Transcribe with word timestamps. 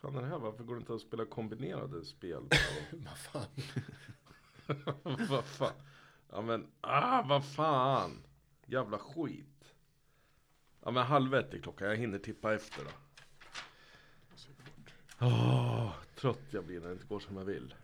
fan 0.00 0.16
är 0.16 0.22
det 0.22 0.28
här? 0.28 0.38
Varför 0.38 0.64
går 0.64 0.74
det 0.74 0.80
inte 0.80 0.94
att 0.94 1.00
spela 1.00 1.24
kombinerade 1.24 2.04
spel? 2.04 2.42
Vad 2.92 3.18
fan. 3.18 3.46
vad 5.28 5.44
fan? 5.44 5.72
Ja 6.30 6.42
men, 6.42 6.66
ah 6.80 7.22
vad 7.22 7.44
fan! 7.44 8.22
Jävla 8.66 8.98
skit. 8.98 9.74
Ja 10.82 10.90
men 10.90 11.06
halv 11.06 11.34
ett 11.34 11.54
är 11.54 11.58
klockan, 11.58 11.88
jag 11.88 11.96
hinner 11.96 12.18
tippa 12.18 12.54
efter 12.54 12.84
då. 12.84 12.90
Åh, 15.20 15.92
trött 16.14 16.42
jag 16.50 16.64
blir 16.64 16.80
när 16.80 16.86
det 16.86 16.92
inte 16.92 17.06
går 17.06 17.20
som 17.20 17.36
jag 17.36 17.44
vill. 17.44 17.74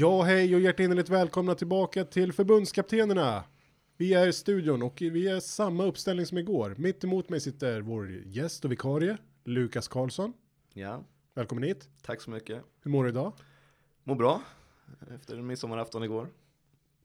Ja, 0.00 0.22
hej 0.22 0.54
och 0.54 0.60
hjärtinnerligt 0.60 1.08
välkomna 1.08 1.54
tillbaka 1.54 2.04
till 2.04 2.32
förbundskaptenerna. 2.32 3.44
Vi 3.96 4.14
är 4.14 4.26
i 4.26 4.32
studion 4.32 4.82
och 4.82 4.96
vi 5.00 5.28
är 5.28 5.40
samma 5.40 5.84
uppställning 5.84 6.26
som 6.26 6.38
igår. 6.38 6.74
Mitt 6.78 7.04
emot 7.04 7.28
mig 7.28 7.40
sitter 7.40 7.80
vår 7.80 8.10
gäst 8.10 8.64
och 8.64 8.72
vikarie, 8.72 9.16
Lukas 9.44 9.88
Karlsson. 9.88 10.32
Ja, 10.74 11.04
Välkommen 11.34 11.64
hit. 11.64 11.88
tack 12.02 12.20
så 12.20 12.30
mycket. 12.30 12.62
Hur 12.82 12.90
mår 12.90 13.04
du 13.04 13.10
idag? 13.10 13.32
Mår 14.04 14.14
bra 14.14 14.42
efter 15.14 15.36
midsommarafton 15.36 16.02
igår. 16.04 16.28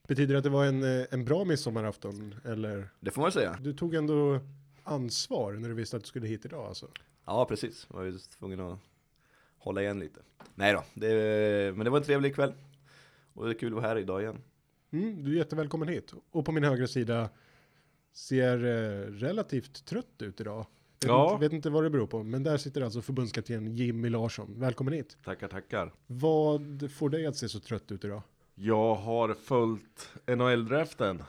Betyder 0.07 0.33
det 0.33 0.37
att 0.37 0.43
det 0.43 0.49
var 0.49 0.65
en, 0.65 0.99
eh, 0.99 1.05
en 1.11 1.25
bra 1.25 1.45
midsommarafton? 1.45 2.35
Eller? 2.45 2.89
Det 2.99 3.11
får 3.11 3.21
man 3.21 3.31
säga. 3.31 3.57
Du 3.61 3.73
tog 3.73 3.95
ändå 3.95 4.39
ansvar 4.83 5.53
när 5.53 5.69
du 5.69 5.75
visste 5.75 5.97
att 5.97 6.03
du 6.03 6.07
skulle 6.07 6.27
hit 6.27 6.45
idag 6.45 6.67
alltså. 6.67 6.87
Ja, 7.25 7.45
precis. 7.45 7.87
Jag 7.89 7.97
var 7.97 8.03
ju 8.03 8.17
tvungen 8.39 8.59
att 8.59 8.79
hålla 9.57 9.81
igen 9.81 9.99
lite. 9.99 10.19
Nej 10.55 10.73
då, 10.73 10.83
det, 10.93 11.75
men 11.75 11.83
det 11.83 11.89
var 11.89 11.97
en 11.97 12.03
trevlig 12.03 12.35
kväll. 12.35 12.53
Och 13.35 13.45
det 13.45 13.51
är 13.51 13.59
kul 13.59 13.67
att 13.73 13.75
vara 13.81 13.87
här 13.87 13.97
idag 13.97 14.21
igen. 14.21 14.41
Mm, 14.91 15.23
du 15.23 15.31
är 15.31 15.35
jättevälkommen 15.37 15.87
hit. 15.87 16.13
Och 16.31 16.45
på 16.45 16.51
min 16.51 16.63
högra 16.63 16.87
sida 16.87 17.29
ser 18.13 18.57
eh, 18.65 19.11
relativt 19.11 19.85
trött 19.85 20.21
ut 20.21 20.41
idag. 20.41 20.57
Vet, 20.57 21.09
Ja. 21.09 21.31
inte, 21.33 21.41
vet 21.45 21.53
inte 21.53 21.69
vad 21.69 21.83
det 21.83 21.89
beror 21.89 22.07
på, 22.07 22.23
men 22.23 22.43
där 22.43 22.57
sitter 22.57 22.81
alltså 22.81 23.01
förbundskapten 23.01 23.75
Jimmy 23.75 24.09
Larsson. 24.09 24.53
Välkommen 24.59 24.93
hit. 24.93 25.17
Tackar, 25.25 25.47
tackar. 25.47 25.93
Vad 26.07 26.91
får 26.91 27.09
dig 27.09 27.25
att 27.25 27.35
se 27.35 27.49
så 27.49 27.59
trött 27.59 27.91
ut 27.91 28.05
idag? 28.05 28.21
Jag 28.55 28.95
har 28.95 29.33
följt 29.33 30.09
NHL-draften 30.27 31.23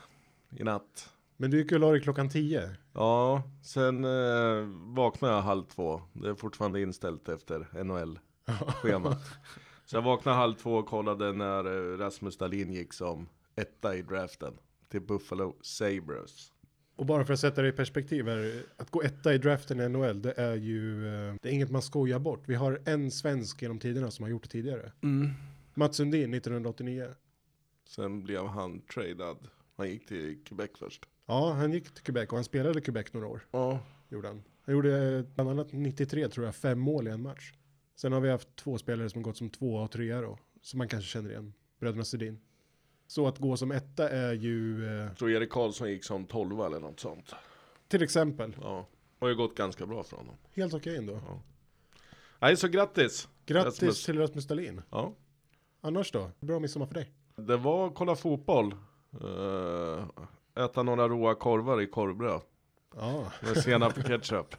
i 0.57 0.63
natt. 0.63 1.09
Men 1.37 1.51
du 1.51 1.57
gick 1.57 1.71
och 1.71 1.79
la 1.79 1.91
dig 1.91 2.01
klockan 2.01 2.29
10. 2.29 2.69
Ja, 2.93 3.43
sen 3.63 4.05
eh, 4.05 4.65
vaknade 4.95 5.33
jag 5.33 5.41
halv 5.41 5.63
två. 5.63 6.01
Det 6.13 6.29
är 6.29 6.35
fortfarande 6.35 6.81
inställt 6.81 7.29
efter 7.29 7.83
NHL-schemat. 7.83 9.17
Så 9.87 9.95
jag 9.95 10.01
vaknade 10.01 10.37
halv 10.37 10.53
två 10.53 10.73
och 10.75 10.85
kollade 10.85 11.33
när 11.33 11.65
eh, 11.65 11.97
Rasmus 11.97 12.37
Dahlin 12.37 12.73
gick 12.73 12.93
som 12.93 13.29
etta 13.55 13.95
i 13.95 14.01
draften 14.01 14.53
till 14.89 15.01
Buffalo 15.01 15.55
Sabres. 15.61 16.53
Och 16.95 17.05
bara 17.05 17.25
för 17.25 17.33
att 17.33 17.39
sätta 17.39 17.61
det 17.61 17.67
i 17.67 17.71
perspektiv 17.71 18.27
här, 18.27 18.63
att 18.77 18.91
gå 18.91 19.01
etta 19.01 19.33
i 19.33 19.37
draften 19.37 19.79
i 19.81 19.89
NHL, 19.89 20.21
det 20.21 20.33
är 20.37 20.55
ju, 20.55 21.07
eh, 21.07 21.35
det 21.41 21.49
är 21.49 21.53
inget 21.53 21.71
man 21.71 21.81
skojar 21.81 22.19
bort. 22.19 22.43
Vi 22.45 22.55
har 22.55 22.81
en 22.85 23.11
svensk 23.11 23.61
genom 23.61 23.79
tiderna 23.79 24.11
som 24.11 24.23
har 24.23 24.29
gjort 24.29 24.43
det 24.43 24.49
tidigare. 24.49 24.91
Mats 25.73 25.97
Sundin 25.97 26.33
1989. 26.33 27.07
Sen 27.87 28.23
blev 28.23 28.47
han 28.47 28.81
tradad. 28.81 29.37
Han 29.77 29.89
gick 29.89 30.07
till 30.07 30.43
Quebec 30.43 30.71
först. 30.79 31.05
Ja, 31.25 31.53
han 31.53 31.73
gick 31.73 31.93
till 31.93 32.03
Quebec 32.03 32.29
och 32.29 32.35
han 32.37 32.43
spelade 32.43 32.81
Quebec 32.81 33.13
några 33.13 33.27
år. 33.27 33.41
Ja, 33.51 33.79
Gjorde 34.09 34.27
han. 34.27 34.43
Han 34.65 34.75
gjorde 34.75 35.23
bland 35.35 35.49
annat 35.49 35.71
93 35.71 36.27
tror 36.29 36.45
jag, 36.45 36.55
fem 36.55 36.79
mål 36.79 37.07
i 37.07 37.11
en 37.11 37.21
match. 37.21 37.53
Sen 37.99 38.13
har 38.13 38.19
vi 38.21 38.29
haft 38.29 38.55
två 38.55 38.77
spelare 38.77 39.09
som 39.09 39.21
gått 39.21 39.37
som 39.37 39.49
tvåa 39.49 39.83
och 39.83 39.91
trea 39.91 40.21
då, 40.21 40.37
som 40.61 40.77
man 40.77 40.87
kanske 40.87 41.09
känner 41.09 41.29
igen. 41.29 41.53
Bröderna 41.79 42.03
Sedin. 42.03 42.39
Så 43.07 43.27
att 43.27 43.37
gå 43.37 43.57
som 43.57 43.71
etta 43.71 44.09
är 44.09 44.33
ju, 44.33 44.85
eh, 45.01 45.13
tror 45.13 45.31
Erik 45.31 45.49
Karlsson 45.49 45.89
gick 45.89 46.03
som 46.03 46.25
tolva 46.25 46.65
eller 46.65 46.79
något 46.79 46.99
sånt. 46.99 47.33
till 47.87 48.03
exempel, 48.03 48.55
Ja, 48.61 48.87
har 49.19 49.27
ju 49.29 49.35
gått 49.35 49.55
ganska 49.55 49.85
bra 49.85 50.03
för 50.03 50.17
honom. 50.17 50.35
helt 50.55 50.73
okej 50.73 50.97
ändå. 50.97 51.21
Nej, 52.39 52.57
så 52.57 52.67
grattis! 52.67 53.27
Grattis 53.45 53.73
Rasmus. 53.81 54.05
till 54.05 54.19
Rasmus 54.19 54.47
Dahlin. 54.47 54.81
Ja. 54.89 55.13
Annars 55.81 56.11
då? 56.11 56.31
Bra 56.39 56.59
midsommar 56.59 56.85
för 56.85 56.93
dig. 56.93 57.11
Det 57.35 57.57
var 57.57 57.89
kolla 57.89 58.15
fotboll. 58.15 58.75
Uh, 59.23 60.05
äta 60.55 60.83
några 60.83 61.07
råa 61.07 61.35
korvar 61.35 61.81
i 61.81 61.87
korvbröd. 61.87 62.41
Ja. 62.99 63.31
Med 63.41 63.57
senap 63.57 63.97
och 63.97 64.05
ketchup. 64.05 64.55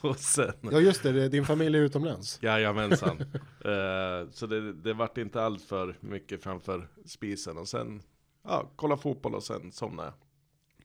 och 0.00 0.18
sen, 0.18 0.52
ja, 0.60 0.80
just 0.80 1.02
det, 1.02 1.28
din 1.28 1.44
familj 1.44 1.78
är 1.78 1.82
utomlands. 1.82 2.38
jajamensan. 2.42 3.20
uh, 3.20 4.30
så 4.32 4.46
det, 4.46 4.72
det 4.72 4.92
vart 4.92 5.18
inte 5.18 5.42
allt 5.42 5.62
för 5.62 5.96
mycket 6.00 6.42
framför 6.42 6.88
spisen. 7.06 7.58
Och 7.58 7.68
sen, 7.68 8.02
ja, 8.42 8.70
kolla 8.76 8.96
fotboll 8.96 9.34
och 9.34 9.42
sen 9.42 9.72
somna 9.72 10.04
jag. 10.04 10.12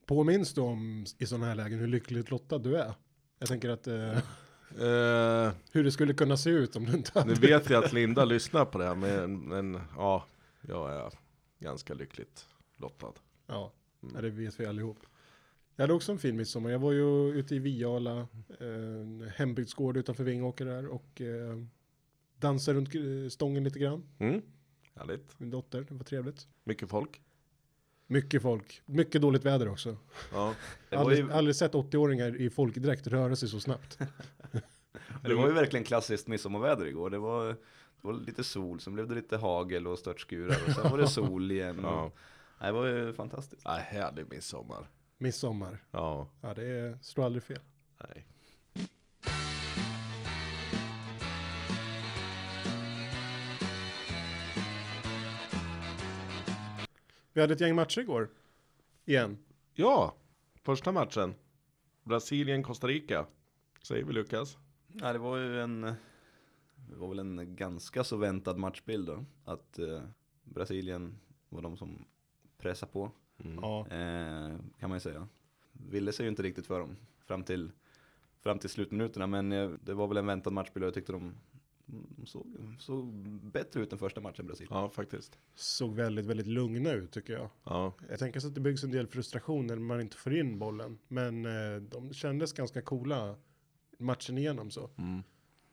Påminns 0.05 0.53
du 0.53 0.61
om 0.61 1.05
i 1.17 1.25
sådana 1.25 1.45
här 1.45 1.55
lägen 1.55 1.79
hur 1.79 1.87
lyckligt 1.87 2.31
lottad 2.31 2.57
du 2.57 2.77
är? 2.77 2.93
Jag 3.39 3.47
tänker 3.47 3.69
att 3.69 3.87
eh, 3.87 4.17
Uh, 4.71 5.51
hur 5.71 5.83
det 5.83 5.91
skulle 5.91 6.13
kunna 6.13 6.37
se 6.37 6.49
ut 6.49 6.75
om 6.75 6.85
du 6.85 6.93
inte 6.93 7.11
hade... 7.13 7.33
nu 7.33 7.33
vet 7.33 7.69
jag 7.69 7.83
att 7.83 7.93
Linda 7.93 8.25
lyssnar 8.25 8.65
på 8.65 8.77
det 8.77 8.85
här, 8.85 8.95
men, 8.95 9.39
men 9.39 9.81
ja, 9.97 10.25
jag 10.61 10.93
är 10.93 11.11
ganska 11.59 11.93
lyckligt 11.93 12.45
lottad. 12.77 13.13
Ja, 13.47 13.73
ja, 14.13 14.21
det 14.21 14.29
vet 14.29 14.59
vi 14.59 14.65
allihop. 14.65 14.97
Jag 15.75 15.83
hade 15.83 15.93
också 15.93 16.11
en 16.11 16.19
fin 16.19 16.35
midsommar. 16.35 16.69
Jag 16.69 16.79
var 16.79 16.91
ju 16.91 17.29
ute 17.29 17.55
i 17.55 17.59
Viala, 17.59 18.27
en 18.59 19.31
hembygdsgård 19.35 19.97
utanför 19.97 20.23
Vingåker 20.23 20.65
där 20.65 20.87
och 20.87 21.21
eh, 21.21 21.57
dansade 22.39 22.77
runt 22.77 22.95
eh, 22.95 23.29
stången 23.29 23.63
lite 23.63 23.79
grann. 23.79 24.03
Mm, 24.19 24.41
härligt. 24.95 25.39
Min 25.39 25.49
dotter, 25.49 25.85
det 25.89 25.93
var 25.93 26.03
trevligt. 26.03 26.47
Mycket 26.63 26.89
folk. 26.89 27.21
Mycket 28.07 28.41
folk, 28.41 28.81
mycket 28.85 29.21
dåligt 29.21 29.45
väder 29.45 29.69
också. 29.69 29.97
Ja. 30.33 30.55
Aldrig, 30.89 31.19
ju, 31.19 31.31
aldrig 31.31 31.55
sett 31.55 31.73
80-åringar 31.73 32.41
i 32.41 32.49
folkdräkt 32.49 33.07
röra 33.07 33.35
sig 33.35 33.49
så 33.49 33.59
snabbt. 33.59 33.99
det 35.23 35.33
var 35.33 35.47
ju 35.47 35.53
verkligen 35.53 35.83
klassiskt 35.83 36.27
midsommarväder 36.27 36.85
igår. 36.85 37.09
Det 37.09 37.17
var, 37.17 37.47
det 37.47 37.55
var 38.01 38.13
lite 38.13 38.43
sol, 38.43 38.79
sen 38.79 38.93
blev 38.93 39.07
det 39.07 39.15
lite 39.15 39.37
hagel 39.37 39.87
och 39.87 39.99
störtskurar 39.99 40.57
och 40.67 40.73
sen 40.73 40.91
var 40.91 40.97
det 40.97 41.07
sol 41.21 41.51
igen. 41.51 41.79
Ja. 41.83 42.03
Och, 42.03 42.17
nej, 42.61 42.67
det 42.67 42.73
var 42.73 42.87
ju 42.87 43.13
fantastiskt. 43.13 43.65
Nej, 43.65 43.81
härlig 43.81 44.25
midsommar. 44.29 44.87
Midsommar, 45.17 45.83
Ja, 45.91 46.29
ja 46.41 46.53
det 46.53 46.65
är, 46.65 46.97
slår 47.01 47.25
aldrig 47.25 47.43
fel. 47.43 47.59
nej. 48.03 48.25
Vi 57.33 57.41
hade 57.41 57.53
ett 57.53 57.61
gäng 57.61 57.75
matcher 57.75 57.99
igår. 58.01 58.29
Igen. 59.05 59.37
Ja, 59.73 60.15
första 60.61 60.91
matchen. 60.91 61.35
Brasilien-Costa 62.03 62.87
Rica. 62.87 63.25
Säger 63.83 64.03
vi 64.03 64.13
Lukas. 64.13 64.57
Ja, 64.87 65.13
det 65.13 65.19
var 65.19 65.37
ju 65.37 65.61
en, 65.61 65.81
det 66.75 66.95
var 66.95 67.07
väl 67.09 67.19
en 67.19 67.55
ganska 67.55 68.03
så 68.03 68.17
väntad 68.17 68.57
matchbild 68.57 69.07
då. 69.07 69.25
Att 69.45 69.79
eh, 69.79 70.01
Brasilien 70.43 71.19
var 71.49 71.61
de 71.61 71.77
som 71.77 72.05
pressade 72.57 72.91
på. 72.91 73.11
Ja. 73.61 73.87
Eh, 73.87 73.95
man 74.95 74.97
ju 74.97 75.13
säga. 75.13 75.27
Ville 75.71 76.11
sig 76.11 76.23
ju 76.25 76.29
inte 76.29 76.43
riktigt 76.43 76.67
för 76.67 76.79
dem 76.79 76.95
fram 77.25 77.43
till, 77.43 77.71
fram 78.39 78.59
till 78.59 78.69
slutminuterna. 78.69 79.27
Men 79.27 79.51
eh, 79.51 79.69
det 79.83 79.93
var 79.93 80.07
väl 80.07 80.17
en 80.17 80.25
väntad 80.25 80.49
matchbild 80.51 80.83
och 80.83 80.87
jag 80.87 80.93
tyckte 80.93 81.11
de, 81.11 81.33
de 81.85 82.25
såg, 82.25 82.45
såg 82.79 83.07
bättre 83.51 83.81
ut 83.81 83.93
än 83.93 83.99
första 83.99 84.21
matchen 84.21 84.47
Brasilien. 84.47 84.77
Ja, 84.77 84.89
faktiskt. 84.89 85.37
Såg 85.55 85.95
väldigt, 85.95 86.25
väldigt 86.25 86.47
lugna 86.47 86.91
ut 86.91 87.11
tycker 87.11 87.33
jag. 87.33 87.49
Ja, 87.63 87.93
Jag 88.09 88.19
tänker 88.19 88.39
så 88.39 88.47
att 88.47 88.55
det 88.55 88.61
byggs 88.61 88.83
en 88.83 88.91
del 88.91 89.07
frustration 89.07 89.67
när 89.67 89.75
man 89.75 90.01
inte 90.01 90.17
får 90.17 90.33
in 90.37 90.59
bollen. 90.59 90.97
Men 91.07 91.45
eh, 91.45 91.81
de 91.81 92.13
kändes 92.13 92.53
ganska 92.53 92.81
coola 92.81 93.35
matchen 93.97 94.37
igenom 94.37 94.71
så. 94.71 94.89
mm. 94.97 95.23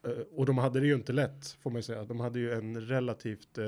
Eh, 0.06 0.10
och 0.30 0.46
de 0.46 0.58
hade 0.58 0.80
det 0.80 0.86
ju 0.86 0.94
inte 0.94 1.12
lätt 1.12 1.46
får 1.60 1.70
man 1.70 1.78
ju 1.78 1.82
säga. 1.82 2.04
De 2.04 2.20
hade 2.20 2.38
ju 2.38 2.52
en 2.52 2.80
relativt 2.80 3.58
eh, 3.58 3.66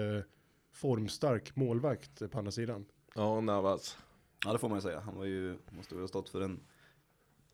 formstark 0.72 1.56
målvakt 1.56 2.30
på 2.30 2.38
andra 2.38 2.52
sidan. 2.52 2.84
Ja, 3.14 3.40
Navas. 3.40 3.98
Ja 4.44 4.52
det 4.52 4.58
får 4.58 4.68
man 4.68 4.78
ju 4.78 4.82
säga. 4.82 5.00
Han 5.00 5.16
var 5.16 5.24
ju, 5.24 5.56
måste 5.70 5.94
väl 5.94 6.02
ha 6.02 6.08
stått 6.08 6.28
för 6.28 6.40
en 6.40 6.60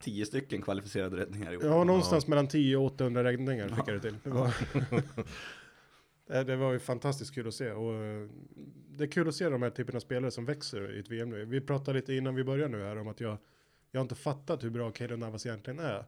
tio 0.00 0.26
stycken 0.26 0.62
kvalificerade 0.62 1.16
räddningar 1.16 1.52
i 1.52 1.56
år. 1.56 1.64
Ja, 1.64 1.84
någonstans 1.84 2.26
mellan 2.26 2.48
10 2.48 2.76
och 2.76 2.84
800 2.84 3.24
räddningar 3.24 3.68
fick 3.68 3.88
jag 3.88 3.96
det 3.96 4.00
till. 4.00 4.16
Det 4.22 4.30
var, 4.30 4.54
det, 6.26 6.44
det 6.44 6.56
var 6.56 6.72
ju 6.72 6.78
fantastiskt 6.78 7.34
kul 7.34 7.48
att 7.48 7.54
se. 7.54 7.70
Och 7.70 7.94
eh, 7.94 8.28
det 8.88 9.04
är 9.04 9.08
kul 9.08 9.28
att 9.28 9.34
se 9.34 9.48
de 9.48 9.62
här 9.62 9.70
typerna 9.70 9.96
av 9.96 10.00
spelare 10.00 10.30
som 10.30 10.44
växer 10.44 10.96
i 10.96 11.00
ett 11.00 11.08
VM 11.08 11.30
nu. 11.30 11.44
Vi 11.44 11.60
pratade 11.60 11.98
lite 11.98 12.14
innan 12.14 12.34
vi 12.34 12.44
började 12.44 12.76
nu 12.76 12.84
här 12.84 12.98
om 12.98 13.08
att 13.08 13.20
jag, 13.20 13.38
jag 13.90 14.00
har 14.00 14.02
inte 14.02 14.14
fattat 14.14 14.64
hur 14.64 14.70
bra 14.70 14.90
Kaden 14.90 15.20
Navas 15.20 15.46
egentligen 15.46 15.78
är. 15.78 16.04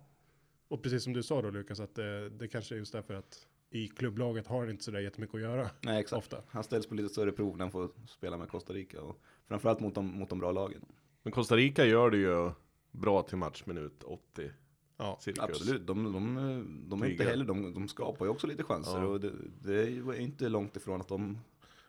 Och 0.68 0.82
precis 0.82 1.04
som 1.04 1.12
du 1.12 1.22
sa 1.22 1.42
då 1.42 1.50
Lukas, 1.50 1.80
att 1.80 1.94
det, 1.94 2.30
det 2.30 2.48
kanske 2.48 2.74
är 2.74 2.76
just 2.76 2.92
därför 2.92 3.14
att 3.14 3.46
i 3.70 3.88
klubblaget 3.88 4.46
har 4.46 4.60
han 4.60 4.70
inte 4.70 4.84
sådär 4.84 5.00
jättemycket 5.00 5.34
att 5.34 5.40
göra. 5.40 5.70
Nej 5.80 6.00
exakt. 6.00 6.18
Ofta. 6.18 6.42
Han 6.48 6.64
ställs 6.64 6.86
på 6.86 6.94
lite 6.94 7.08
större 7.08 7.32
prov 7.32 7.56
när 7.56 7.64
han 7.64 7.72
får 7.72 7.90
spela 8.06 8.36
med 8.36 8.48
Costa 8.48 8.72
Rica. 8.72 9.00
Och 9.00 9.22
framförallt 9.48 9.80
mot 9.80 9.94
de, 9.94 10.06
mot 10.06 10.28
de 10.30 10.38
bra 10.38 10.52
lagen. 10.52 10.84
Men 11.22 11.32
Costa 11.32 11.56
Rica 11.56 11.84
gör 11.84 12.10
det 12.10 12.16
ju 12.16 12.50
bra 12.90 13.22
till 13.22 13.36
matchminut 13.38 14.02
80 14.02 14.50
Ja, 14.96 15.18
cirkus. 15.20 15.42
Absolut, 15.44 15.86
de, 15.86 16.12
de, 16.12 16.86
de 16.88 17.02
är 17.02 17.06
inte 17.10 17.24
heller, 17.24 17.44
de, 17.44 17.74
de 17.74 17.88
skapar 17.88 18.24
ju 18.24 18.30
också 18.30 18.46
lite 18.46 18.62
chanser. 18.62 18.98
Ja. 18.98 19.06
Och 19.06 19.20
det, 19.20 19.32
det 19.60 19.74
är 19.82 19.86
ju 19.86 20.16
inte 20.16 20.48
långt 20.48 20.76
ifrån 20.76 21.00
att 21.00 21.08
de 21.08 21.38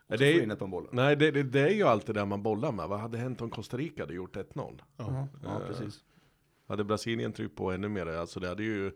också 0.08 0.18
det 0.18 0.26
är- 0.30 0.34
får 0.34 0.44
in 0.44 0.52
ett 0.52 0.60
par 0.60 0.68
bollar. 0.68 0.90
Nej, 0.94 1.16
det, 1.16 1.32
det, 1.32 1.44
det 1.44 1.60
är 1.60 1.74
ju 1.74 1.84
alltid 1.84 2.16
det 2.16 2.26
man 2.26 2.44
bollar 2.44 2.72
med. 2.72 2.88
Vad 2.88 3.00
hade 3.00 3.18
hänt 3.18 3.42
om 3.42 3.50
Costa 3.50 3.78
Rica 3.78 4.02
hade 4.04 4.14
gjort 4.14 4.36
1-0? 4.38 4.80
ja. 4.98 5.28
Ja, 5.44 5.62
Eh, 5.62 5.68
precis. 5.68 6.04
Hade 6.68 6.84
Brasilien 6.84 7.34
tryckt 7.34 7.56
på 7.56 7.72
ännu 7.72 7.90
mer? 7.90 8.06
Alltså 8.06 8.40
det 8.40 8.48
hade 8.48 8.64
ju... 8.64 8.92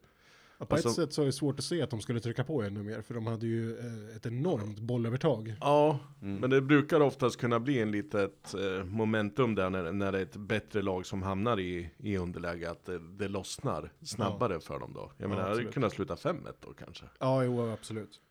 Ja, 0.60 0.66
på 0.66 0.76
Alltså- 0.76 0.90
ett 0.90 0.96
sätt 0.96 1.14
så 1.14 1.22
är 1.22 1.26
det 1.26 1.32
svårt 1.32 1.60
att 1.60 1.66
se 1.66 1.82
att 1.82 1.90
de 1.90 2.02
skulle 2.02 2.20
trycka 2.20 2.44
på 2.44 2.62
ännu 2.64 2.84
mer, 2.84 3.02
för 3.02 3.14
de 3.14 3.28
hade 3.28 3.46
ju 3.48 3.78
eh, 3.80 4.16
ett 4.16 4.26
enormt 4.26 4.80
bollövertag. 4.80 5.56
Ja, 5.62 6.00
Mm. 6.22 6.36
men 6.42 6.50
det 6.50 6.62
brukar 6.62 7.00
oftast 7.02 7.38
kunna 7.40 7.60
bli 7.60 7.80
en 7.80 7.92
litet 7.92 8.54
eh, 8.54 8.84
momentum 8.86 9.56
där 9.56 9.70
när, 9.70 9.92
när 9.92 10.12
det 10.12 10.18
är 10.18 10.22
ett 10.24 10.36
bättre 10.38 10.82
lag 10.82 11.06
som 11.06 11.22
hamnar 11.24 11.60
i, 11.60 11.90
i 11.98 12.18
underläge, 12.18 12.70
att 12.72 12.86
det, 12.86 13.00
det 13.00 13.28
lossnar 13.28 13.92
snabbare 14.02 14.60
för 14.60 14.80
dem 14.80 14.92
då. 14.94 15.12
Jag 15.18 15.26
Ja, 15.26 15.28
menar, 15.28 15.36
det 15.36 15.42
hade 15.42 15.52
absolut. 15.54 15.74
kunnat 15.74 15.94
sluta 15.94 16.16
5-1 16.16 16.54
då 16.60 16.74
kanske. 16.74 17.06
Ja, 17.20 17.44
jo, 17.44 17.70
absolut. 17.72 18.22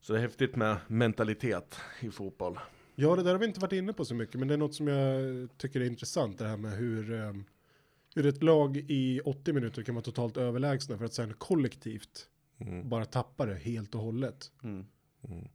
Så 0.00 0.12
det 0.12 0.18
är 0.18 0.22
häftigt 0.22 0.56
med 0.56 0.76
mentalitet 0.86 1.80
i 2.00 2.10
fotboll. 2.10 2.58
Ja, 2.94 3.16
det 3.16 3.22
där 3.22 3.32
har 3.32 3.38
vi 3.38 3.46
inte 3.46 3.60
varit 3.60 3.72
inne 3.72 3.92
på 3.92 4.04
så 4.04 4.14
mycket, 4.14 4.34
men 4.34 4.48
det 4.48 4.54
är 4.54 4.58
något 4.58 4.74
som 4.74 4.88
jag 4.88 5.48
tycker 5.58 5.80
är 5.80 5.84
intressant, 5.84 6.38
det 6.38 6.44
här 6.46 6.56
med 6.56 6.72
hur, 6.72 7.34
hur 8.14 8.26
ett 8.26 8.42
lag 8.42 8.76
i 8.76 9.20
80 9.24 9.52
minuter 9.52 9.82
kan 9.82 9.94
vara 9.94 10.04
totalt 10.04 10.36
överlägsna 10.36 10.98
för 10.98 11.04
att 11.04 11.14
sen 11.14 11.34
kollektivt 11.38 12.28
Mm. 12.60 12.88
bara 12.88 13.04
tappa 13.04 13.46
det 13.46 13.54
helt 13.54 13.94
och 13.94 14.00
hållet. 14.00 14.52
Mm. 14.62 14.84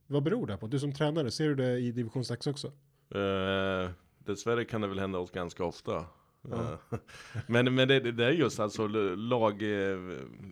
Vad 0.08 0.24
beror 0.24 0.48
det 0.48 0.58
på? 0.58 0.68
Du 0.68 0.80
som 0.80 0.94
tränare, 0.94 1.32
ser 1.32 1.48
du 1.50 1.56
det 1.56 1.80
i 1.80 1.92
division 1.92 2.26
6 2.26 2.48
också? 2.48 2.68
Eh, 3.16 3.90
dessvärre 4.18 4.66
kan 4.66 4.82
det 4.82 4.88
väl 4.88 5.00
hända 5.00 5.20
oss 5.20 5.32
ganska 5.32 5.64
ofta. 5.64 6.06
Ja. 6.50 6.78
Eh, 6.92 6.98
men 7.48 7.76
men 7.76 7.88
det, 7.88 8.00
det 8.12 8.26
är 8.26 8.32
just 8.32 8.60
alltså 8.60 8.88
lag 8.88 9.62
eh, 9.62 9.98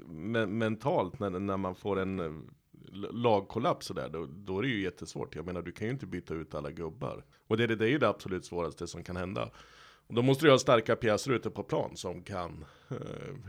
me- 0.08 0.46
mentalt 0.48 1.20
när, 1.20 1.30
när 1.30 1.58
man 1.58 1.76
får 1.76 2.00
en 2.00 2.44
lagkollaps 3.12 3.86
sådär, 3.88 4.10
då, 4.10 4.26
då 4.26 4.58
är 4.60 4.64
det 4.64 4.70
ju 4.70 4.82
jättesvårt. 4.82 5.36
Jag 5.36 5.46
menar, 5.46 5.62
du 5.62 5.72
kan 5.72 5.88
ju 5.88 5.94
inte 5.94 6.06
byta 6.08 6.34
ut 6.34 6.56
alla 6.56 6.72
gubbar. 6.72 7.26
Och 7.48 7.58
det, 7.58 7.68
det, 7.68 7.76
det 7.76 7.86
är 7.86 7.90
ju 7.90 7.98
det 7.98 8.10
absolut 8.10 8.46
svåraste 8.46 8.88
som 8.88 9.04
kan 9.04 9.18
hända. 9.18 9.50
Och 10.08 10.14
då 10.14 10.22
måste 10.22 10.46
du 10.46 10.52
ha 10.52 10.60
starka 10.60 10.96
pjäser 10.96 11.32
ute 11.32 11.50
på 11.50 11.64
plan 11.64 11.98
som 11.98 12.22
kan 12.24 12.66
eh, 12.90 12.98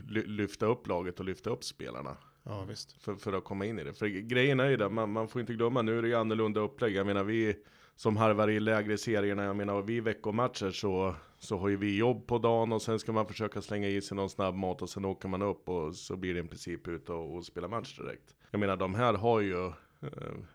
ly- 0.08 0.26
lyfta 0.26 0.66
upp 0.66 0.86
laget 0.86 1.18
och 1.20 1.24
lyfta 1.26 1.50
upp 1.50 1.64
spelarna 1.64 2.16
Ja, 2.42 2.64
visst. 2.68 3.02
för, 3.02 3.14
för 3.14 3.32
att 3.32 3.44
komma 3.44 3.66
in 3.66 3.78
i 3.78 3.84
det. 3.84 3.94
För 3.94 4.06
grejen 4.06 4.60
är 4.60 4.68
ju 4.68 4.76
det, 4.76 4.88
man, 4.88 5.12
man 5.12 5.28
får 5.28 5.40
inte 5.40 5.54
glömma, 5.54 5.82
nu 5.82 5.98
är 5.98 6.02
det 6.02 6.08
ju 6.08 6.14
annorlunda 6.14 6.60
upplägg. 6.60 6.94
Jag 6.94 7.06
menar 7.06 7.24
vi 7.24 7.56
som 7.96 8.16
harvar 8.16 8.50
i 8.50 8.60
lägre 8.60 8.98
serierna, 8.98 9.44
jag 9.44 9.56
menar 9.56 9.82
vi 9.82 10.00
veckomatcher 10.00 10.70
så, 10.70 11.14
så 11.38 11.58
har 11.58 11.68
ju 11.68 11.76
vi 11.76 11.96
jobb 11.96 12.26
på 12.26 12.38
dagen 12.38 12.72
och 12.72 12.82
sen 12.82 12.98
ska 12.98 13.12
man 13.12 13.26
försöka 13.26 13.62
slänga 13.62 13.88
i 13.88 14.00
sig 14.00 14.16
någon 14.16 14.30
snabb 14.30 14.54
mat 14.54 14.82
och 14.82 14.90
sen 14.90 15.04
åker 15.04 15.28
man 15.28 15.42
upp 15.42 15.68
och 15.68 15.94
så 15.94 16.16
blir 16.16 16.34
det 16.34 16.40
i 16.40 16.42
princip 16.48 16.88
ut 16.88 17.08
och, 17.10 17.34
och 17.36 17.44
spela 17.44 17.68
match 17.68 17.98
direkt. 17.98 18.34
Jag 18.50 18.58
menar 18.60 18.76
de 18.76 18.94
här 18.94 19.14
har 19.14 19.40
ju 19.40 19.66
eh, 19.66 19.72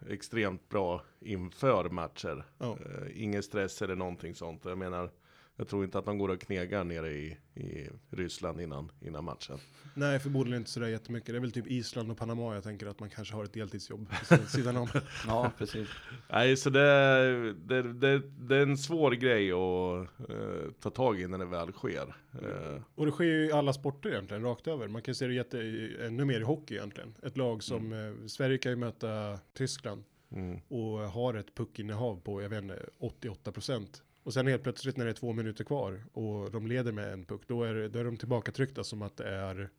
extremt 0.09 0.69
bra 0.69 1.01
inför 1.19 1.89
matcher. 1.89 2.45
Eh, 2.59 3.23
ingen 3.23 3.43
stress 3.43 3.81
eller 3.81 3.95
någonting 3.95 4.35
sånt. 4.35 4.65
Jag 4.65 4.77
menar, 4.77 5.09
jag 5.55 5.67
tror 5.67 5.83
inte 5.83 5.99
att 5.99 6.05
de 6.05 6.17
går 6.17 6.29
och 6.29 6.41
knegar 6.41 6.83
nere 6.83 7.11
i, 7.11 7.37
i 7.53 7.89
Ryssland 8.09 8.61
innan, 8.61 8.91
innan 9.01 9.23
matchen. 9.23 9.57
Nej, 9.93 10.19
förmodligen 10.19 10.61
inte 10.61 10.71
sådär 10.71 10.87
jättemycket. 10.87 11.27
Det 11.27 11.35
är 11.35 11.39
väl 11.39 11.51
typ 11.51 11.67
Island 11.67 12.11
och 12.11 12.17
Panama 12.17 12.53
jag 12.53 12.63
tänker 12.63 12.87
att 12.87 12.99
man 12.99 13.09
kanske 13.09 13.35
har 13.35 13.43
ett 13.43 13.53
deltidsjobb 13.53 14.09
vid 14.29 14.49
sidan 14.49 14.77
om. 14.77 14.87
Ja, 15.27 15.51
precis. 15.57 15.87
Nej, 16.29 16.57
så 16.57 16.69
det, 16.69 17.53
det, 17.53 17.93
det, 17.93 18.21
det 18.39 18.55
är 18.55 18.61
en 18.61 18.77
svår 18.77 19.11
grej 19.11 19.51
att 19.51 20.29
eh, 20.29 20.71
ta 20.79 20.89
tag 20.89 21.21
i 21.21 21.27
när 21.27 21.37
det 21.37 21.45
väl 21.45 21.71
sker. 21.71 22.15
Eh, 22.41 22.81
Och 22.95 23.05
det 23.05 23.11
sker 23.11 23.23
ju 23.23 23.45
i 23.45 23.51
alla 23.51 23.73
sporter 23.73 24.09
egentligen, 24.09 24.43
rakt 24.43 24.67
över. 24.67 24.87
Man 24.87 25.01
kan 25.01 25.15
se 25.15 25.27
det 25.27 25.33
jätte, 25.33 25.59
ännu 26.01 26.25
mer 26.25 26.39
i 26.39 26.43
hockey 26.43 26.75
egentligen. 26.75 27.15
Ett 27.23 27.37
lag 27.37 27.63
som, 27.63 27.93
eh, 27.93 28.27
Sverige 28.27 28.57
kan 28.57 28.71
ju 28.71 28.75
möta 28.75 29.39
Tyskland 29.53 30.03
mm. 30.31 30.59
och 30.67 30.99
har 30.99 31.33
ett 31.33 31.55
puckinnehav 31.55 32.21
på, 32.23 32.41
jag 32.41 32.49
vet 32.49 32.63
inte, 32.63 32.85
88 32.99 33.51
procent. 33.51 34.03
Och 34.23 34.33
sen 34.33 34.47
helt 34.47 34.63
plötsligt 34.63 34.97
när 34.97 35.05
det 35.05 35.11
är 35.11 35.15
två 35.15 35.33
minuter 35.33 35.63
kvar 35.63 36.03
och 36.13 36.51
de 36.51 36.67
leder 36.67 36.91
med 36.91 37.13
en 37.13 37.25
puck, 37.25 37.41
då 37.47 37.63
är, 37.63 37.89
då 37.89 37.99
är 37.99 38.03
de 38.03 38.17
tillbaka 38.17 38.51
tryckta 38.51 38.83
som 38.83 39.01
att 39.01 39.17
det 39.17 39.27
är 39.27 39.69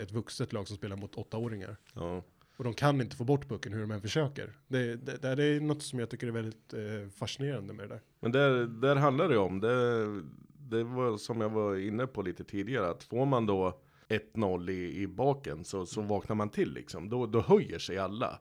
ett 0.00 0.12
vuxet 0.12 0.52
lag 0.52 0.68
som 0.68 0.76
spelar 0.76 0.96
mot 0.96 1.14
åttaåringar. 1.14 1.76
ja. 1.94 2.22
Och 2.56 2.64
de 2.64 2.74
kan 2.74 3.00
inte 3.00 3.16
få 3.16 3.24
bort 3.24 3.48
pucken 3.48 3.72
hur 3.72 3.80
de 3.80 3.90
än 3.90 4.00
försöker. 4.00 4.52
Det, 4.68 4.96
det, 4.96 5.34
det 5.34 5.44
är 5.44 5.60
något 5.60 5.82
som 5.82 5.98
jag 5.98 6.10
tycker 6.10 6.26
är 6.26 6.30
väldigt 6.30 6.74
eh, 6.74 7.08
fascinerande 7.16 7.74
med 7.74 7.88
det 7.88 7.94
där. 7.94 8.00
Men 8.20 8.32
där, 8.32 8.50
där 8.66 8.96
handlar 8.96 9.28
det 9.28 9.38
om, 9.38 9.60
det, 9.60 10.04
det 10.58 10.84
var 10.84 11.16
som 11.16 11.40
jag 11.40 11.50
var 11.50 11.76
inne 11.76 12.06
på 12.06 12.22
lite 12.22 12.44
tidigare, 12.44 12.90
att 12.90 13.02
får 13.02 13.26
man 13.26 13.46
då 13.46 13.80
1-0 14.08 14.70
i, 14.70 15.02
i 15.02 15.06
baken 15.06 15.64
så, 15.64 15.86
så 15.86 16.02
vaknar 16.02 16.36
man 16.36 16.48
till 16.48 16.72
liksom. 16.72 17.08
Då, 17.08 17.26
då 17.26 17.40
höjer 17.40 17.78
sig 17.78 17.98
alla. 17.98 18.40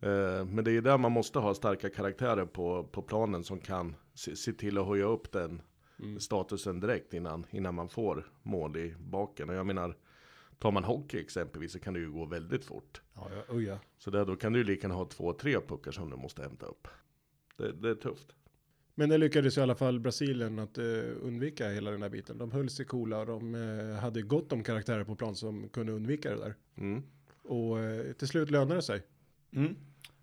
Eh, 0.00 0.44
men 0.44 0.64
det 0.64 0.72
är 0.72 0.80
där 0.80 0.98
man 0.98 1.12
måste 1.12 1.38
ha 1.38 1.54
starka 1.54 1.90
karaktärer 1.90 2.46
på, 2.46 2.84
på 2.84 3.02
planen 3.02 3.44
som 3.44 3.60
kan 3.60 3.96
se, 4.14 4.36
se 4.36 4.52
till 4.52 4.78
att 4.78 4.86
höja 4.86 5.04
upp 5.04 5.32
den 5.32 5.62
statusen 6.18 6.80
direkt 6.80 7.14
innan, 7.14 7.46
innan 7.50 7.74
man 7.74 7.88
får 7.88 8.30
mål 8.42 8.76
i 8.76 8.94
baken. 8.98 9.48
Och 9.48 9.54
jag 9.54 9.66
menar, 9.66 9.96
tar 10.58 10.70
man 10.70 10.84
hockey 10.84 11.20
exempelvis 11.20 11.72
så 11.72 11.78
kan 11.78 11.94
det 11.94 12.00
ju 12.00 12.12
gå 12.12 12.24
väldigt 12.24 12.64
fort. 12.64 13.02
Ja, 13.14 13.30
ja, 13.34 13.42
oj 13.48 13.64
ja. 13.64 13.78
Så 13.98 14.10
där, 14.10 14.24
då 14.24 14.36
kan 14.36 14.52
du 14.52 14.58
ju 14.58 14.64
lika 14.64 14.82
gärna 14.82 14.94
ha 14.94 15.04
två, 15.04 15.32
tre 15.32 15.60
puckar 15.60 15.92
som 15.92 16.10
du 16.10 16.16
måste 16.16 16.42
hämta 16.42 16.66
upp. 16.66 16.88
Det, 17.56 17.72
det 17.72 17.90
är 17.90 17.94
tufft. 17.94 18.34
Men 18.94 19.08
det 19.08 19.18
lyckades 19.18 19.58
i 19.58 19.60
alla 19.60 19.74
fall 19.74 20.00
Brasilien 20.00 20.58
att 20.58 20.78
eh, 20.78 20.84
undvika 21.22 21.68
hela 21.68 21.90
den 21.90 22.02
här 22.02 22.08
biten. 22.08 22.38
De 22.38 22.52
höll 22.52 22.70
sig 22.70 22.86
coola 22.86 23.18
och 23.18 23.26
de 23.26 23.54
eh, 23.54 23.96
hade 24.00 24.22
gott 24.22 24.52
om 24.52 24.62
karaktärer 24.62 25.04
på 25.04 25.16
plan 25.16 25.36
som 25.36 25.68
kunde 25.68 25.92
undvika 25.92 26.30
det 26.30 26.36
där. 26.36 26.54
Mm. 26.76 27.02
Och 27.42 27.78
eh, 27.78 28.12
till 28.12 28.28
slut 28.28 28.50
lönade 28.50 28.74
det 28.74 28.82
sig. 28.82 29.02
Mm. 29.54 29.76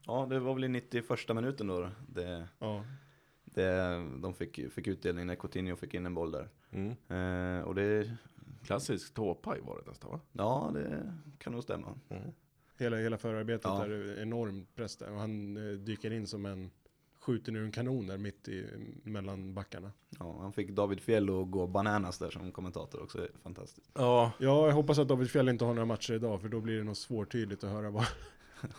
Ja, 0.05 0.27
det 0.29 0.39
var 0.39 0.53
väl 0.53 0.63
i 0.63 0.67
91 0.67 1.05
minuten 1.35 1.67
då. 1.67 1.89
Det, 2.07 2.47
Ja, 2.59 2.85
det, 3.45 3.71
de 4.21 4.33
fick, 4.33 4.71
fick 4.73 4.88
utdelning 4.88 5.27
när 5.27 5.35
Coutinho 5.35 5.75
fick 5.75 5.93
in 5.93 6.05
en 6.05 6.13
boll 6.13 6.31
där. 6.31 6.50
Mm. 6.71 6.89
Eh, 7.59 7.63
och 7.63 7.75
det, 7.75 8.11
Klassisk 8.63 9.13
tåpaj 9.13 9.59
var 9.61 9.81
det 9.83 9.89
nästan 9.89 10.11
va? 10.11 10.19
ja 10.31 10.71
det 10.73 11.13
kan 11.38 11.53
nog 11.53 11.63
stämma. 11.63 12.00
hela, 12.79 12.97
hela 12.97 13.17
förarbetet 13.17 13.63
Ja. 13.65 13.85
är 13.85 14.21
enorm 14.21 14.65
press 14.75 14.97
där. 14.97 15.11
Och 15.11 15.19
han 15.19 15.57
eh, 15.57 15.77
dyker 15.77 16.11
in 16.11 16.27
som 16.27 16.45
en 16.45 16.71
skjuten 17.19 17.55
ur 17.55 17.63
en 17.65 17.71
kanon 17.71 18.07
där 18.07 18.17
mitt 18.17 18.47
i, 18.47 18.65
mellan 19.03 19.53
backarna. 19.53 19.91
Ja, 20.19 20.38
han 20.41 20.53
fick 20.53 20.69
David 20.71 21.00
Fjell 21.01 21.29
att 21.29 21.51
gå 21.51 21.67
bananas 21.67 22.17
där 22.17 22.29
som 22.29 22.51
kommentator 22.51 23.03
också, 23.03 23.17
det 23.17 23.23
är 23.23 23.31
fantastiskt. 23.43 23.91
Ja, 23.93 24.31
Ja, 24.39 24.65
jag 24.67 24.73
hoppas 24.73 25.00
att 25.00 25.07
David 25.07 25.29
Fjell 25.29 25.50
inte 25.50 25.65
har 25.65 25.73
några 25.73 25.85
matcher 25.85 26.13
idag 26.13 26.41
för 26.41 26.50
då 26.50 26.59
blir 26.61 26.77
det 26.77 26.83
nog 26.83 26.97
svårtydligt 26.97 27.63
att 27.63 27.69
höra 27.69 27.89
vad, 27.89 28.05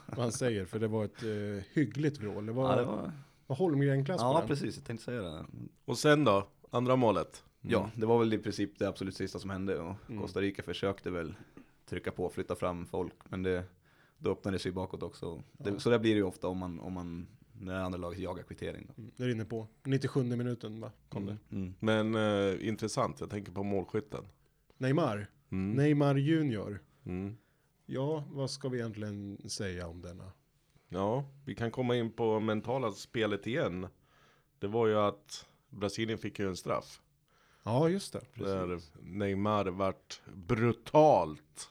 vad 0.06 0.18
han 0.18 0.32
säger. 0.32 0.64
För 0.64 0.78
det 0.78 0.88
var 0.88 1.04
ett 1.04 1.22
eh, 1.22 1.64
hyggligt 1.72 2.18
vrål. 2.20 2.46
Det 2.46 2.52
var, 2.52 2.70
Ja, 2.70 2.76
det 2.76 2.84
var, 2.86 3.12
var 3.46 3.56
Holmgren-klass 3.56 4.20
på 4.20 4.26
ja 4.26 4.38
den. 4.38 4.48
precis, 4.48 4.76
jag 4.76 4.84
tänkte 4.84 5.04
säga 5.04 5.22
det. 5.22 5.44
och 5.84 5.98
sen 5.98 6.24
då? 6.24 6.46
Andra 6.70 6.96
målet? 6.96 7.44
Ja, 7.60 7.90
det 7.96 8.06
var 8.06 8.18
väl 8.18 8.32
i 8.34 8.38
princip 8.38 8.78
det 8.78 8.88
absolut 8.88 9.16
sista 9.16 9.38
som 9.38 9.50
hände 9.50 9.78
och 9.78 9.94
Mm. 10.08 10.22
Costa 10.22 10.40
Rica 10.40 10.62
försökte 10.62 11.10
väl 11.10 11.34
trycka 11.86 12.12
på 12.12 12.24
och 12.24 12.32
flytta 12.32 12.54
fram 12.56 12.86
folk, 12.86 13.12
men 13.28 13.42
det, 13.42 13.64
då 14.18 14.30
öppnade 14.30 14.54
det 14.54 14.58
sig 14.58 14.72
bakåt 14.72 15.02
också. 15.02 15.42
Det, 15.52 15.70
Ja. 15.70 15.78
Så 15.78 15.90
där 15.90 15.98
blir 15.98 16.10
det 16.12 16.18
ju 16.18 16.24
ofta 16.24 16.48
om 16.48 16.58
man, 16.58 16.80
om 16.80 16.92
man 16.92 17.26
när 17.60 17.74
andra 17.74 17.98
laget 17.98 18.18
jagar 18.18 18.42
kvittering. 18.42 18.86
Då. 18.88 19.02
Mm, 19.02 19.12
Där 19.16 19.28
inne 19.28 19.44
på 19.44 19.66
97 19.84 20.22
minuten 20.22 20.80
va? 20.80 20.90
Kom 21.08 21.22
Mm. 21.22 21.36
det. 21.48 21.56
Mm. 21.56 21.74
Men 21.78 22.14
eh, 22.14 22.68
intressant, 22.68 23.20
jag 23.20 23.30
tänker 23.30 23.52
på 23.52 23.62
målskytten. 23.62 24.24
Neymar. 24.78 25.26
Mm. 25.50 25.70
Neymar 25.76 26.14
Junior. 26.14 26.80
Mm. 27.04 27.36
Ja, 27.94 28.24
vad 28.30 28.50
ska 28.50 28.68
vi 28.68 28.78
egentligen 28.78 29.38
säga 29.48 29.86
om 29.88 30.02
denna? 30.02 30.32
Ja, 30.88 31.24
vi 31.44 31.54
kan 31.54 31.70
komma 31.70 31.96
in 31.96 32.12
på 32.12 32.40
mentala 32.40 32.92
spelet 32.92 33.46
igen. 33.46 33.86
Det 34.58 34.66
var 34.66 34.86
ju 34.86 34.98
att 34.98 35.46
Brasilien 35.68 36.18
fick 36.18 36.38
ju 36.38 36.48
en 36.48 36.56
straff. 36.56 37.00
Ja, 37.62 37.88
just 37.88 38.12
det. 38.12 38.20
Där 38.34 38.80
Neymar 39.02 39.64
vart 39.64 40.20
brutalt 40.34 41.70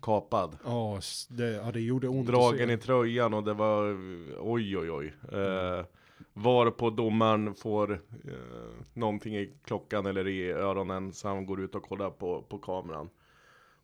kapad. 0.00 0.58
Ja, 0.64 1.00
det, 1.28 1.50
ja, 1.50 1.72
det 1.72 1.80
gjorde 1.80 2.08
ont 2.08 2.28
Dragen 2.28 2.70
i 2.70 2.78
tröjan 2.78 3.34
och 3.34 3.44
det 3.44 3.54
var 3.54 3.96
oj 4.40 4.78
oj 4.78 4.90
oj. 4.90 5.14
Eh, 5.32 5.84
var 6.32 6.70
på 6.70 6.90
domaren 6.90 7.54
får 7.54 7.92
eh, 7.92 8.84
någonting 8.94 9.36
i 9.36 9.54
klockan 9.64 10.06
eller 10.06 10.28
i 10.28 10.50
öronen 10.50 11.12
så 11.12 11.28
han 11.28 11.46
går 11.46 11.60
ut 11.60 11.74
och 11.74 11.82
kollar 11.82 12.10
på, 12.10 12.42
på 12.42 12.58
kameran. 12.58 13.10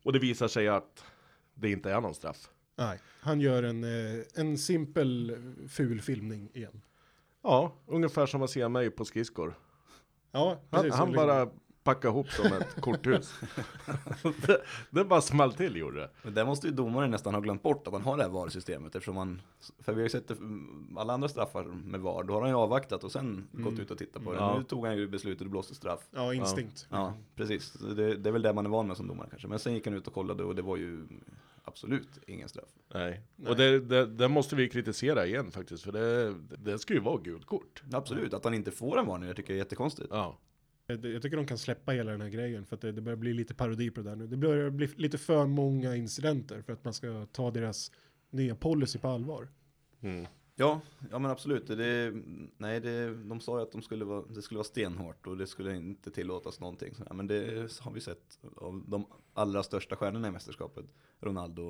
Och 0.03 0.13
det 0.13 0.19
visar 0.19 0.47
sig 0.47 0.67
att 0.67 1.03
det 1.59 1.71
inte 1.71 1.91
är 1.91 2.01
någon 2.01 2.13
straff. 2.13 2.49
Nej, 2.75 2.99
han 3.21 3.41
gör 3.41 3.63
en, 3.63 3.83
eh, 3.83 4.23
en 4.35 4.57
simpel 4.57 5.37
ful 5.69 6.01
filmning 6.01 6.49
igen. 6.53 6.81
Ja, 7.43 7.73
ungefär 7.85 8.25
som 8.25 8.41
att 8.41 8.49
se 8.49 8.67
mig 8.67 8.89
på 8.89 9.05
skridskor. 9.05 9.59
Ja, 10.31 10.57
Han, 10.69 10.81
precis. 10.81 10.99
han 10.99 11.13
bara 11.13 11.49
packade 11.83 12.07
ihop 12.13 12.29
som 12.29 12.45
ett 12.45 12.75
korthus. 12.81 13.33
det, 14.47 14.61
det 14.89 15.05
bara 15.05 15.21
small 15.21 15.53
till 15.53 15.75
gjorde 15.75 15.99
det. 15.99 16.09
Men 16.23 16.33
där 16.33 16.45
måste 16.45 16.67
ju 16.67 16.73
domaren 16.73 17.11
nästan 17.11 17.33
ha 17.33 17.41
glömt 17.41 17.63
bort 17.63 17.87
att 17.87 17.93
han 17.93 18.01
har 18.01 18.17
det 18.17 18.23
här 18.23 18.29
VAR-systemet 18.29 18.95
eftersom 18.95 19.17
han, 19.17 19.41
för 19.79 19.93
vi 19.93 19.99
har 19.99 20.03
ju 20.03 20.09
sett 20.09 20.27
det, 20.27 20.35
alla 20.97 21.13
andra 21.13 21.29
straffar 21.29 21.63
med 21.63 21.99
VAR, 21.99 22.23
då 22.23 22.33
har 22.33 22.41
han 22.41 22.49
ju 22.49 22.55
avvaktat 22.55 23.03
och 23.03 23.11
sen 23.11 23.47
gått 23.51 23.79
ut 23.79 23.91
och 23.91 23.97
tittat 23.97 24.23
på 24.23 24.31
det. 24.33 24.37
Ja. 24.39 24.57
Nu 24.57 24.63
tog 24.63 24.85
han 24.85 24.97
ju 24.97 25.07
beslutet 25.07 25.41
och 25.41 25.51
blåste 25.51 25.75
straff. 25.75 25.99
Ja, 26.11 26.33
instinkt. 26.33 26.87
Ja, 26.89 27.13
precis. 27.35 27.73
Det, 27.73 28.15
det 28.15 28.29
är 28.29 28.33
väl 28.33 28.41
det 28.41 28.53
man 28.53 28.65
är 28.65 28.69
van 28.69 28.87
med 28.87 28.97
som 28.97 29.07
domare 29.07 29.27
kanske. 29.29 29.47
Men 29.47 29.59
sen 29.59 29.73
gick 29.73 29.87
han 29.87 29.95
ut 29.95 30.07
och 30.07 30.13
kollade 30.13 30.43
och 30.43 30.55
det 30.55 30.61
var 30.61 30.77
ju 30.77 31.07
absolut 31.69 32.19
ingen 32.27 32.49
straff. 32.49 32.69
Nej. 32.93 33.21
Nej. 33.35 33.51
Och 33.51 33.57
det, 33.57 33.79
det, 33.79 34.05
det 34.05 34.27
måste 34.27 34.55
vi 34.55 34.69
kritisera 34.69 35.25
igen 35.25 35.51
faktiskt, 35.51 35.83
för 35.83 35.91
det, 35.91 36.35
det 36.57 36.79
ska 36.79 36.93
ju 36.93 36.99
vara 36.99 37.21
gult 37.21 37.45
kort. 37.45 37.83
Absolut, 37.91 38.33
att 38.33 38.43
han 38.43 38.53
inte 38.53 38.71
får 38.71 38.99
en 38.99 39.05
varning, 39.05 39.29
det 39.29 39.35
tycker 39.35 39.53
jag 39.53 39.55
är 39.55 39.63
jättekonstigt. 39.63 40.07
Ja. 40.11 40.39
Jag 40.87 41.05
jag 41.05 41.21
tycker 41.21 41.37
de 41.37 41.47
kan 41.47 41.57
släppa 41.57 41.91
hela 41.91 42.11
den 42.11 42.21
här 42.21 42.29
grejen 42.29 42.65
för 42.65 42.75
att 42.75 42.81
det, 42.81 42.91
det 42.91 43.01
börjar 43.01 43.17
bli 43.17 43.33
lite 43.33 43.53
parodi 43.53 43.89
på 43.89 44.01
det 44.01 44.09
där 44.09 44.15
nu. 44.15 44.27
Det 44.27 44.37
börjar 44.37 44.69
bli 44.69 44.87
lite 44.95 45.17
för 45.17 45.45
många 45.45 45.95
incidenter 45.95 46.61
för 46.61 46.73
att 46.73 46.83
man 46.83 46.93
ska 46.93 47.25
ta 47.31 47.51
deras 47.51 47.91
nya 48.29 48.55
policy 48.55 48.99
på 48.99 49.07
allvar. 49.07 49.47
Mm. 50.01 50.27
Ja, 50.59 50.81
ja 51.11 51.19
men 51.19 51.31
absolut. 51.31 51.67
Det, 51.67 52.13
nej, 52.57 52.79
det, 52.79 53.15
de 53.23 53.39
sa 53.39 53.57
ju 53.57 53.63
att 53.63 53.71
de 53.71 53.81
skulle 53.81 54.05
vara, 54.05 54.23
det 54.29 54.41
skulle 54.41 54.57
vara 54.57 54.63
stenhårt 54.63 55.27
och 55.27 55.37
det 55.37 55.47
skulle 55.47 55.75
inte 55.75 56.11
tillåtas 56.11 56.59
någonting. 56.59 56.95
Så, 56.95 57.13
men 57.13 57.27
det 57.27 57.71
har 57.79 57.91
vi 57.91 58.01
sett 58.01 58.39
av 58.55 58.83
de 58.87 59.05
allra 59.33 59.63
största 59.63 59.95
stjärnorna 59.95 60.27
i 60.27 60.31
mästerskapet. 60.31 60.85
Ronaldo, 61.21 61.63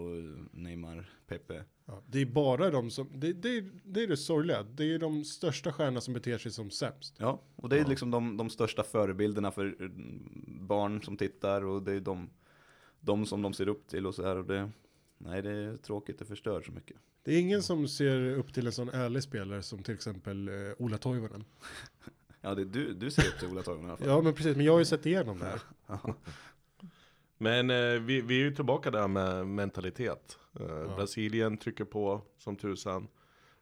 Neymar, 0.51 1.10
Pepe. 1.27 1.63
Ja, 1.86 2.01
det 2.08 2.22
är 2.22 2.25
bara 2.25 2.69
de 2.69 2.91
som, 2.91 3.08
det, 3.15 3.34
det, 3.34 3.62
det 3.84 4.03
är 4.03 4.08
det 4.08 4.17
sorgliga. 4.17 4.63
Det 4.63 4.93
är 4.93 5.00
de 5.00 5.24
största 5.24 5.74
stjärnorna 5.74 6.01
som 6.01 6.13
beter 6.13 6.38
sig 6.38 6.51
som 6.51 6.69
sämst. 6.72 7.15
Ja, 7.19 7.41
och 7.55 7.69
det 7.69 7.75
är 7.75 7.81
Ja. 7.81 7.88
liksom 7.88 8.12
de, 8.12 8.38
de 8.38 8.50
största 8.50 8.84
förebilderna 8.84 9.51
för 9.51 9.65
eh, 9.84 9.89
barn 10.62 11.01
som 11.01 11.17
tittar 11.17 11.65
och 11.65 11.84
det 11.84 11.93
är 11.93 12.00
de, 12.00 12.29
de 13.00 13.25
som 13.25 13.41
de 13.41 13.53
ser 13.53 13.67
upp 13.67 13.88
till 13.88 14.08
och 14.08 14.15
så 14.15 14.24
här. 14.24 14.36
Och 14.36 14.46
det, 14.46 14.69
nej, 15.19 15.41
det 15.41 15.51
är 15.51 15.77
tråkigt, 15.77 16.19
det 16.19 16.25
förstör 16.25 16.61
så 16.61 16.71
mycket. 16.71 16.97
Det 17.23 17.31
är 17.35 17.39
ingen 17.39 17.63
som 17.63 17.88
ser 17.88 18.31
upp 18.31 18.53
till 18.53 18.65
en 18.65 18.71
sån 18.73 18.89
ärlig 18.89 19.23
spelare 19.23 19.63
som 19.63 19.83
till 19.83 19.93
exempel 19.93 20.47
eh, 20.47 20.53
Ola 20.77 20.97
Toivonen. 20.97 21.43
Ja, 22.41 22.55
det, 22.55 22.65
du, 22.65 22.93
du 22.93 23.11
ser 23.11 23.27
upp 23.27 23.39
till 23.39 23.47
Ola 23.47 23.61
Toivonen 23.61 23.88
i 23.88 23.89
alla 23.91 23.97
fall. 23.97 24.07
Ja, 24.07 24.21
men 24.21 24.33
precis. 24.33 24.55
Men 24.57 24.65
jag 24.65 24.73
har 24.73 24.79
ju 24.79 24.85
sett 24.85 25.05
igenom 25.05 25.39
det 25.39 25.45
här. 25.45 25.61
Men 27.38 27.69
eh, 27.69 28.01
vi, 28.01 28.21
vi 28.21 28.35
är 28.41 28.43
ju 28.45 28.55
tillbaka 28.55 28.91
där 28.91 29.07
med 29.07 29.47
mentalitet. 29.47 30.38
Eh, 30.59 30.95
Brasilien 30.95 31.57
trycker 31.57 31.83
på 31.85 32.21
som 32.38 32.55
tusan. 32.55 33.07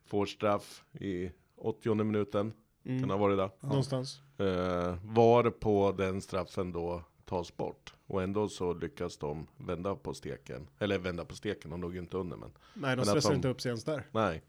Får 0.05 0.25
straff 0.25 0.83
i 0.99 1.31
80 1.57 1.93
minuten. 2.03 2.53
Kan 2.83 2.97
Mm. 2.97 3.09
ha 3.09 3.17
varit 3.17 3.37
det. 3.37 3.67
Någonstans. 3.67 4.21
Eh, 4.37 4.95
var 5.03 5.49
på 5.49 5.91
den 5.97 6.21
straffen 6.21 6.71
då 6.71 7.03
tas 7.25 7.57
bort. 7.57 7.93
Och 8.07 8.23
ändå 8.23 8.49
så 8.49 8.73
lyckas 8.73 9.17
de 9.17 9.47
vända 9.57 9.95
på 9.95 10.13
steken. 10.13 10.67
Eller 10.79 10.99
vända 10.99 11.25
på 11.25 11.35
steken, 11.35 11.71
de 11.71 11.81
låg 11.81 11.93
ju 11.93 11.99
inte 11.99 12.17
under 12.17 12.37
men. 12.37 12.49
Nej, 12.49 12.55
de 12.73 12.79
Men 12.81 12.99
att 12.99 13.07
stressar 13.07 13.29
de- 13.29 13.35
inte 13.35 13.47
upp 13.47 13.61
sig 13.61 13.69
ens 13.69 13.83
där. 13.83 14.03
Nej. 14.11 14.43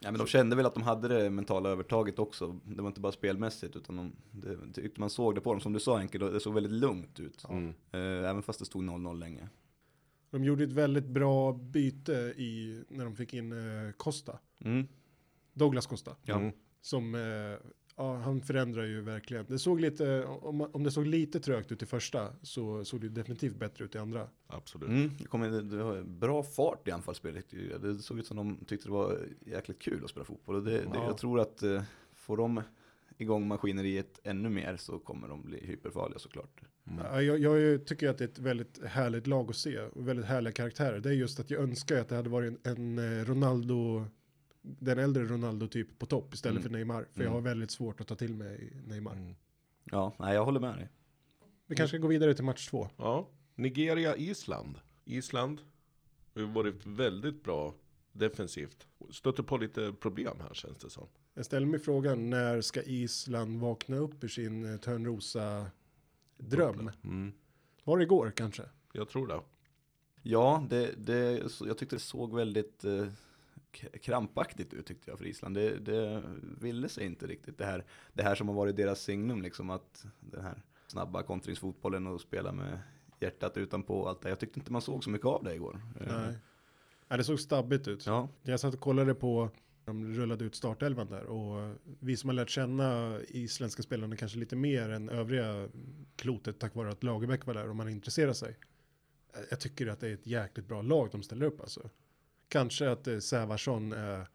Ja, 0.00 0.10
men 0.10 0.18
de 0.18 0.26
kände 0.26 0.56
väl 0.56 0.66
att 0.66 0.74
de 0.74 0.82
hade 0.82 1.08
det 1.08 1.30
mentala 1.30 1.68
övertaget 1.68 2.18
också. 2.18 2.60
Det 2.64 2.82
var 2.82 2.88
inte 2.88 3.00
bara 3.00 3.12
spelmässigt 3.12 3.76
utan 3.76 3.96
de, 3.96 4.12
det, 4.30 4.72
tyckte 4.82 5.00
man 5.00 5.10
såg 5.10 5.34
det 5.34 5.40
på 5.40 5.52
dem. 5.52 5.60
Som 5.60 5.72
du 5.72 5.80
sa 5.80 5.96
Henke, 5.96 6.18
det 6.18 6.40
såg 6.40 6.54
väldigt 6.54 6.72
lugnt 6.72 7.20
ut. 7.20 7.44
Mm. 7.48 7.68
Eh, 7.92 8.30
även 8.30 8.42
fast 8.42 8.58
det 8.58 8.64
stod 8.64 8.82
0-0 8.84 9.18
länge. 9.18 9.48
De 10.30 10.44
gjorde 10.44 10.64
ett 10.64 10.72
väldigt 10.72 11.06
bra 11.06 11.52
byte 11.52 12.12
i, 12.36 12.82
när 12.88 13.04
de 13.04 13.16
fick 13.16 13.34
in 13.34 13.52
eh, 13.52 13.92
Costa. 13.96 14.38
Mm. 14.60 14.88
Douglas 15.52 15.86
Costa. 15.86 16.16
Ja. 16.22 16.34
Mm. 16.36 16.52
Som, 16.80 17.14
eh, 17.14 17.20
ja, 17.98 18.16
han 18.16 18.40
förändrar 18.40 18.84
ju 18.84 19.00
verkligen. 19.00 19.44
Det 19.48 19.58
såg 19.58 19.80
lite, 19.80 20.24
om, 20.24 20.60
om 20.60 20.84
det 20.84 20.90
såg 20.90 21.06
lite 21.06 21.40
trögt 21.40 21.72
ut 21.72 21.82
i 21.82 21.86
första 21.86 22.32
så 22.42 22.84
såg 22.84 23.00
det 23.00 23.08
definitivt 23.08 23.56
bättre 23.56 23.84
ut 23.84 23.94
i 23.94 23.98
andra. 23.98 24.28
Absolut. 24.46 24.88
Mm. 24.88 25.10
Det, 25.18 25.24
kom, 25.24 25.40
det, 25.40 25.62
det 25.62 25.82
var 25.82 26.02
bra 26.02 26.42
fart 26.42 26.88
i 26.88 26.90
anfallsspelet. 26.90 27.44
Det 27.82 27.94
såg 27.98 28.18
ut 28.18 28.26
som 28.26 28.36
de 28.36 28.64
tyckte 28.66 28.88
det 28.88 28.92
var 28.92 29.18
jäkligt 29.46 29.78
kul 29.78 30.04
att 30.04 30.10
spela 30.10 30.24
fotboll. 30.24 30.54
Och 30.56 30.62
det, 30.64 30.70
det, 30.70 30.84
Ja. 30.94 31.04
jag 31.06 31.18
tror 31.18 31.40
att 31.40 31.62
eh, 31.62 31.82
får 32.14 32.36
de 32.36 32.62
igång 33.18 33.48
maskineriet 33.48 34.20
ännu 34.24 34.48
mer 34.48 34.76
så 34.76 34.98
kommer 34.98 35.28
de 35.28 35.42
bli 35.42 35.66
hyperfarliga 35.66 36.18
såklart. 36.18 36.60
Ja, 36.98 37.22
Jag, 37.22 37.38
jag 37.38 37.86
tycker 37.86 38.08
att 38.08 38.18
det 38.18 38.24
är 38.24 38.28
ett 38.28 38.38
väldigt 38.38 38.84
härligt 38.84 39.26
lag 39.26 39.50
att 39.50 39.56
se 39.56 39.78
och 39.78 40.08
väldigt 40.08 40.26
härliga 40.26 40.52
karaktärer. 40.52 41.00
Det 41.00 41.08
är 41.08 41.12
just 41.12 41.40
att 41.40 41.50
jag 41.50 41.62
önskar 41.62 42.00
att 42.00 42.08
det 42.08 42.16
hade 42.16 42.30
varit 42.30 42.66
en, 42.66 42.98
en 42.98 43.18
eh, 43.20 43.24
Ronaldo, 43.24 44.04
den 44.62 44.98
äldre 44.98 45.24
Ronaldo 45.24 45.66
typ 45.68 45.98
på 45.98 46.06
topp 46.06 46.34
istället 46.34 46.60
Mm. 46.60 46.62
för 46.62 46.70
Neymar. 46.78 47.02
För 47.12 47.20
jag 47.20 47.30
Mm. 47.30 47.32
har 47.32 47.40
väldigt 47.40 47.70
svårt 47.70 48.00
att 48.00 48.06
ta 48.06 48.14
till 48.14 48.34
mig 48.34 48.72
Neymar. 48.86 49.12
Mm. 49.12 49.34
Ja, 49.84 50.12
nej, 50.18 50.34
jag 50.34 50.44
håller 50.44 50.60
med 50.60 50.74
dig. 50.76 50.88
Vi 51.66 51.76
kanske 51.76 51.96
ska 51.96 52.02
gå 52.02 52.08
vidare 52.08 52.34
till 52.34 52.44
match 52.44 52.68
två. 52.68 52.88
Ja. 52.96 53.28
Nigeria, 53.54 54.16
Island. 54.16 54.78
Island 55.04 55.60
har 56.34 56.42
varit 56.42 56.86
väldigt 56.86 57.44
bra 57.44 57.74
defensivt. 58.12 58.86
Stöter 59.10 59.42
på 59.42 59.56
lite 59.56 59.92
problem 60.00 60.36
här 60.40 60.54
känns 60.54 60.78
det 60.78 60.90
som. 60.90 61.06
Jag 61.34 61.44
ställer 61.44 61.66
mig 61.66 61.80
frågan, 61.80 62.30
när 62.30 62.60
ska 62.60 62.82
Island 62.82 63.60
vakna 63.60 63.96
upp 63.96 64.24
ur 64.24 64.28
sin 64.28 64.72
eh, 64.72 64.80
Törnrosa 64.80 65.66
dröm? 66.36 66.90
Mm. 67.04 67.32
Var 67.84 67.98
det 67.98 68.04
igår 68.04 68.32
kanske? 68.36 68.62
Jag 68.92 69.08
tror 69.08 69.26
det. 69.26 69.40
Ja, 70.22 70.66
det, 70.70 70.94
det, 70.98 71.42
jag 71.60 71.78
tyckte 71.78 71.96
det 71.96 72.00
såg 72.00 72.34
väldigt 72.36 72.84
eh, 72.84 73.06
krampaktigt 74.02 74.74
ut 74.74 74.86
tyckte 74.86 75.10
jag 75.10 75.18
för 75.18 75.26
Island. 75.26 75.54
Det, 75.54 75.78
det 75.78 76.22
ville 76.60 76.88
sig 76.88 77.04
inte 77.04 77.26
riktigt 77.26 77.58
det 77.58 77.64
här, 77.64 77.84
det 78.12 78.22
här 78.22 78.34
som 78.34 78.48
har 78.48 78.54
varit 78.54 78.76
deras 78.76 79.00
signum, 79.00 79.42
liksom 79.42 79.70
att 79.70 80.06
den 80.20 80.44
här 80.44 80.62
snabba 80.86 81.22
kontringsfotbollen 81.22 82.06
och 82.06 82.20
spela 82.20 82.52
med 82.52 82.78
hjärtat 83.20 83.56
utanpå 83.56 83.94
och 84.00 84.08
allt 84.08 84.20
det. 84.22 84.28
Jag 84.28 84.38
tyckte 84.38 84.60
inte 84.60 84.72
man 84.72 84.82
såg 84.82 85.04
så 85.04 85.10
mycket 85.10 85.26
av 85.26 85.44
det 85.44 85.54
igår. 85.54 85.80
Eh, 86.00 86.06
Nej. 86.06 86.34
Ja, 87.08 87.16
det 87.16 87.24
såg 87.24 87.40
stabbigt 87.40 87.88
ut. 87.88 88.06
Ja, 88.06 88.28
Jag 88.42 88.60
satt 88.60 88.74
och 88.74 88.80
kollade 88.80 89.14
på, 89.14 89.50
de 89.84 90.14
rullade 90.14 90.44
ut 90.44 90.54
startelvan 90.54 91.06
där 91.06 91.24
och 91.24 91.76
vi 92.00 92.16
som 92.16 92.28
har 92.28 92.34
lärt 92.34 92.50
känna 92.50 93.20
isländska 93.28 93.82
spelarna 93.82 94.16
kanske 94.16 94.38
lite 94.38 94.56
mer 94.56 94.88
än 94.90 95.08
övriga 95.08 95.68
klotet 96.16 96.58
tack 96.58 96.74
vare 96.74 96.90
att 96.90 97.02
Lagerbäck 97.02 97.46
var 97.46 97.54
där 97.54 97.68
och 97.68 97.76
man 97.76 97.88
intresserar 97.88 98.32
sig. 98.32 98.56
Jag 99.50 99.60
tycker 99.60 99.86
att 99.86 100.00
det 100.00 100.08
är 100.08 100.14
ett 100.14 100.26
jäkligt 100.26 100.68
bra 100.68 100.82
lag 100.82 101.08
de 101.12 101.22
ställer 101.22 101.46
upp 101.46 101.60
alltså. 101.60 101.90
Kanske 102.48 102.90
att 102.90 103.06
eh, 103.06 103.18
Sävarsson 103.18 103.92
är 103.92 104.26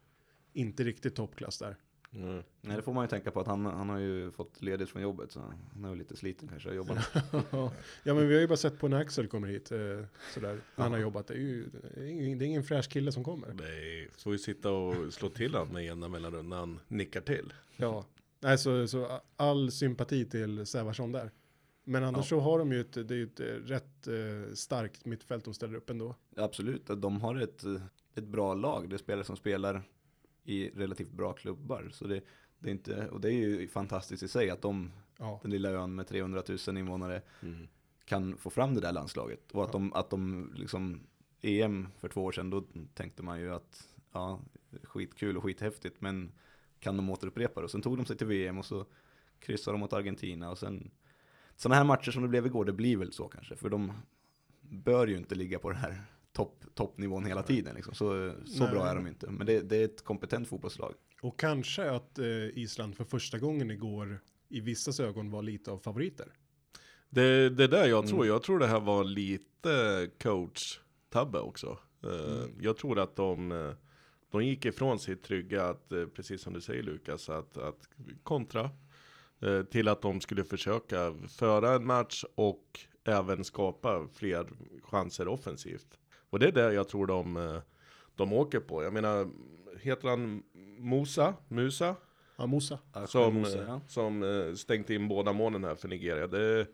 inte 0.52 0.84
riktigt 0.84 1.14
toppklass 1.14 1.58
där. 1.58 1.76
Mm. 2.16 2.42
nej 2.60 2.76
det 2.76 2.82
får 2.82 2.92
man 2.92 3.04
ju 3.04 3.08
tänka 3.08 3.30
på 3.30 3.40
att 3.40 3.46
han, 3.46 3.66
han 3.66 3.88
har 3.88 3.98
ju 3.98 4.30
fått 4.30 4.62
ledigt 4.62 4.88
från 4.88 5.02
jobbet 5.02 5.32
så 5.32 5.40
han 5.74 5.84
är 5.84 5.88
ju 5.88 5.94
lite 5.94 6.16
sliten 6.16 6.48
kanske 6.48 6.68
av 6.68 6.74
jobbat. 6.74 6.98
ja 8.02 8.14
men 8.14 8.28
vi 8.28 8.34
har 8.34 8.40
ju 8.40 8.46
bara 8.46 8.56
sett 8.56 8.78
på 8.78 8.88
när 8.88 9.00
Axel 9.00 9.26
kommer 9.28 9.48
hit 9.48 9.72
eh, 9.72 9.78
sådär. 10.34 10.60
Han 10.74 10.92
har 10.92 10.98
jobbat. 10.98 11.26
Det 11.26 11.34
är 11.34 11.38
ju 11.38 11.66
det 11.94 12.00
är 12.00 12.42
ingen, 12.42 12.64
fräsch 12.64 12.88
kille 12.88 13.12
som 13.12 13.24
kommer. 13.24 13.54
Nej, 13.54 14.08
får 14.18 14.32
ju 14.32 14.38
sitta 14.38 14.70
och 14.70 15.12
slå 15.12 15.28
till 15.28 15.54
han 15.54 15.68
med 15.68 15.84
jämna 15.84 16.08
mellanrum 16.08 16.48
när 16.48 16.56
han 16.56 16.80
nickar 16.88 17.20
till. 17.20 17.52
Ja, 17.76 18.06
nej, 18.40 18.58
så, 18.58 18.88
så 18.88 19.20
all 19.36 19.70
sympati 19.70 20.24
till 20.24 20.66
Sävarsson 20.66 21.12
där. 21.12 21.30
Men 21.84 22.04
annars 22.04 22.28
så 22.28 22.40
har 22.40 22.58
de 22.58 22.72
ju 22.72 22.80
ett, 22.80 22.92
det 22.92 23.14
är 23.14 23.18
ju 23.18 23.24
ett 23.24 23.40
rätt 23.70 24.06
eh, 24.06 24.54
starkt 24.54 25.04
mittfält 25.04 25.44
de 25.44 25.54
ställer 25.54 25.74
upp 25.74 25.90
ändå. 25.90 26.14
Absolut, 26.36 26.86
de 26.86 27.20
har 27.20 27.36
ett, 27.36 27.64
eh, 27.64 27.82
ett 28.14 28.24
bra 28.24 28.54
lag. 28.54 28.88
Det 28.88 28.96
är 28.96 28.98
spelare 28.98 29.24
som 29.24 29.36
spelar 29.36 29.82
i 30.44 30.68
relativt 30.70 31.10
bra 31.10 31.32
klubbar. 31.32 31.88
Så 31.92 32.06
det, 32.06 32.20
det 32.58 32.68
är 32.68 32.72
inte, 32.72 33.08
och 33.08 33.20
det 33.20 33.28
är 33.28 33.32
ju 33.32 33.68
fantastiskt 33.68 34.22
i 34.22 34.28
sig 34.28 34.50
att 34.50 34.62
de, 34.62 34.90
Ja, 35.18 35.38
den 35.42 35.50
lilla 35.50 35.70
ön 35.70 35.94
med 35.94 36.06
300 36.06 36.42
000 36.68 36.78
invånare, 36.78 37.22
Mm. 37.42 37.68
kan 38.04 38.36
få 38.36 38.50
fram 38.50 38.74
det 38.74 38.80
där 38.80 38.92
landslaget. 38.92 39.52
Och 39.52 39.64
att 39.64 39.72
de, 39.72 39.92
att 39.92 40.10
de 40.10 40.50
liksom, 40.54 41.00
EM 41.42 41.88
för 41.98 42.08
två 42.08 42.24
år 42.24 42.32
sedan, 42.32 42.50
då 42.50 42.64
tänkte 42.94 43.22
man 43.22 43.40
ju 43.40 43.54
att, 43.54 43.88
ja, 44.12 44.40
skitkul 44.82 45.36
och 45.36 45.42
skithäftigt, 45.42 46.00
men 46.00 46.32
kan 46.80 46.96
de 46.96 47.10
återupprepa 47.10 47.60
det? 47.60 47.64
Och 47.64 47.70
sen 47.70 47.82
tog 47.82 47.96
de 47.96 48.06
sig 48.06 48.16
till 48.16 48.26
VM 48.26 48.58
och 48.58 48.64
så 48.66 48.86
kryssade 49.38 49.74
de 49.74 49.80
mot 49.80 49.92
Argentina 49.92 50.50
och 50.50 50.58
sen, 50.58 50.90
sådana 51.56 51.76
här 51.76 51.84
matcher 51.84 52.10
som 52.10 52.22
det 52.22 52.28
blev 52.28 52.46
igår, 52.46 52.64
det 52.64 52.72
blir 52.72 52.96
väl 52.96 53.12
så 53.12 53.28
kanske, 53.28 53.56
för 53.56 53.68
de 53.68 53.92
bör 54.60 55.06
ju 55.06 55.16
inte 55.16 55.34
ligga 55.34 55.58
på 55.58 55.70
den 55.70 55.78
här 55.78 56.02
topp, 56.34 56.64
toppnivån 56.74 57.24
hela 57.24 57.42
tiden. 57.42 57.74
Liksom. 57.74 57.94
Så, 57.94 58.32
så 58.46 58.62
Nej. 58.64 58.72
bra 58.72 58.86
är 58.86 58.94
de 58.94 59.06
inte. 59.06 59.30
Men 59.30 59.46
det, 59.46 59.60
det 59.60 59.76
är 59.76 59.84
ett 59.84 60.04
kompetent 60.04 60.48
fotbollslag. 60.48 60.94
och 61.22 61.38
kanske 61.40 61.90
att 61.90 62.18
eh, 62.18 62.26
Island 62.58 62.96
för 62.96 63.04
första 63.04 63.38
gången 63.38 63.70
igår 63.70 64.20
i 64.48 64.60
vissas 64.60 65.00
ögon 65.00 65.30
var 65.30 65.42
lite 65.42 65.70
av 65.70 65.78
favoriter. 65.78 66.26
Det, 67.10 67.50
det 67.50 67.66
där 67.66 67.86
jag 67.86 68.06
tror, 68.08 68.26
jag 68.26 68.42
tror 68.42 68.58
det 68.58 68.66
här 68.66 68.80
var 68.80 69.04
lite 69.04 70.10
coach-tabbe 70.22 71.38
också. 71.38 71.78
Eh, 72.04 72.44
Jag 72.60 72.76
tror 72.76 72.98
att 72.98 73.16
de, 73.16 73.52
eh, 73.52 73.72
de 74.30 74.44
gick 74.44 74.64
ifrån 74.64 74.98
sitt 74.98 75.22
trygga, 75.22 75.64
att, 75.64 75.92
eh, 75.92 76.06
precis 76.06 76.40
som 76.42 76.52
du 76.52 76.60
säger 76.60 76.82
Lukas, 76.82 77.28
att, 77.28 77.56
att 77.58 77.88
kontra. 78.22 78.70
eh, 79.40 79.62
Till 79.62 79.88
att 79.88 80.02
de 80.02 80.20
skulle 80.20 80.44
försöka 80.44 81.14
föra 81.28 81.74
en 81.74 81.86
match 81.86 82.24
och 82.34 82.80
även 83.04 83.44
skapa 83.44 84.08
fler 84.14 84.46
chanser 84.82 85.28
offensivt. 85.28 85.98
Och 86.34 86.40
det 86.40 86.48
är 86.48 86.52
det 86.52 86.72
jag 86.72 86.88
tror 86.88 87.06
de, 87.06 87.36
eh, 87.36 87.60
de 88.16 88.32
åker 88.32 88.60
på. 88.60 88.82
Jag 88.82 88.92
menar, 88.92 89.28
heter 89.80 90.08
han 90.08 90.42
Musa? 90.78 91.34
Musa? 91.48 91.96
Ja, 92.36 92.46
Mosa. 92.46 92.78
Som, 93.06 93.34
Mose, 93.34 93.58
eh, 93.58 93.64
ja. 93.68 93.80
som 93.88 94.22
eh, 94.22 94.54
stängt 94.54 94.90
in 94.90 95.08
båda 95.08 95.32
målen 95.32 95.64
här 95.64 95.74
för 95.74 95.88
Nigeria. 95.88 96.26
Det, 96.26 96.66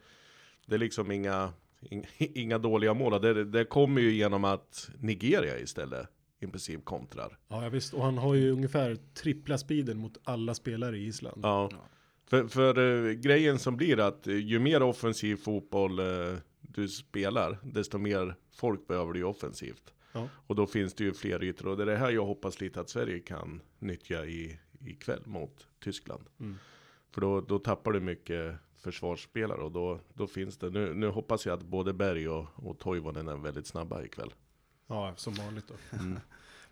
det 0.67 0.75
är 0.75 0.79
liksom 0.79 1.11
inga, 1.11 1.53
inga, 2.19 2.59
dåliga 2.59 2.95
mål. 2.95 3.23
Det, 3.23 3.45
det 3.45 3.65
kommer 3.65 4.01
ju 4.01 4.13
genom 4.13 4.45
att 4.45 4.91
Nigeria 4.99 5.59
istället 5.59 6.09
i 6.39 6.47
princip 6.47 6.85
kontrar. 6.85 7.39
Ja, 7.49 7.63
ja, 7.63 7.69
visst. 7.69 7.95
Och 7.95 8.05
han 8.05 8.19
har 8.19 8.35
ju 8.35 8.51
ungefär 8.51 8.97
trippla 9.15 9.59
speeden 9.59 9.99
mot 9.99 10.19
alla 10.25 10.55
spelare 10.55 10.99
i 10.99 11.07
Island. 11.07 11.41
Ja. 11.43 11.69
Ja. 11.73 11.79
För, 12.27 12.49
för 12.49 13.09
eh, 13.09 13.13
grejen 13.13 13.59
som 13.59 13.77
blir 13.77 14.01
att 14.01 14.27
ju 14.27 14.59
mer 14.59 14.83
offensiv 14.83 15.37
fotboll 15.37 15.99
eh, 15.99 16.39
du 16.61 16.89
spelar, 16.89 17.59
desto 17.63 17.99
mer 17.99 18.35
folk 18.53 18.87
behöver 18.87 19.13
du 19.13 19.19
ju 19.19 19.25
offensivt. 19.25 19.95
Ja. 20.13 20.29
Och 20.47 20.55
då 20.55 20.67
finns 20.67 20.95
det 20.95 21.05
ju 21.05 21.13
fler 21.13 21.45
ytor. 21.45 21.69
Och 21.69 21.77
det 21.77 21.83
är 21.83 21.87
det 21.87 21.97
här 21.97 22.11
jag 22.11 22.27
hoppas 22.27 22.61
lite 22.61 22.81
att 22.81 22.89
Sverige 22.89 23.19
kan 23.19 23.61
nyttja 23.79 24.25
i, 24.25 24.59
ikväll 24.87 25.23
mot 25.27 25.67
Tyskland. 25.81 26.25
Mm. 26.41 26.57
För 27.11 27.21
då, 27.21 27.41
då 27.41 27.59
tappar 27.59 27.93
du 27.93 28.01
mycket 28.01 28.55
försvarsspelare 28.77 29.61
och 29.61 29.73
då, 29.73 30.01
då 30.15 30.27
finns 30.27 30.59
det, 30.59 30.71
nu, 30.71 30.95
nu 30.95 31.09
hoppas 31.09 31.47
jag 31.47 31.55
att 31.55 31.63
både 31.65 31.93
Berg 31.93 32.29
och, 32.29 32.47
och 32.55 32.79
Toivonen 32.79 33.29
är 33.29 33.37
väldigt 33.37 33.67
snabba 33.67 34.03
ikväll. 34.03 34.33
Ja, 34.87 35.13
som 35.17 35.35
vanligt 35.35 35.69
då. 35.69 35.75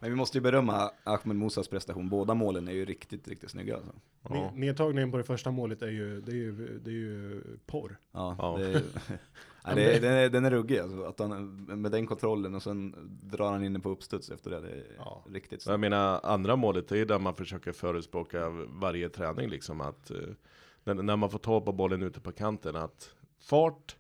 Men 0.01 0.11
vi 0.11 0.17
måste 0.17 0.39
ju 0.39 0.43
berömma 0.43 0.91
Ahmed 1.05 1.37
Musas 1.37 1.69
prestation. 1.69 2.09
Båda 2.09 2.35
målen 2.35 2.69
är 2.69 2.73
ju 2.73 2.85
riktigt, 2.85 3.29
riktigt 3.29 3.51
snygga. 3.51 3.77
Alltså. 3.77 3.93
Ja. 4.23 4.29
Ne- 4.31 4.53
Nedtagningen 4.57 5.11
på 5.11 5.17
det 5.17 5.25
första 5.25 5.51
målet 5.51 5.83
är 5.83 5.89
ju, 5.91 6.21
det 6.21 6.33
är 6.33 6.37
ju, 6.37 6.79
det 6.79 6.91
är 6.91 6.95
ju 6.95 7.43
porr. 7.67 7.99
Ja, 8.13 8.37
Ja. 8.39 8.57
Det 8.59 8.73
är, 8.73 8.83
nej, 9.75 9.85
det 9.85 9.97
är, 9.97 10.01
den, 10.01 10.13
är, 10.13 10.29
den 10.29 10.45
är 10.45 10.51
ruggig 10.51 10.79
alltså. 10.79 11.03
Att 11.05 11.19
han, 11.19 11.57
med 11.83 11.93
den 11.93 12.07
kontrollen 12.07 12.55
och 12.55 12.63
sen 12.63 12.95
drar 13.23 13.53
han 13.53 13.65
in 13.65 13.73
den 13.73 13.83
på 13.83 13.91
uppstuds 13.91 14.31
efter 14.31 14.51
det. 14.51 14.61
Det 14.61 14.69
är 14.69 14.85
Ja. 14.97 15.25
riktigt 15.33 15.63
Så 15.63 15.71
jag 15.71 15.81
menar, 15.81 16.21
andra 16.23 16.57
målet 16.57 16.93
är 16.93 16.97
ju 16.97 17.05
där 17.05 17.19
man 17.19 17.35
försöker 17.35 17.73
förespråka 17.73 18.49
varje 18.69 19.09
träning 19.09 19.49
liksom 19.51 19.81
att 19.81 20.11
eh, 20.11 20.17
när, 20.85 21.17
man 21.17 21.31
får 21.31 21.39
ta 21.39 21.61
på 21.61 21.73
bollen 21.73 22.03
ute 22.03 22.21
på 22.21 22.33
kanten 22.33 22.77
att 22.77 23.15
fart, 23.41 23.97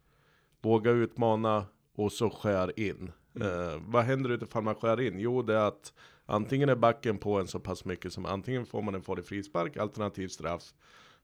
våga 0.62 0.90
utmana 0.90 1.66
och 1.96 2.12
så 2.12 2.30
skär 2.30 2.80
in. 2.80 3.12
Eh, 3.40 3.80
vad 3.80 4.04
händer 4.04 4.30
utifrån 4.30 4.64
man 4.64 4.74
skär 4.74 5.00
in? 5.00 5.18
Jo, 5.20 5.42
det 5.42 5.54
är 5.54 5.68
att 5.68 5.92
antingen 6.26 6.68
är 6.68 6.76
backen 6.76 7.18
på 7.18 7.40
en 7.40 7.46
så 7.46 7.60
pass 7.60 7.84
mycket 7.84 8.12
som 8.12 8.26
antingen 8.26 8.66
får 8.66 8.82
man 8.82 8.94
en 8.94 9.02
farlig 9.02 9.24
frispark, 9.24 9.76
alternativ 9.76 10.28
straff, 10.28 10.74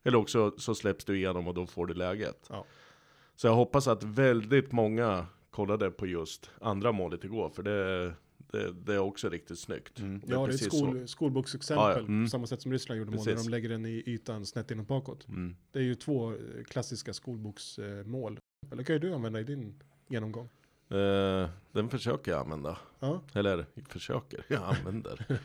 eller 0.04 0.18
också 0.18 0.50
så 0.58 0.74
släpps 0.74 1.04
du 1.04 1.16
igenom 1.16 1.48
och 1.48 1.54
då 1.54 1.66
får 1.66 1.86
du 1.86 1.94
läget. 1.94 2.46
Ja. 2.50 2.64
Så 3.36 3.46
jag 3.46 3.54
hoppas 3.54 3.88
att 3.88 4.02
väldigt 4.02 4.72
många 4.72 5.26
kollade 5.50 5.90
på 5.90 6.06
just 6.06 6.50
andra 6.60 6.92
målet 6.92 7.24
igår, 7.24 7.50
för 7.50 7.62
det, 7.62 8.04
det, 8.38 8.72
det 8.72 8.94
är 8.94 8.98
också 8.98 9.28
riktigt 9.28 9.58
snyggt. 9.58 9.98
Mm. 9.98 10.22
Ja, 10.26 10.28
det 10.28 10.34
är 10.34 10.44
ett 10.44 10.50
precis 10.50 10.78
skol, 10.78 11.08
skolboksexempel. 11.08 11.84
Ja, 11.84 11.92
ja. 11.92 11.98
Mm. 11.98 12.24
På 12.24 12.30
samma 12.30 12.46
sätt 12.46 12.62
som 12.62 12.72
Ryssland 12.72 12.98
gjorde 12.98 13.10
mål 13.10 13.18
när 13.18 13.24
Precis. 13.24 13.46
de 13.46 13.50
lägger 13.50 13.68
den 13.68 13.86
i 13.86 14.02
ytan 14.06 14.46
snett 14.46 14.70
inåt 14.70 14.88
bakåt. 14.88 15.28
Mm. 15.28 15.56
Det 15.72 15.78
är 15.78 15.82
ju 15.82 15.94
två 15.94 16.32
eh, 16.32 16.38
klassiska 16.68 17.12
skolboksmål. 17.12 18.38
Eller 18.72 18.82
kan 18.82 18.94
ju 18.94 18.98
du 18.98 19.14
använda 19.14 19.40
i 19.40 19.44
din 19.44 19.82
genomgång. 20.08 20.48
Eh, 20.88 21.48
den 21.72 21.88
försöker 21.88 22.30
jag 22.30 22.40
använda. 22.40 22.78
Ja, 23.00 23.22
Eller 23.34 23.66
försöker, 23.88 24.44
jag 24.48 24.62
använder. 24.62 25.26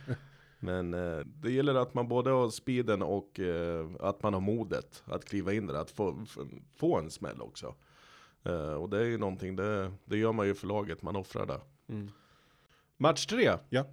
Men 0.60 0.94
eh, 0.94 1.20
det 1.26 1.52
gäller 1.52 1.76
att 1.76 1.94
man 1.94 2.08
både 2.08 2.30
har 2.30 2.50
speeden 2.50 3.02
och 3.02 3.40
eh, 3.40 3.90
att 4.00 4.24
man 4.24 4.34
har 4.34 4.42
modet 4.42 5.04
att 5.06 5.26
kliva 5.26 5.54
in 5.54 5.68
där, 5.68 5.74
att 5.74 5.92
få, 5.92 6.26
få 6.76 6.98
en 6.98 7.12
smäll 7.12 7.42
också. 7.42 7.76
Eh, 8.44 8.74
och 8.74 8.90
det 8.90 8.98
är 9.00 9.06
ju 9.06 9.18
någonting, 9.18 9.56
det, 9.56 9.92
det 10.06 10.18
gör 10.18 10.32
man 10.32 10.48
ju 10.48 10.56
för 10.56 10.68
laget, 10.68 11.02
man 11.02 11.16
offrar 11.16 11.46
det. 11.46 11.62
mm. 11.88 12.12
Match 12.98 13.26
tre. 13.26 13.58
Ja. 13.70 13.86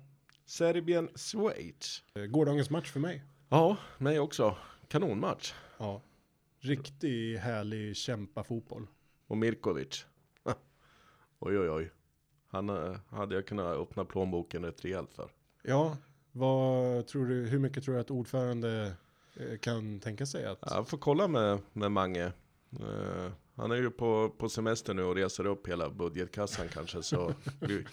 Serbien-Schweiz. 0.46 2.02
Eh, 2.14 2.22
Gårdagens 2.22 2.70
match 2.70 2.90
för 2.92 3.00
mig. 3.00 3.22
Ja, 3.48 3.76
mig 3.98 4.20
också. 4.20 4.56
Kanonmatch. 4.88 5.54
Ja. 5.78 6.02
Riktig 6.60 7.36
härlig 7.36 7.96
kämpa 7.96 8.44
fotboll. 8.44 8.86
Och 9.26 9.36
Mirkovic. 9.36 10.06
oj, 11.38 11.58
oj, 11.58 11.70
oj. 11.70 11.90
Han 12.48 12.68
eh, 12.68 12.96
hade 13.10 13.34
jag 13.34 13.46
kunnat 13.46 13.76
öppna 13.76 14.04
plånboken 14.04 14.64
rätt 14.64 14.84
rejält 14.84 15.14
för. 15.14 15.30
Ja, 15.62 15.96
vad 16.36 17.06
tror 17.06 17.26
du, 17.26 17.34
hur 17.46 17.58
mycket 17.58 17.84
tror 17.84 17.94
du 17.94 18.00
att 18.00 18.10
ordförande 18.10 18.92
eh, 19.36 19.58
kan 19.58 20.00
tänka 20.00 20.26
sig 20.26 20.44
att? 20.46 20.58
Jag 20.66 20.88
får 20.88 20.98
kolla 20.98 21.28
med, 21.28 21.58
med 21.72 21.92
Mange. 21.92 22.24
Eh, 22.80 23.30
han 23.54 23.70
är 23.70 23.76
ju 23.76 23.90
på, 23.90 24.30
på 24.38 24.48
semester 24.48 24.94
nu 24.94 25.02
och 25.02 25.14
reser 25.14 25.46
upp 25.46 25.68
hela 25.68 25.90
budgetkassan 25.90 26.68
kanske 26.68 27.02
så 27.02 27.34
vi, 27.60 27.84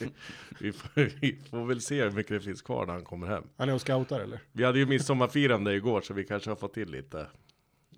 vi, 0.59 0.71
får, 0.73 1.19
vi 1.21 1.39
får 1.49 1.65
väl 1.65 1.81
se 1.81 2.03
hur 2.03 2.11
mycket 2.11 2.29
det 2.31 2.39
finns 2.41 2.61
kvar 2.61 2.85
när 2.85 2.93
han 2.93 3.03
kommer 3.03 3.27
hem. 3.27 3.43
Han 3.57 3.69
är 3.69 3.73
och 3.73 3.81
scoutar 3.81 4.19
eller? 4.19 4.39
Vi 4.51 4.63
hade 4.63 4.79
ju 4.79 4.85
midsommarfirande 4.85 5.73
igår 5.75 6.01
så 6.01 6.13
vi 6.13 6.23
kanske 6.23 6.49
har 6.51 6.55
fått 6.55 6.73
till 6.73 6.89
lite 6.91 7.27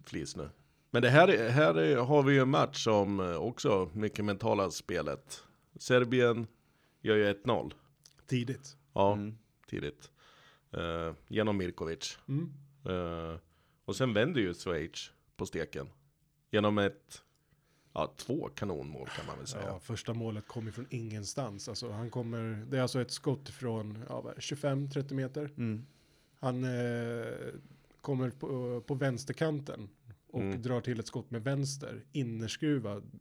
flis 0.04 0.36
nu. 0.36 0.50
Men 0.92 1.02
det 1.02 1.10
här, 1.10 1.50
här 1.50 1.76
är- 1.76 1.98
har 1.98 2.24
vi 2.24 2.34
ju 2.34 2.40
en 2.40 2.50
match 2.50 2.84
som 2.84 3.20
eh, 3.20 3.36
också 3.36 3.90
mycket 3.94 4.26
mentala 4.26 4.72
spelet. 4.72 5.44
Serbien 5.80 6.48
gör 7.02 7.16
ju 7.16 7.34
1-0. 7.34 7.72
Tidigt. 8.28 8.76
Ja, 8.94 9.14
Mm. 9.14 9.38
tidigt. 9.70 10.12
Eh, 10.78 11.14
genom 11.28 11.58
Mirkovic. 11.58 12.20
Mm. 12.28 12.52
Eh, 12.86 13.40
och 13.86 13.96
sen 13.96 14.14
vänder 14.14 14.42
ju 14.42 14.54
Schweiz 14.54 15.12
på 15.38 15.46
steken. 15.46 15.88
Genom 16.52 16.78
ett, 16.78 17.24
ja 17.94 18.14
två 18.18 18.50
kanonmål 18.56 19.08
kan 19.08 19.26
man 19.26 19.38
väl 19.38 19.48
säga. 19.48 19.68
Ja, 19.68 19.80
första 19.80 20.14
målet 20.14 20.48
kommer 20.48 20.72
från 20.72 20.88
ingenstans. 20.90 21.70
Alltså, 21.70 21.92
han 21.92 22.10
kommer, 22.10 22.66
det 22.70 22.78
är 22.78 22.82
alltså 22.82 23.02
ett 23.02 23.12
skott 23.12 23.50
från 23.50 24.06
ja, 24.10 24.22
vad 24.22 24.32
är 24.32 24.36
det, 24.36 24.42
25-30 24.42 25.14
meter. 25.14 25.52
Mm. 25.58 25.86
Han 26.40 26.64
eh, 26.64 27.34
kommer 28.02 28.30
på, 28.30 28.82
på 28.82 28.94
vänsterkanten 28.94 29.90
och 30.28 30.42
Mm. 30.42 30.62
drar 30.62 30.82
till 30.82 31.00
ett 31.00 31.08
skott 31.08 31.32
med 31.32 31.44
vänster, 31.44 32.04
innerskruvad. 32.12 33.20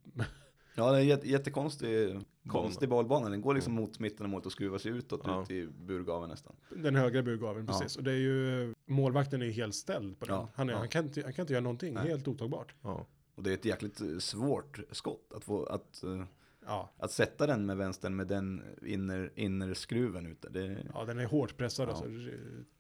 Ja, 0.75 0.91
det 0.91 0.97
är 0.97 1.01
en 1.01 1.07
jätte, 1.07 1.29
jättekonstig 1.29 2.21
konstig 2.49 2.89
bollbana. 2.89 3.29
Den 3.29 3.41
går 3.41 3.55
liksom 3.55 3.73
Mm. 3.73 3.85
mot 3.85 3.99
mitten 3.99 4.27
av 4.27 4.31
målet 4.31 4.47
och 4.47 4.53
skruvar 4.53 4.79
sig 4.79 4.93
utåt 4.93 5.21
Ja. 5.25 5.43
ut 5.43 5.51
i 5.51 5.67
burgaven 5.67 6.29
nästan. 6.29 6.57
Den 6.77 6.95
högra 6.97 7.23
burgaven, 7.23 7.65
Ja. 7.69 7.73
precis. 7.73 7.97
Och 7.97 8.05
det 8.05 8.13
är 8.13 8.17
ju, 8.17 8.75
målvakten 8.87 9.43
är 9.43 9.47
ju 9.47 9.53
helt 9.53 9.75
ställd 9.75 10.19
på 10.19 10.25
den. 10.27 10.35
Ja, 10.35 10.49
Han, 10.55 10.69
är, 10.69 10.73
ja. 10.73 10.79
han, 10.79 10.89
kan 10.89 11.05
inte, 11.05 11.23
han 11.23 11.33
kan 11.33 11.43
inte 11.43 11.53
göra 11.53 11.63
någonting, 11.63 11.95
Nej. 11.95 12.09
helt 12.09 12.29
otagbart. 12.29 12.75
Ja. 12.83 13.07
Och 13.35 13.43
det 13.43 13.51
är 13.51 13.55
ett 13.55 13.65
jäkligt 13.65 14.01
eh, 14.01 14.19
svårt 14.19 14.79
skott 14.91 15.33
att 15.37 15.45
få, 15.45 15.65
att, 15.67 16.03
eh, 16.05 16.25
Ja. 16.67 16.91
att 16.99 17.11
sätta 17.11 17.47
den 17.47 17.67
med 17.67 17.77
vänstern 17.77 18.17
med 18.17 18.27
den 18.27 18.63
inner, 18.87 19.31
innerskruven 19.35 20.27
ute. 20.27 20.49
Det, 20.49 20.85
ja, 20.95 21.05
den 21.05 21.19
är 21.19 21.25
hårt 21.27 21.57
pressad 21.57 21.89
Ja. 21.89 21.93
alltså. 21.93 22.07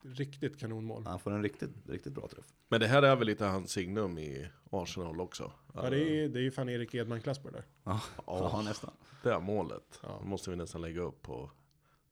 Riktigt 0.02 0.58
kanonmål. 0.58 1.04
han 1.06 1.20
får 1.20 1.30
en 1.30 1.42
riktigt, 1.42 1.70
riktigt 1.88 2.12
bra 2.12 2.28
träff. 2.28 2.44
Men 2.68 2.80
det 2.80 2.86
här 2.86 3.02
är 3.02 3.16
väl 3.16 3.26
lite 3.26 3.44
hans 3.44 3.70
signum 3.72 4.18
i 4.18 4.48
Arsenal 4.70 5.20
också. 5.20 5.52
Ja, 5.74 5.90
det 5.90 5.98
är, 5.98 6.28
det 6.28 6.38
är 6.38 6.42
ju 6.42 6.50
fan 6.50 6.68
Erik 6.68 6.94
Edman-klass 6.94 7.38
på 7.38 7.50
det 7.50 7.56
där. 7.56 7.64
Ja, 7.84 8.00
Ja. 8.26 8.62
nästan. 8.64 8.90
Det 9.22 9.30
här 9.32 9.40
målet 9.40 10.00
Ja. 10.02 10.18
det 10.22 10.28
måste 10.28 10.50
vi 10.50 10.56
nästan 10.56 10.80
lägga 10.80 11.00
upp 11.00 11.22
på, 11.22 11.50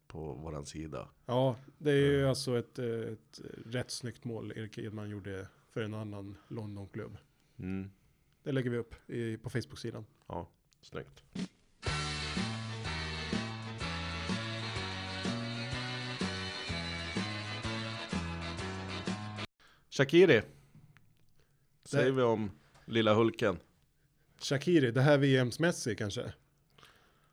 på 0.06 0.18
våran 0.32 0.66
sida. 0.66 1.08
Ja, 1.26 1.56
det 1.78 1.90
är 1.90 1.96
ju 1.96 2.26
alltså 2.28 2.58
ett, 2.58 2.78
ett 2.78 3.40
rätt 3.66 3.90
snyggt 3.90 4.24
mål 4.24 4.52
Erik 4.56 4.78
Edman 4.78 5.10
gjorde 5.10 5.48
för 5.70 5.82
en 5.82 5.94
annan 5.94 6.36
Londonklubb. 6.48 7.16
Mm. 7.58 7.90
Det 8.42 8.52
lägger 8.52 8.70
vi 8.70 8.76
upp 8.78 9.10
i, 9.10 9.36
på 9.36 9.50
Facebook-sidan. 9.50 10.04
Ja, 10.26 10.48
snyggt. 10.80 11.22
Shakiri. 19.96 20.42
Säger 21.84 22.04
Det- 22.06 22.12
vi 22.12 22.22
om 22.22 22.50
lilla 22.84 23.14
Hulken. 23.14 23.58
Shakiri, 24.38 24.90
det 24.90 25.00
här 25.00 25.18
VMs 25.18 25.58
Messi 25.58 25.94
kanske? 25.96 26.32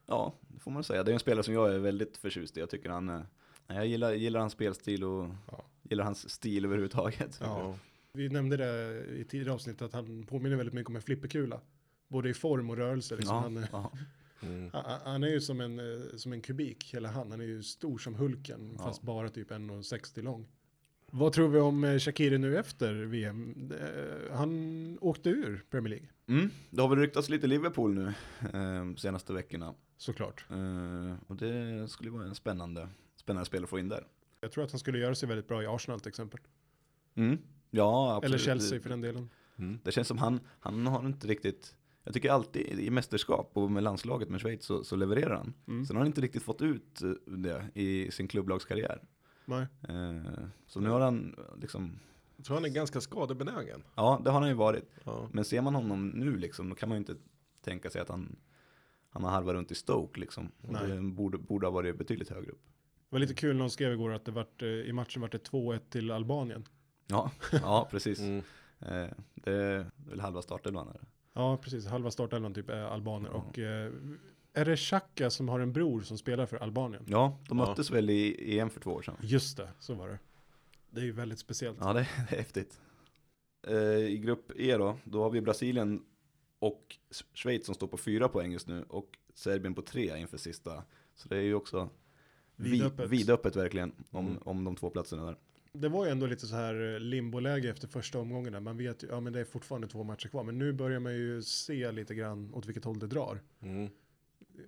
Ja, 0.06 0.34
det 0.48 0.60
får 0.60 0.72
man 0.72 0.84
säga. 0.84 1.04
Det 1.04 1.12
är 1.12 1.14
en 1.14 1.20
spelare 1.20 1.44
som 1.44 1.54
jag 1.54 1.74
är 1.76 1.80
väldigt 1.80 2.18
förtjust 2.18 2.58
i. 2.58 2.60
Jag 2.60 2.70
tycker 2.70 2.90
han, 2.90 3.10
eh, 3.10 3.22
jag 3.68 3.88
gillar, 3.88 4.14
gillar 4.14 4.40
hans 4.40 4.54
spelstil 4.54 5.04
och 5.04 5.30
Ja. 5.52 5.66
gillar 5.84 6.04
hans 6.04 6.30
stil 6.30 6.66
överhuvudtaget. 6.66 7.38
Ja. 7.42 7.78
Vi 8.14 8.30
nämnde 8.30 8.58
det 8.58 9.04
i 9.16 9.24
tidigare 9.24 9.54
avsnitt 9.54 9.82
att 9.82 9.94
han 9.94 10.24
påminner 10.24 10.56
väldigt 10.56 10.74
mycket 10.74 10.90
om 10.90 10.96
en 10.96 11.02
flipperkula. 11.02 11.62
Både 12.08 12.30
i 12.30 12.34
form 12.34 12.70
och 12.70 12.78
rörelse. 12.78 13.16
Liksom. 13.16 13.36
Ja, 13.36 13.42
Han, 13.42 13.58
är- 13.58 13.70
ja. 13.72 13.92
Mm. 14.42 14.70
han, 14.74 15.00
han 15.04 15.24
är 15.24 15.28
ju 15.28 15.42
som 15.42 15.62
en, 15.62 15.80
eh, 15.80 16.18
som 16.18 16.34
en 16.34 16.42
kubik, 16.42 16.94
hela 16.94 17.10
han. 17.10 17.32
Han 17.32 17.42
är 17.42 17.46
ju 17.46 17.64
stor 17.64 17.98
som 17.98 18.16
Hulken, 18.16 18.76
Ja. 18.78 18.84
fast 18.84 19.02
bara 19.02 19.30
typ 19.30 19.52
1,60 19.52 20.22
lång. 20.22 20.48
Vad 21.12 21.34
tror 21.34 21.48
vi 21.48 21.60
om 21.60 21.84
eh, 21.84 21.98
Shakiri 22.00 22.38
nu 22.38 22.58
efter 22.58 22.94
VM? 22.94 23.72
Eh, 23.82 24.36
Han 24.38 24.98
åkte 25.02 25.30
ur 25.30 25.64
Premier 25.70 25.90
League, 25.90 26.08
Mm, 26.28 26.50
det 26.70 26.82
har 26.82 26.90
väl 26.90 27.00
ryktats 27.00 27.30
lite 27.30 27.48
Liverpool 27.48 27.94
nu 27.94 28.14
eh, 28.54 28.96
senaste 28.98 29.34
veckorna. 29.34 29.74
såklart. 29.98 30.46
Eh, 30.50 31.16
och 31.28 31.36
det 31.36 31.88
skulle 31.88 32.10
vara 32.10 32.24
en 32.26 32.36
spännande, 32.36 32.88
spännande 33.16 33.46
spel 33.46 33.64
att 33.64 33.70
få 33.70 33.80
in 33.80 33.90
där. 33.90 34.08
Jag 34.42 34.52
tror 34.52 34.64
att 34.64 34.72
han 34.72 34.80
skulle 34.80 34.98
göra 35.00 35.16
sig 35.16 35.30
väldigt 35.30 35.48
bra 35.48 35.64
i 35.64 35.68
Arsenal 35.68 36.00
till 36.00 36.10
exempel. 36.10 36.40
Mm. 37.16 37.38
Ja, 37.72 38.16
absolut. 38.16 38.26
Eller 38.36 38.46
Chelsea 38.46 38.80
för 38.80 38.90
den 38.90 39.02
delen. 39.02 39.30
Mm. 39.58 39.80
Det 39.84 39.92
känns 39.92 40.08
som 40.08 40.18
han, 40.18 40.40
han 40.60 40.88
har 40.88 41.06
inte 41.06 41.28
riktigt, 41.28 41.76
jag 42.04 42.14
tycker 42.14 42.30
alltid 42.32 42.80
i 42.80 42.90
mästerskap 42.90 43.52
och 43.54 43.72
med 43.72 43.84
landslaget 43.84 44.30
med 44.30 44.42
Schweiz 44.42 44.66
så, 44.66 44.84
så 44.84 44.96
levererar 44.96 45.36
han. 45.36 45.54
Mm. 45.68 45.86
Sen 45.86 45.96
har 45.96 46.02
han 46.02 46.08
inte 46.08 46.22
riktigt 46.22 46.44
fått 46.44 46.62
ut 46.62 47.02
eh, 47.02 47.10
det 47.26 47.70
i 47.74 48.12
sin 48.12 48.28
klubblagskarriär. 48.28 49.02
Nej. 49.50 49.68
Eh, 49.90 50.48
så 50.68 50.80
nu 50.80 50.90
har 50.90 51.00
han 51.00 51.36
liksom, 51.62 52.00
Jag 52.38 52.46
tror 52.46 52.56
han 52.56 52.66
är 52.66 52.70
ganska 52.70 53.02
skadebenägen. 53.02 53.84
ja 53.96 54.22
det 54.24 54.30
har 54.32 54.40
han 54.40 54.50
ju 54.50 54.56
varit. 54.56 54.90
Ja. 55.04 55.30
Men 55.32 55.46
ser 55.46 55.62
man 55.62 55.76
honom 55.76 56.10
nu 56.10 56.38
liksom, 56.38 56.70
då 56.70 56.76
kan 56.76 56.90
man 56.90 56.96
ju 56.96 57.00
inte 57.00 57.16
tänka 57.62 57.90
sig 57.90 58.02
att 58.02 58.10
han, 58.10 58.36
han 59.10 59.24
har 59.24 59.32
halva 59.32 59.54
runt 59.54 59.72
i 59.72 59.76
Stoke 59.76 60.20
liksom. 60.20 60.52
Och 60.62 60.74
Nej. 60.74 60.88
det 60.88 61.02
borde, 61.02 61.38
borde 61.38 61.68
ha 61.68 61.72
varit 61.72 61.98
betydligt 61.98 62.30
högre 62.30 62.52
upp. 62.52 62.66
Det 63.10 63.16
var 63.16 63.20
lite 63.20 63.34
kul 63.34 63.56
när 63.56 63.60
de 63.64 63.70
skrev 63.70 63.94
igår 63.94 64.14
att 64.14 64.26
det 64.26 64.32
vart, 64.32 64.62
eh, 64.62 64.68
i 64.68 64.94
matchen 64.94 65.22
vart 65.22 65.32
det 65.32 65.52
2-1 65.52 65.80
till 65.90 66.12
Albanien. 66.12 66.66
Ja, 67.08 67.32
ja 67.52 67.88
precis. 67.92 68.20
Mm. 68.20 68.44
Eh, 68.80 69.10
det 69.34 69.54
är 69.54 69.92
väl 70.10 70.20
halva 70.20 70.42
startelvan. 70.42 70.98
Ja, 71.34 71.58
precis. 71.58 71.86
Halva 71.88 72.12
startelvan 72.12 72.54
typ 72.54 72.70
är 72.70 72.82
albaner. 72.82 73.30
Ja. 73.34 73.38
Och 73.38 73.60
eh, 73.60 73.92
är 74.54 74.66
det 74.66 74.78
Xhaka 74.78 75.30
som 75.30 75.50
har 75.50 75.60
en 75.60 75.74
bror 75.74 76.02
som 76.02 76.18
spelar 76.18 76.46
för 76.46 76.58
Albanien? 76.58 77.04
Ja, 77.08 77.38
de 77.48 77.58
Ja. 77.60 77.66
möttes 77.68 77.92
väl 77.92 78.10
i 78.10 78.60
EM 78.60 78.70
för 78.70 78.80
två 78.80 78.92
år 78.92 79.02
sedan. 79.02 79.16
Just 79.22 79.58
det, 79.58 79.70
så 79.80 79.94
var 79.94 80.08
det. 80.10 80.20
Det 80.92 81.02
är 81.02 81.06
ju 81.06 81.12
väldigt 81.12 81.40
speciellt. 81.40 81.78
Ja, 81.82 81.94
det, 81.94 82.00
det 82.30 82.36
är 82.36 82.38
häftigt. 82.38 82.80
Eh, 83.68 83.76
I 83.98 84.18
grupp 84.18 84.52
E 84.56 84.78
då, 84.78 84.98
då 85.04 85.24
har 85.24 85.30
vi 85.30 85.42
Brasilien 85.42 86.02
och 86.60 86.98
Schweiz 87.34 87.66
som 87.66 87.76
står 87.76 87.88
på 87.88 87.98
fyra 87.98 88.30
poäng 88.30 88.52
just 88.52 88.68
nu 88.68 88.84
och 88.90 89.18
Serbien 89.34 89.74
på 89.74 89.82
tre 89.82 90.18
inför 90.18 90.38
sista. 90.38 90.84
Så 91.16 91.30
det 91.30 91.38
är 91.38 91.42
ju 91.42 91.54
också 91.56 91.90
vid, 92.56 92.72
Vidöppet. 92.72 93.10
vidöppet 93.10 93.56
verkligen 93.56 93.92
om, 94.12 94.28
Mm. 94.28 94.38
om 94.46 94.64
de 94.64 94.76
två 94.76 94.90
platserna 94.90 95.26
där. 95.26 95.38
Det 95.74 95.90
var 95.90 96.06
ju 96.06 96.12
ändå 96.12 96.26
lite 96.26 96.48
så 96.48 96.56
här 96.56 96.94
eh, 96.94 97.00
limboläge 97.00 97.70
efter 97.70 97.88
första 97.88 98.20
omgången 98.20 98.54
där. 98.54 98.60
Man 98.60 98.78
vet 98.78 99.04
ju, 99.04 99.08
ja 99.08 99.20
men 99.20 99.34
det 99.34 99.40
är 99.40 99.44
fortfarande 99.46 99.88
två 99.88 100.04
matcher 100.04 100.28
kvar. 100.30 100.44
Men 100.44 100.60
nu 100.60 100.74
börjar 100.74 101.00
man 101.00 101.14
ju 101.14 101.42
se 101.44 101.92
lite 101.92 102.16
grann 102.16 102.54
åt 102.54 102.66
vilket 102.66 102.84
håll 102.86 103.00
det 103.00 103.08
drar. 103.08 103.42
Mm. 103.62 103.90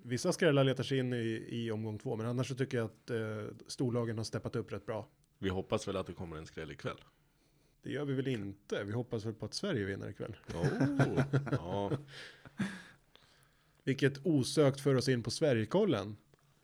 Vissa 0.01 0.33
skrällar 0.33 0.63
letar 0.63 0.83
sig 0.83 0.97
in 0.97 1.13
i, 1.13 1.45
i 1.49 1.71
omgång 1.71 1.99
två. 1.99 2.15
Men 2.15 2.25
annars 2.25 2.47
så 2.47 2.55
tycker 2.55 2.77
jag 2.77 2.85
att 2.85 3.09
eh, 3.09 3.55
storlagen 3.67 4.17
har 4.17 4.23
steppat 4.23 4.55
upp 4.55 4.71
rätt 4.71 4.85
bra. 4.85 5.07
Vi 5.37 5.49
hoppas 5.49 5.87
väl 5.87 5.97
att 5.97 6.07
det 6.07 6.13
kommer 6.13 6.37
en 6.37 6.45
skräll 6.45 6.71
ikväll. 6.71 6.97
Det 7.83 7.91
gör 7.91 8.05
vi 8.05 8.13
väl 8.13 8.27
inte. 8.27 8.83
Vi 8.83 8.91
hoppas 8.91 9.25
väl 9.25 9.33
på 9.33 9.45
att 9.45 9.53
Sverige 9.53 9.85
vinner 9.85 10.09
ikväll. 10.09 10.35
Oh. 10.53 11.23
ja, 11.51 11.91
Vilket 13.83 14.25
osökt 14.25 14.81
för 14.81 14.95
oss 14.95 15.09
in 15.09 15.23
på 15.23 15.31
Sverigekollen. 15.31 16.15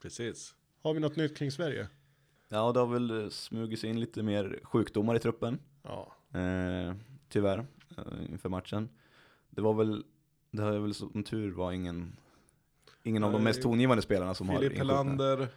precis. 0.01 0.55
Har 0.81 0.93
vi 0.93 0.99
något 0.99 1.15
nytt 1.15 1.37
kring 1.37 1.51
Sverige? 1.51 1.87
Ja, 2.49 2.71
det 2.71 2.79
har 2.79 2.87
väl 2.87 3.23
eh, 3.23 3.29
smugit 3.29 3.79
sig 3.79 3.89
in 3.89 3.99
lite 3.99 4.23
mer 4.23 4.59
sjukdomar 4.63 5.15
i 5.15 5.19
truppen. 5.19 5.59
Ja, 5.83 6.13
Eh, 6.33 6.95
tyvärr, 7.29 7.65
eh, 7.97 8.31
inför 8.31 8.49
matchen. 8.49 8.89
Det 9.49 9.61
var 9.61 9.73
väl, 9.73 10.03
det 10.51 10.61
har 10.61 10.79
väl 10.79 10.93
som 10.93 11.23
tur 11.23 11.51
var 11.51 11.71
ingen, 11.71 12.17
ingen 13.07 13.23
av 13.23 13.31
de 13.31 13.37
Nej, 13.37 13.43
mest 13.43 13.61
tongivande 13.61 14.01
spelarna 14.01 14.33
som 14.33 14.49
har 14.49 14.59
Filip. 14.59 14.77
Helander. 14.77 15.47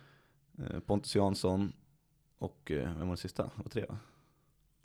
Eh, 0.58 0.80
Pontus 0.80 1.14
Jansson 1.16 1.72
och, 2.38 2.70
eh, 2.70 2.96
vem 2.98 3.08
var 3.08 3.16
det 3.16 3.20
sista? 3.20 3.42
Det 3.42 3.50
var 3.56 3.70
tre 3.70 3.84
va? 3.88 3.98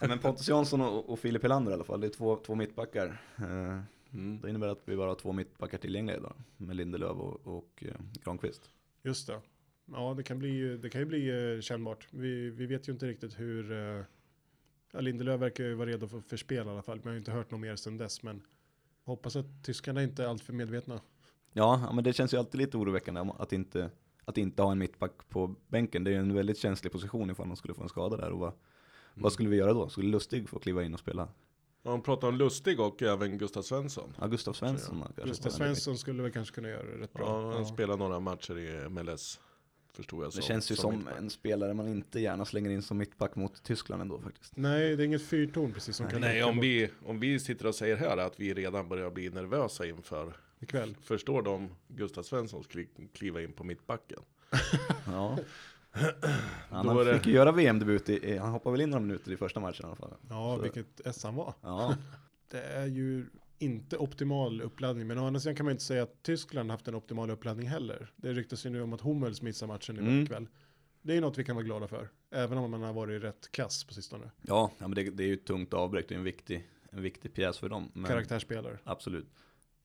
Men 0.08 0.20
Pontus 0.20 0.48
Jansson 0.50 0.82
och, 0.82 1.10
och 1.10 1.20
Filip 1.20 1.44
Helander 1.44 1.72
i 1.72 1.74
alla 1.74 1.84
fall, 1.84 2.02
det 2.02 2.08
är 2.08 2.12
två, 2.12 2.36
två 2.36 2.56
mittbackar. 2.56 3.22
Eh, 3.38 3.80
Mm. 4.14 4.42
det 4.42 4.50
innebär 4.50 4.68
att 4.68 4.82
vi 4.86 4.96
bara 4.98 5.08
har 5.10 5.16
två 5.16 5.32
mittbackar 5.32 5.78
tillgängliga 5.78 6.18
idag, 6.18 6.34
med 6.58 6.76
Lindelöf 6.76 7.18
och, 7.18 7.48
och 7.58 7.84
eh, 7.88 7.96
Granqvist. 8.24 8.70
just 9.04 9.28
det. 9.28 9.42
Ja, 9.86 10.14
det 10.18 10.24
kan, 10.24 10.40
bli, 10.40 10.78
det 10.78 10.90
kan 10.90 11.02
ju 11.02 11.06
bli 11.06 11.54
eh, 11.56 11.62
kännbart. 11.62 12.08
Vi, 12.12 12.50
vi 12.50 12.66
vet 12.66 12.88
ju 12.90 12.94
inte 12.94 13.08
riktigt 13.08 13.40
hur... 13.40 13.72
Eh, 13.72 14.04
ja, 14.92 15.00
Lindelöf 15.02 15.42
verkar 15.42 15.64
ju 15.64 15.74
vara 15.74 15.90
redo 15.90 16.08
för, 16.08 16.20
för 16.20 16.38
spel 16.38 16.68
i 16.68 16.70
alla 16.70 16.82
fall. 16.82 16.98
Men 16.98 17.04
jag 17.06 17.12
har 17.12 17.18
inte 17.18 17.32
hört 17.32 17.52
något 17.52 17.60
mer 17.60 17.76
sedan 17.76 17.98
dess. 17.98 18.24
Men 18.24 18.42
hoppas 19.04 19.36
att 19.36 19.64
tyskarna 19.64 20.04
inte 20.04 20.24
är 20.24 20.28
alltör 20.28 20.54
medvetna. 20.54 21.02
Ja, 21.58 21.82
ja, 21.88 21.94
men 21.94 22.04
det 22.04 22.14
känns 22.14 22.34
ju 22.34 22.38
alltid 22.38 22.62
lite 22.62 22.78
oroväckande 22.78 23.22
om 23.22 23.32
att 23.32 23.54
inte, 23.54 23.90
att 24.26 24.38
inte 24.38 24.62
ha 24.62 24.72
en 24.72 24.78
mittback 24.78 25.12
på 25.30 25.56
bänken. 25.68 26.04
Det 26.04 26.10
är 26.10 26.14
ju 26.14 26.20
en 26.20 26.34
väldigt 26.36 26.58
känslig 26.58 26.92
position 26.92 27.30
ifall 27.30 27.48
man 27.48 27.58
skulle 27.58 27.74
få 27.74 27.84
en 27.84 27.90
skada 27.90 28.18
där. 28.18 28.32
Och 28.32 28.40
vad, 28.40 28.54
vad 29.14 29.34
skulle 29.34 29.50
vi 29.50 29.58
göra 29.58 29.74
då? 29.74 29.90
Skulle 29.90 30.10
Lustig 30.10 30.50
få 30.50 30.60
kliva 30.60 30.84
in 30.84 30.94
och 30.94 31.00
spela? 31.00 31.28
Ja, 31.84 31.92
Han 31.92 32.02
pratar 32.02 32.28
om 32.28 32.36
Lustig 32.36 32.80
och 32.80 33.02
även 33.02 33.38
Gustav 33.38 33.62
Svensson. 33.62 34.14
Ja, 34.20 34.28
Gustav 34.28 34.54
Svensson. 34.54 35.04
Gustav 35.26 35.50
Svensson 35.50 35.98
skulle 35.98 36.24
väl 36.24 36.32
kanske 36.32 36.56
kunna 36.56 36.70
göra 36.70 36.84
det 36.84 36.98
rätt 37.04 37.14
bra. 37.14 37.26
Ja, 37.26 37.54
han 37.56 37.66
spelar 37.66 37.98
några 37.98 38.20
matcher 38.20 38.58
i 38.58 38.90
MLS. 38.90 39.40
Förstod 39.94 40.20
jag 40.24 40.28
Det 40.28 40.32
som. 40.32 40.42
känns 40.42 40.72
ju 40.72 40.76
som 40.76 40.96
mittback. 40.98 41.14
en 41.18 41.30
spelare 41.30 41.74
man 41.74 41.88
inte 41.88 42.20
gärna 42.20 42.46
slänger 42.46 42.70
in 42.70 42.82
som 42.82 42.98
mittback 42.98 43.36
mot 43.36 43.64
Tyskland 43.64 44.02
ändå 44.02 44.20
faktiskt. 44.20 44.58
Nej, 44.58 44.96
det 44.96 45.04
är 45.04 45.06
inget 45.06 45.26
fyrtorn 45.28 45.74
precis 45.74 45.96
som 45.96 46.08
kan 46.10 46.22
Nej, 46.22 46.44
om 46.44 46.60
vi, 46.60 46.90
om 47.06 47.20
vi 47.20 47.40
sitter 47.40 47.68
och 47.68 47.76
säger 47.76 47.96
här 47.98 48.18
att 48.18 48.40
vi 48.40 48.54
redan 48.54 48.90
börjar 48.90 49.10
bli 49.12 49.30
nervösa 49.30 49.86
inför. 49.86 50.34
Ikväll. 50.66 50.96
Förstår 51.02 51.42
de 51.42 51.70
Gustav 51.88 52.24
Svensson 52.24 52.64
skulle 52.64 52.86
kliva 53.14 53.42
in 53.42 53.54
på 53.54 53.64
mittbacken? 53.64 54.20
Ja. 55.08 55.38
Han 56.70 56.98
det- 56.98 57.14
fick 57.18 57.26
ju 57.28 57.34
göra 57.34 57.52
VM-debut, 57.52 58.10
i, 58.10 58.14
i- 58.14 58.38
han 58.38 58.52
hoppade 58.52 58.72
väl 58.72 58.82
in 58.82 58.90
några 58.90 59.02
minuter 59.06 59.32
i 59.32 59.38
första 59.38 59.60
matchen 59.60 59.86
i 59.86 59.88
alla 59.88 59.96
fall. 59.96 60.14
Ja, 60.30 60.56
Så- 60.58 60.62
vilket 60.64 61.08
S 61.08 61.24
han 61.24 61.36
var. 61.36 61.54
Ja, 61.62 61.96
Det 62.52 62.62
är 62.62 62.86
ju 62.86 63.26
inte 63.60 63.98
optimal 63.98 64.62
uppladdning. 64.62 65.08
Men 65.08 65.18
å 65.20 65.28
andra 65.28 65.40
sidan 65.40 65.56
kan 65.56 65.66
man 65.66 65.72
inte 65.72 65.84
säga 65.84 66.04
att 66.04 66.24
Tyskland 66.24 66.72
haft 66.72 66.88
en 66.88 66.96
optimal 66.96 67.30
uppladdning 67.30 67.68
heller. 67.68 68.12
Det 68.16 68.34
ryktas 68.34 68.66
ju 68.66 68.70
nu 68.70 68.82
om 68.82 68.94
att 68.94 69.02
Hummels 69.02 69.42
missar 69.42 69.68
matchen 69.68 69.98
Mm. 69.98 70.24
ikväll. 70.24 70.48
Det 71.02 71.18
är 71.18 71.22
något 71.22 71.38
vi 71.38 71.44
kan 71.44 71.56
vara 71.56 71.66
glada 71.66 71.88
för. 71.88 72.10
Även 72.32 72.58
om 72.58 72.72
man 72.72 72.82
har 72.82 72.94
varit 72.94 73.24
rätt 73.24 73.52
kass 73.52 73.84
på 73.84 73.94
sistone. 73.94 74.32
ja, 74.42 74.72
ja 74.78 74.88
men 74.88 74.96
det, 74.96 75.04
det 75.10 75.24
är 75.24 75.28
ju 75.28 75.34
ett 75.34 75.46
tungt 75.46 75.74
avbräck, 75.74 76.06
det 76.10 76.16
är 76.16 76.18
en 76.20 76.24
viktig, 76.24 76.68
en 76.90 77.02
viktig 77.02 77.34
pjäs 77.34 77.58
för 77.58 77.70
dem. 77.70 77.92
Men, 77.94 78.06
Karaktärsspelare. 78.06 78.78
Absolut. 78.84 79.28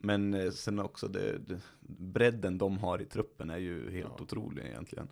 Men 0.03 0.35
eh, 0.35 0.51
sen 0.51 0.79
också 0.79 1.09
det, 1.09 1.39
det, 1.39 1.61
bredden 1.99 2.59
de 2.59 2.79
har 2.79 3.03
i 3.03 3.05
truppen 3.05 3.51
är 3.51 3.59
ju 3.59 3.91
helt 3.91 4.13
Ja. 4.19 4.23
otrolig 4.25 4.65
egentligen. 4.65 5.09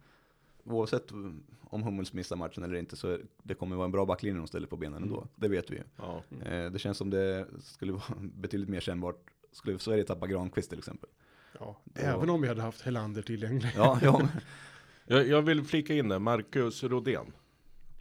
Oavsett 0.64 1.12
om 1.60 1.82
Hummels 1.82 2.12
missar 2.12 2.36
matchen 2.36 2.62
eller 2.62 2.74
inte 2.74 2.96
så 2.96 3.18
det 3.42 3.54
kommer 3.54 3.76
vara 3.76 3.84
en 3.84 3.92
bra 3.92 4.06
backlinje 4.06 4.38
de 4.38 4.46
ställer 4.46 4.66
på 4.66 4.76
benen 4.76 5.02
ändå. 5.02 5.16
Mm. 5.16 5.28
Det 5.36 5.48
vet 5.48 5.70
vi 5.70 5.76
ju. 5.76 5.82
Ja. 5.96 6.22
Eh, 6.44 6.70
det 6.70 6.78
känns 6.78 6.98
som 6.98 7.10
det 7.10 7.46
skulle 7.62 7.92
vara 7.92 8.02
betydligt 8.20 8.68
mer 8.68 8.80
kännbart. 8.80 9.30
Skulle 9.52 9.78
Sverige 9.78 10.04
tappa 10.04 10.26
Granqvist 10.26 10.70
till 10.70 10.78
exempel. 10.78 11.10
Ja. 11.58 11.80
Då- 11.84 12.00
Även 12.00 12.30
om 12.30 12.40
vi 12.42 12.48
hade 12.48 12.62
haft 12.62 12.80
Helander 12.80 13.22
tillgänglig. 13.22 13.70
Ja, 13.76 13.98
ja 14.02 14.28
Jag, 15.06 15.28
jag 15.28 15.42
vill 15.42 15.64
flika 15.64 15.94
in 15.94 16.08
det, 16.08 16.18
Marcus 16.18 16.84
Rodén. 16.84 17.32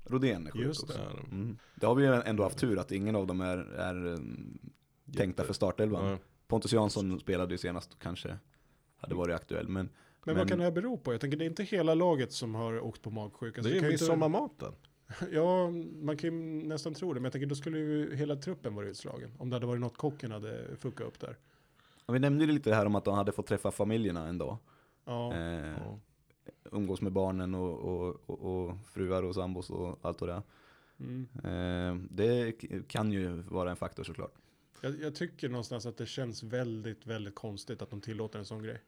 Rodén 0.05 0.47
är 0.47 0.51
sjuk 0.51 0.61
Just 0.61 0.83
också. 0.83 0.97
det. 0.97 1.35
Mm. 1.35 1.57
Det 1.75 1.85
har 1.85 1.95
vi 1.95 2.05
ju 2.05 2.13
ändå 2.13 2.43
haft 2.43 2.57
tur 2.57 2.79
att 2.79 2.91
ingen 2.91 3.15
av 3.15 3.27
dem 3.27 3.41
är, 3.41 3.57
är 3.57 3.95
mm, 3.95 4.59
tänkta 5.15 5.43
för 5.43 5.53
startelvan. 5.53 6.17
Pontus 6.47 6.73
Jansson 6.73 7.19
spelade 7.19 7.53
ju 7.53 7.57
senast 7.57 7.93
och 7.93 7.99
kanske 8.01 8.37
hade 8.97 9.15
varit 9.15 9.35
aktuell. 9.35 9.67
Men, 9.67 9.89
Men, 10.25 10.35
vad 10.37 10.47
kan 10.49 10.57
det 10.57 10.63
här 10.63 10.71
bero 10.71 10.97
på? 10.97 11.13
Jag 11.13 11.21
tänker 11.21 11.37
det 11.37 11.45
är 11.45 11.49
inte 11.49 11.63
hela 11.63 11.93
laget 11.93 12.31
som 12.31 12.55
har 12.55 12.79
åkt 12.79 13.01
på 13.01 13.11
magsjuka. 13.11 13.63
Så 13.63 13.69
Det 13.69 13.77
är 13.77 13.81
ju 13.81 13.87
midsommarmaten. 13.89 14.67
inte, 14.67 14.77
Ja, 15.35 15.69
man 16.01 16.17
kan 16.17 16.29
ju 16.33 16.63
nästan 16.67 16.93
tro 16.93 17.13
det. 17.13 17.19
Men 17.19 17.23
jag 17.23 17.31
tänker 17.33 17.45
då 17.47 17.55
skulle 17.55 17.79
ju 17.79 18.15
hela 18.15 18.35
truppen 18.35 18.75
vara 18.75 18.85
utslagen. 18.87 19.31
Om 19.37 19.49
det 19.49 19.55
hade 19.55 19.65
varit 19.65 19.81
något 19.81 19.97
kocken 19.97 20.31
hade 20.31 20.75
fuckat 20.79 21.07
upp 21.07 21.19
där. 21.19 21.37
Ja, 22.05 22.13
vi 22.13 22.19
nämnde 22.19 22.45
ju 22.45 22.51
lite 22.51 22.69
det 22.69 22.75
här 22.75 22.85
om 22.85 22.95
att 22.95 23.05
de 23.05 23.13
hade 23.15 23.31
fått 23.31 23.47
träffa 23.47 23.71
familjerna 23.71 24.27
en 24.27 24.37
dag. 24.37 24.57
Ja, 25.05 25.33
Eh, 25.33 25.71
Ja. 25.71 25.99
umgås 26.71 27.01
med 27.01 27.11
barnen 27.11 27.55
och, 27.55 27.79
och, 27.79 28.17
och, 28.25 28.39
och 28.67 28.77
fruar 28.87 29.23
och 29.23 29.35
sambos 29.35 29.69
och 29.69 29.99
allt 30.01 30.21
och 30.21 30.27
det. 30.27 30.43
mm. 30.99 31.27
Eh, 31.43 32.07
det 32.11 32.51
kan 32.87 33.11
ju 33.11 33.29
vara 33.41 33.69
en 33.69 33.75
faktor 33.75 34.03
såklart. 34.03 34.33
Jag, 34.81 35.01
jag 35.01 35.15
tycker 35.15 35.49
någonstans 35.49 35.85
att 35.85 35.97
det 35.97 36.05
känns 36.05 36.43
väldigt, 36.43 37.05
väldigt 37.05 37.35
konstigt 37.35 37.81
att 37.81 37.89
de 37.89 38.01
tillåter 38.01 38.39
en 38.39 38.45
sån 38.45 38.63
grej. 38.63 38.81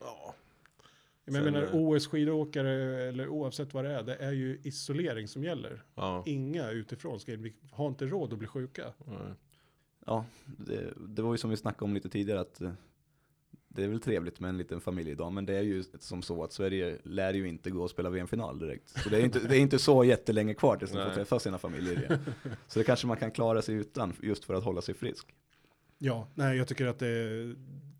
Ja. 0.00 0.34
Men 1.24 1.34
jag 1.34 1.44
Sen, 1.44 1.52
menar 1.52 1.66
eh, 1.66 1.74
OS-skidåkare 1.74 3.02
eller 3.08 3.28
oavsett 3.28 3.74
vad 3.74 3.84
det 3.84 3.90
är, 3.90 4.02
det 4.02 4.16
är 4.16 4.32
ju 4.32 4.60
isolering 4.62 5.28
som 5.28 5.44
gäller. 5.44 5.82
Ja. 5.94 6.22
Inga 6.26 6.70
utifrån 6.70 7.20
ska 7.20 7.32
in. 7.32 7.42
Vi 7.42 7.54
har 7.70 7.88
inte 7.88 8.06
råd 8.06 8.32
att 8.32 8.38
bli 8.38 8.48
sjuka. 8.48 8.92
Nej. 9.06 9.34
Ja, 10.06 10.24
det, 10.44 10.92
det 10.96 11.22
var 11.22 11.32
ju 11.32 11.38
som 11.38 11.50
vi 11.50 11.56
snackade 11.56 11.84
om 11.84 11.94
lite 11.94 12.08
tidigare 12.08 12.40
att 12.40 12.60
eh, 12.60 12.72
det 13.74 13.84
är 13.84 13.88
väl 13.88 14.00
trevligt 14.00 14.40
med 14.40 14.48
en 14.48 14.58
liten 14.58 14.80
familjedag, 14.80 15.32
men 15.32 15.46
det 15.46 15.56
är 15.56 15.62
ju 15.62 15.84
som 15.98 16.22
så 16.22 16.44
att 16.44 16.52
Sverige 16.52 16.98
lär 17.02 17.34
ju 17.34 17.48
inte 17.48 17.70
gå 17.70 17.82
och 17.82 17.90
spela 17.90 18.10
VM-final 18.10 18.58
direkt. 18.58 19.02
Så 19.02 19.08
det 19.08 19.16
är 19.16 19.24
inte, 19.24 19.38
det 19.38 19.56
är 19.56 19.60
inte 19.60 19.78
så 19.78 20.04
jättelänge 20.04 20.54
kvar 20.54 20.76
tills 20.76 20.92
de 20.92 21.04
får 21.04 21.14
träffa 21.14 21.38
sina 21.38 21.58
familjer 21.58 21.98
igen. 21.98 22.18
Så 22.66 22.78
det 22.78 22.84
kanske 22.84 23.06
man 23.06 23.16
kan 23.16 23.30
klara 23.30 23.62
sig 23.62 23.74
utan, 23.74 24.12
just 24.22 24.44
för 24.44 24.54
att 24.54 24.64
hålla 24.64 24.82
sig 24.82 24.94
frisk. 24.94 25.34
Ja, 25.98 26.28
nej, 26.34 26.56
jag 26.56 26.68
tycker 26.68 26.86
att 26.86 26.98
det 26.98 27.08
är, 27.08 27.56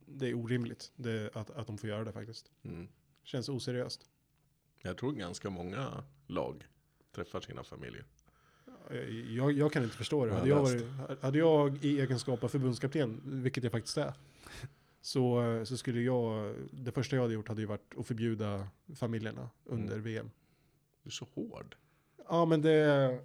det 0.06 0.28
är 0.28 0.34
orimligt 0.34 0.92
det, 0.96 1.36
att, 1.36 1.50
att 1.50 1.66
de 1.66 1.78
får 1.78 1.88
göra 1.88 2.04
det 2.04 2.12
faktiskt. 2.12 2.50
Mm. 2.64 2.88
Känns 3.24 3.48
oseriöst. 3.48 4.00
Jag 4.82 4.96
tror 4.96 5.12
ganska 5.12 5.50
många 5.50 6.04
lag 6.26 6.66
träffar 7.14 7.40
sina 7.40 7.64
familjer. 7.64 8.04
Jag, 9.36 9.52
jag 9.52 9.72
kan 9.72 9.82
inte 9.84 9.96
förstå 9.96 10.26
det. 10.26 10.32
Hade 10.32 10.48
jag, 10.48 10.62
varit, 10.62 10.84
hade 11.22 11.38
jag 11.38 11.84
i 11.84 12.00
egenskap 12.00 12.44
av 12.44 12.48
förbundskapten, 12.48 13.20
vilket 13.24 13.64
jag 13.64 13.72
faktiskt 13.72 13.96
är, 13.96 14.12
så, 15.02 15.42
så 15.64 15.76
skulle 15.76 16.00
jag, 16.00 16.54
det 16.70 16.92
första 16.92 17.16
jag 17.16 17.22
hade 17.22 17.34
gjort 17.34 17.48
hade 17.48 17.60
ju 17.60 17.66
varit 17.66 17.94
att 17.98 18.06
förbjuda 18.06 18.68
familjerna 18.94 19.50
under 19.64 19.98
VM. 19.98 20.30
Du 21.02 21.08
är 21.08 21.12
så 21.12 21.26
hård. 21.34 21.76
Ja, 22.28 22.44
men 22.44 22.62
det, 22.62 23.18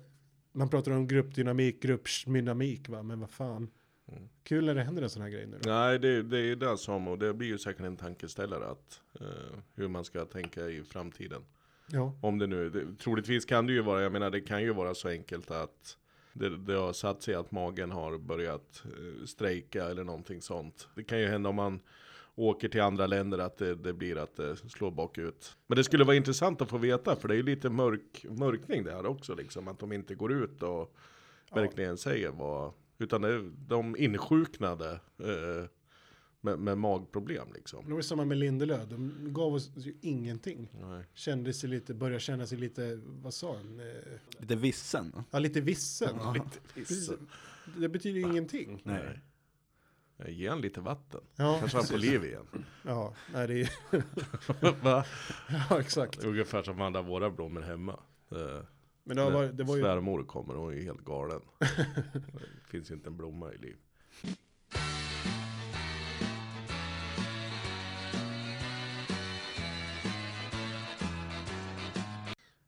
man 0.51 0.69
pratar 0.69 0.91
om 0.91 1.07
gruppdynamik, 1.07 1.81
gruppdynamik 1.81 2.89
va, 2.89 3.03
men 3.03 3.19
vad 3.19 3.29
fan. 3.29 3.69
Mm. 4.11 4.29
Kul 4.43 4.65
när 4.65 4.75
det 4.75 4.83
händer 4.83 5.03
en 5.03 5.09
sån 5.09 5.21
här 5.21 5.29
grej 5.29 5.45
nu 5.47 5.57
då. 5.61 5.69
Nej, 5.69 5.99
det, 5.99 6.23
det 6.23 6.39
är 6.39 6.55
det 6.55 6.77
som, 6.77 7.07
och 7.07 7.19
det 7.19 7.33
blir 7.33 7.47
ju 7.47 7.57
säkert 7.57 7.85
en 7.85 7.97
tankeställare 7.97 8.65
att 8.65 9.01
eh, 9.19 9.59
hur 9.75 9.87
man 9.87 10.05
ska 10.05 10.25
tänka 10.25 10.69
i 10.69 10.83
framtiden. 10.83 11.41
Ja, 11.91 12.13
Om 12.21 12.39
det 12.39 12.47
nu, 12.47 12.69
det, 12.69 12.99
troligtvis 12.99 13.45
kan 13.45 13.67
det 13.67 13.73
ju 13.73 13.81
vara, 13.81 14.01
jag 14.01 14.11
menar 14.11 14.31
det 14.31 14.41
kan 14.41 14.61
ju 14.61 14.73
vara 14.73 14.95
så 14.95 15.09
enkelt 15.09 15.51
att 15.51 15.97
det, 16.37 16.57
det 16.57 16.73
har 16.73 16.93
satt 16.93 17.23
sig 17.23 17.35
att 17.35 17.51
magen 17.51 17.91
har 17.91 18.17
börjat 18.17 18.83
eh, 18.85 19.25
strejka 19.25 19.85
eller 19.85 20.03
någonting 20.03 20.41
sånt. 20.41 20.87
Det 20.95 21.03
kan 21.03 21.19
ju 21.19 21.27
hända 21.27 21.49
om 21.49 21.55
man 21.55 21.79
åker 22.35 22.69
till 22.69 22.81
andra 22.81 23.07
länder 23.07 23.37
att 23.37 23.57
det, 23.57 23.75
det 23.75 23.93
blir 23.93 24.17
att 24.17 24.35
det 24.35 24.55
slår 24.55 24.91
bakut. 24.91 25.57
Men 25.67 25.75
det 25.75 25.83
skulle 25.83 26.03
vara 26.03 26.15
intressant 26.15 26.61
att 26.61 26.69
få 26.69 26.77
veta, 26.77 27.15
för 27.15 27.27
det 27.27 27.33
är 27.33 27.37
ju 27.37 27.43
lite 27.43 27.69
mörk, 27.69 28.25
mörkning 28.29 28.83
det 28.83 28.91
här 28.91 29.05
också 29.05 29.35
liksom, 29.35 29.67
att 29.67 29.79
de 29.79 29.91
inte 29.91 30.15
går 30.15 30.33
ut 30.33 30.63
och 30.63 30.95
verkligen 31.51 31.97
säger 31.97 32.29
vad, 32.29 32.73
utan 32.97 33.21
det, 33.21 33.49
de 33.67 33.95
insjuknade 33.95 34.91
eh, 35.19 35.65
med, 36.41 36.59
med 36.59 36.77
magproblem 36.77 37.47
liksom. 37.53 37.85
det 37.87 37.93
var 37.93 38.01
samma 38.01 38.25
med 38.25 38.37
Lindelöf, 38.37 38.89
de 38.89 39.13
gav 39.33 39.53
oss 39.53 39.71
ju 39.75 39.95
ingenting. 40.01 40.69
Nej. 40.81 41.03
Kände 41.13 41.53
sig 41.53 41.69
lite, 41.69 41.93
började 41.93 42.19
känna 42.19 42.47
sig 42.47 42.57
lite, 42.57 42.99
vad 43.05 43.33
sa 43.33 43.55
han? 43.57 43.79
Eh, 43.79 44.39
Lite 44.39 44.55
vissen. 44.55 45.23
Ja, 45.31 45.39
lite 45.39 45.61
vissen. 45.61 46.15
Ja. 46.19 46.35
Precis. 46.73 47.11
Det 47.77 47.89
betyder 47.89 48.19
ju 48.19 48.25
ingenting. 48.25 48.81
Nej. 48.83 49.19
Ge 50.27 50.49
han 50.49 50.61
lite 50.61 50.81
vatten. 50.81 51.21
Ja, 51.35 51.57
Kanske 51.59 51.77
han 51.77 51.85
får 51.85 51.97
liv 51.97 52.23
igen. 52.25 52.65
Ja, 52.83 53.13
nej, 53.33 53.47
det 53.47 53.61
är, 53.61 53.69
Va? 54.83 55.05
ja, 55.69 55.79
exakt. 55.79 56.23
Ungefär 56.23 56.63
som 56.63 56.81
alla 56.81 57.01
våra 57.01 57.29
blommor 57.29 57.61
hemma. 57.61 57.99
Eh, 58.31 58.63
Men 59.03 59.17
det, 59.17 59.29
varit, 59.29 59.57
det 59.57 59.63
var 59.63 59.75
ju, 59.75 59.81
Svärmor 59.81 60.23
kommer 60.23 60.55
och 60.55 60.61
hon 60.63 60.73
är 60.73 60.81
helt 60.81 61.05
galen. 61.05 61.41
det 61.59 62.67
finns 62.69 62.91
inte 62.91 63.09
en 63.09 63.17
blomma 63.17 63.53
i 63.53 63.57
liv. 63.57 63.77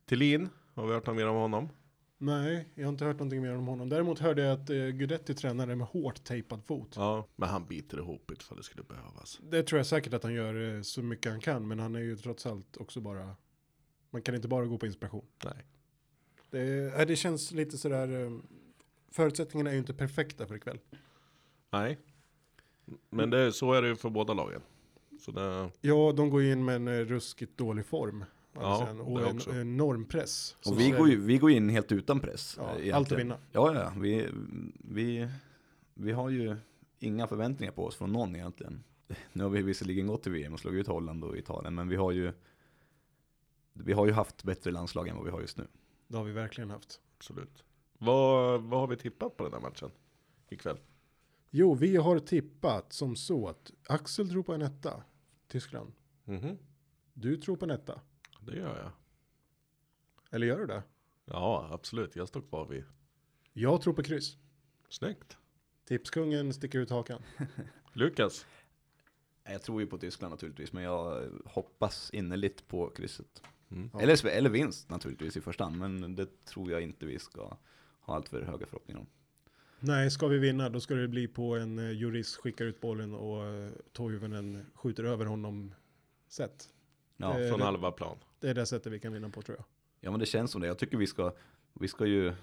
Tillin, 0.10 0.50
har 0.74 0.88
vi 0.88 0.94
hört 0.94 1.08
något 1.08 1.16
mer 1.16 1.28
om 1.28 1.36
honom? 1.36 1.70
nej, 2.18 2.68
jag 2.76 2.86
har 2.86 2.90
inte 2.90 3.06
hört 3.06 3.16
någonting 3.16 3.42
mer 3.42 3.56
om 3.56 3.68
honom. 3.68 3.90
Däremot 3.90 4.20
hörde 4.20 4.42
jag 4.42 4.52
att 4.52 4.70
eh, 4.70 4.76
Guidetti 4.76 5.34
tränade 5.34 5.76
med 5.76 5.88
hårt 5.88 6.24
tejpad 6.24 6.64
fot. 6.64 6.94
Ja, 6.96 7.28
men 7.36 7.50
han 7.50 7.66
biter 7.66 7.98
ihop 7.98 8.32
ifall 8.32 8.58
det 8.58 8.64
skulle 8.64 8.84
behövas. 8.84 9.40
Det 9.52 9.64
tror 9.64 9.80
jag 9.80 9.86
säkert 9.86 10.14
att 10.14 10.24
han 10.24 10.34
gör 10.34 10.76
eh, 10.76 10.82
så 10.82 11.02
mycket 11.02 11.32
han 11.32 11.42
kan, 11.42 11.68
men 11.68 11.80
han 11.80 11.96
är 11.96 12.00
ju 12.00 12.16
trots 12.16 12.46
allt 12.46 12.78
också 12.78 13.02
bara, 13.02 13.36
man 14.10 14.22
kan 14.22 14.36
inte 14.36 14.48
bara 14.48 14.66
gå 14.66 14.78
på 14.78 14.86
inspiration. 14.86 15.26
Nej. 15.46 15.66
Det, 16.50 16.94
nej, 16.98 17.06
det 17.06 17.16
känns 17.16 17.52
lite 17.52 17.78
sådär, 17.78 18.26
eh, 18.26 18.32
förutsättningarna 19.12 19.70
är 19.70 19.74
ju 19.74 19.80
inte 19.80 19.94
perfekta 19.94 20.48
för 20.48 20.56
ikväll. 20.56 20.80
Nej. 21.70 21.98
Men 23.10 23.30
det, 23.30 23.52
så 23.52 23.74
är 23.74 23.82
det 23.82 23.88
ju 23.88 23.96
för 23.96 24.10
båda 24.10 24.34
lagen. 24.34 24.62
Så 25.20 25.32
det, 25.32 25.70
Ja, 25.82 26.14
de 26.18 26.30
går 26.30 26.42
ju 26.42 26.52
in 26.52 26.66
med 26.66 26.76
en 26.76 26.88
eh, 26.88 27.06
ruskigt 27.06 27.58
dålig 27.58 27.86
form. 27.86 28.26
Ja, 28.54 28.86
Sen, 28.88 29.00
och 29.02 29.22
en 29.54 29.62
enorm 29.62 30.06
press. 30.06 30.56
Så 30.62 30.72
Och 30.72 30.80
vi 30.80 30.84
Sverige- 30.84 30.98
går, 30.98 31.10
ju, 31.10 31.16
vi 31.22 31.38
går 31.38 31.52
in 31.52 31.70
helt 31.70 31.92
utan 31.92 32.20
press. 32.20 32.56
Ja, 32.84 32.96
allt 32.96 33.12
att 33.12 33.20
vinna. 33.20 33.38
Ja, 33.52 33.74
ja, 33.76 33.94
vi, 33.98 34.28
vi, 34.80 35.30
vi 35.94 36.12
har 36.12 36.30
ju 36.30 36.56
inga 37.00 37.28
förväntningar 37.28 37.72
på 37.74 37.86
oss 37.86 37.96
från 37.96 38.12
någon 38.12 38.36
egentligen. 38.36 38.84
Nu 39.34 39.44
har 39.44 39.50
vi 39.50 39.62
visserligen 39.62 40.08
gått 40.08 40.24
till 40.24 40.32
VM 40.32 40.54
och 40.54 40.60
slagit 40.60 40.80
ut 40.80 40.88
Holland 40.88 41.24
och 41.24 41.38
Italien, 41.38 41.76
men 41.76 41.88
vi 41.88 41.96
har 41.96 42.12
ju 42.12 42.34
vi 43.74 43.94
har 43.94 44.06
ju 44.06 44.12
haft 44.12 44.44
bättre 44.44 44.72
landslag 44.72 45.08
än 45.08 45.16
vad 45.16 45.26
vi 45.26 45.32
har 45.32 45.42
just 45.42 45.58
nu. 45.58 45.68
Det 46.08 46.18
har 46.18 46.24
vi 46.24 46.32
verkligen 46.32 46.70
haft. 46.70 47.02
absolut. 47.18 47.64
Vad, 47.98 48.62
vad 48.62 48.80
har 48.80 48.88
vi 48.88 48.98
tippat 48.98 49.38
på 49.38 49.44
den 49.44 49.54
här 49.54 49.60
matchen? 49.60 49.90
Ikväll? 50.50 50.78
Jo, 51.50 51.74
vi 51.74 51.96
har 51.98 52.20
tippat 52.20 52.94
som 52.94 53.16
så 53.16 53.48
att 53.48 53.72
Axel 53.88 54.30
tror 54.30 54.44
på 54.44 54.54
en 54.54 54.62
etta, 54.62 55.04
Tyskland. 55.48 55.92
Mhm, 56.24 56.58
Du 57.14 57.38
tror 57.38 57.56
på 57.56 57.66
en 57.66 57.72
etta. 57.72 58.02
Det 58.50 58.58
gör 58.58 58.78
jag. 58.78 58.92
Eller 60.32 60.48
gör 60.48 60.60
du 60.60 60.66
det? 60.66 60.84
Ja, 61.26 61.68
absolut. 61.72 62.16
Jag 62.16 62.28
står 62.28 62.42
kvar 62.42 62.66
vid. 62.66 62.84
Jag 63.54 63.82
tror 63.82 63.94
på 63.94 64.04
kryss. 64.04 64.38
Snyggt. 64.90 65.38
Tipskungen 65.86 66.54
sticker 66.54 66.80
ut 66.80 66.90
hakan. 66.90 67.22
Lukas? 67.94 68.46
Jag 69.44 69.62
tror 69.62 69.82
ju 69.82 69.88
på 69.88 69.98
Tyskland 69.98 70.32
naturligtvis, 70.32 70.74
men 70.74 70.84
jag 70.84 71.30
hoppas 71.46 72.10
innerligt 72.14 72.68
på 72.68 72.90
krysset. 72.90 73.44
Mm. 73.72 73.90
Ja. 73.94 74.02
Eller, 74.02 74.28
eller 74.28 74.50
vinst 74.50 74.90
naturligtvis 74.90 75.38
i 75.38 75.42
första 75.42 75.64
hand, 75.64 75.78
men 75.78 76.16
det 76.16 76.46
tror 76.46 76.72
jag 76.72 76.82
inte 76.82 77.06
vi 77.06 77.20
ska 77.20 77.58
ha 78.00 78.16
allt 78.16 78.30
för 78.30 78.42
höga 78.42 78.66
förhoppningar 78.66 79.00
om. 79.00 79.08
Nej, 79.80 80.12
ska 80.12 80.28
vi 80.28 80.38
vinna 80.38 80.70
då 80.70 80.80
ska 80.80 80.94
det 80.96 81.08
bli 81.08 81.28
på 81.28 81.56
en 81.56 81.80
eh, 81.80 81.92
jurist 81.92 82.36
skickar 82.36 82.66
ut 82.66 82.82
bollen 82.82 83.14
och 83.14 83.46
eh, 83.46 83.72
Toivonen 83.92 84.66
skjuter 84.76 85.04
över 85.04 85.26
honom 85.26 85.74
sätt. 86.28 86.70
Ja, 87.18 87.40
Eh, 87.40 87.50
Från 87.50 87.62
halva 87.62 87.92
plan. 87.92 88.18
Det 88.40 88.50
är 88.50 88.54
det 88.54 88.66
sättet 88.66 88.94
vi 88.94 89.00
kan 89.00 89.14
vinna 89.14 89.30
på 89.30 89.42
tror 89.42 89.58
jag. 89.58 89.66
ja 90.02 90.12
men 90.12 90.20
det 90.20 90.26
känns 90.26 90.52
som 90.52 90.62
det. 90.62 90.68
Jag 90.68 90.78
tycker 90.78 90.98
vi 90.98 91.08
ska, 91.08 91.34
vi 91.74 91.88
ska 91.88 92.06
ju 92.06 92.34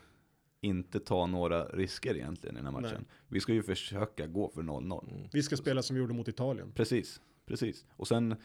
inte 0.61 1.01
ta 1.01 1.27
några 1.27 1.65
risker 1.65 2.15
egentligen 2.17 2.57
i 2.57 2.59
den 2.59 2.65
här 2.75 2.81
matchen. 2.83 2.95
Nej. 2.99 3.07
Vi 3.29 3.41
ska 3.41 3.53
ju 3.53 3.63
försöka 3.63 4.27
gå 4.27 4.49
för 4.49 4.63
0-0. 4.63 5.11
Mm. 5.17 5.29
Vi 5.33 5.43
ska 5.43 5.57
spela 5.57 5.83
som 5.83 5.97
vi 5.97 6.01
gjorde 6.03 6.15
mot 6.15 6.29
Italien. 6.29 6.73
Precis, 6.73 7.21
precis. 7.47 7.87
Och 7.91 8.09
sen 8.09 8.37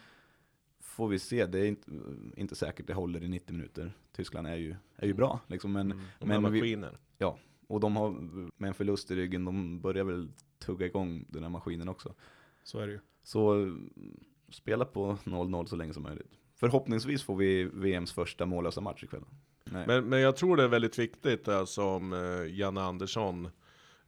får 0.80 1.08
vi 1.08 1.18
se, 1.18 1.46
det 1.46 1.58
är 1.58 1.64
inte, 1.66 1.90
inte 2.36 2.54
säkert 2.54 2.86
det 2.86 2.94
håller 2.94 3.22
i 3.24 3.28
90 3.28 3.52
minuter. 3.56 3.92
Tyskland 4.12 4.46
är 4.46 4.56
ju, 4.56 4.76
är 4.96 5.06
ju 5.06 5.14
bra, 5.14 5.40
liksom, 5.46 5.72
men, 5.72 5.92
Mm. 5.92 6.04
De 6.18 6.30
här 6.30 6.36
vi- 6.40 6.60
maskiner. 6.60 6.98
och 7.66 7.80
de 7.80 7.96
har 7.96 8.10
med 8.60 8.68
en 8.68 8.74
förlust 8.74 9.10
i 9.10 9.14
ryggen, 9.14 9.44
de 9.44 9.80
börjar 9.80 10.04
väl 10.04 10.28
tugga 10.58 10.86
igång 10.86 11.24
den 11.28 11.42
här 11.42 11.50
maskinen 11.50 11.88
också. 11.88 12.14
Så 12.62 12.78
är 12.78 12.86
det 12.86 12.92
ju. 12.92 13.00
Så 13.22 13.72
spela 14.48 14.84
på 14.84 15.18
0-0 15.24 15.66
så 15.66 15.76
länge 15.76 15.94
som 15.94 16.02
möjligt. 16.02 16.32
Förhoppningsvis 16.62 17.22
får 17.22 17.36
vi 17.36 17.64
VMs 17.64 18.12
första 18.12 18.46
mållösa 18.46 18.80
match 18.80 19.04
ikväll. 19.04 19.24
Nej. 19.64 19.86
Men, 19.86 20.08
men 20.08 20.20
jag 20.20 20.36
tror 20.36 20.56
det 20.56 20.62
är 20.62 20.68
väldigt 20.68 20.98
viktigt 20.98 21.44
det 21.44 21.66
som 21.66 22.12
eh, 22.12 22.58
Janne 22.58 22.80
Andersson 22.80 23.44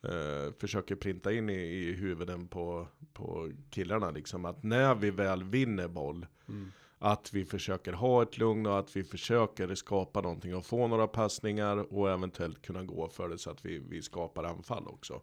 eh, 0.02 0.52
försöker 0.58 0.94
printa 0.96 1.32
in 1.32 1.50
i, 1.50 1.54
i 1.54 1.92
huvuden 1.92 2.48
på, 2.48 2.88
på 3.12 3.52
killarna. 3.70 4.10
Liksom, 4.10 4.44
att 4.44 4.62
när 4.62 4.94
vi 4.94 5.10
väl 5.10 5.44
vinner 5.44 5.88
boll, 5.88 6.26
Mm. 6.48 6.72
att 6.98 7.32
vi 7.32 7.44
försöker 7.44 7.92
ha 7.92 8.22
ett 8.22 8.38
lugn 8.38 8.66
och 8.66 8.78
att 8.78 8.96
vi 8.96 9.04
försöker 9.04 9.74
skapa 9.74 10.20
någonting 10.20 10.54
och 10.56 10.66
få 10.66 10.86
några 10.86 11.06
passningar 11.06 11.94
och 11.94 12.10
eventuellt 12.10 12.62
kunna 12.62 12.84
gå 12.84 13.08
för 13.08 13.28
det 13.28 13.38
så 13.38 13.50
att 13.50 13.64
vi, 13.64 13.78
vi 13.88 14.02
skapar 14.02 14.44
anfall 14.44 14.88
också. 14.88 15.20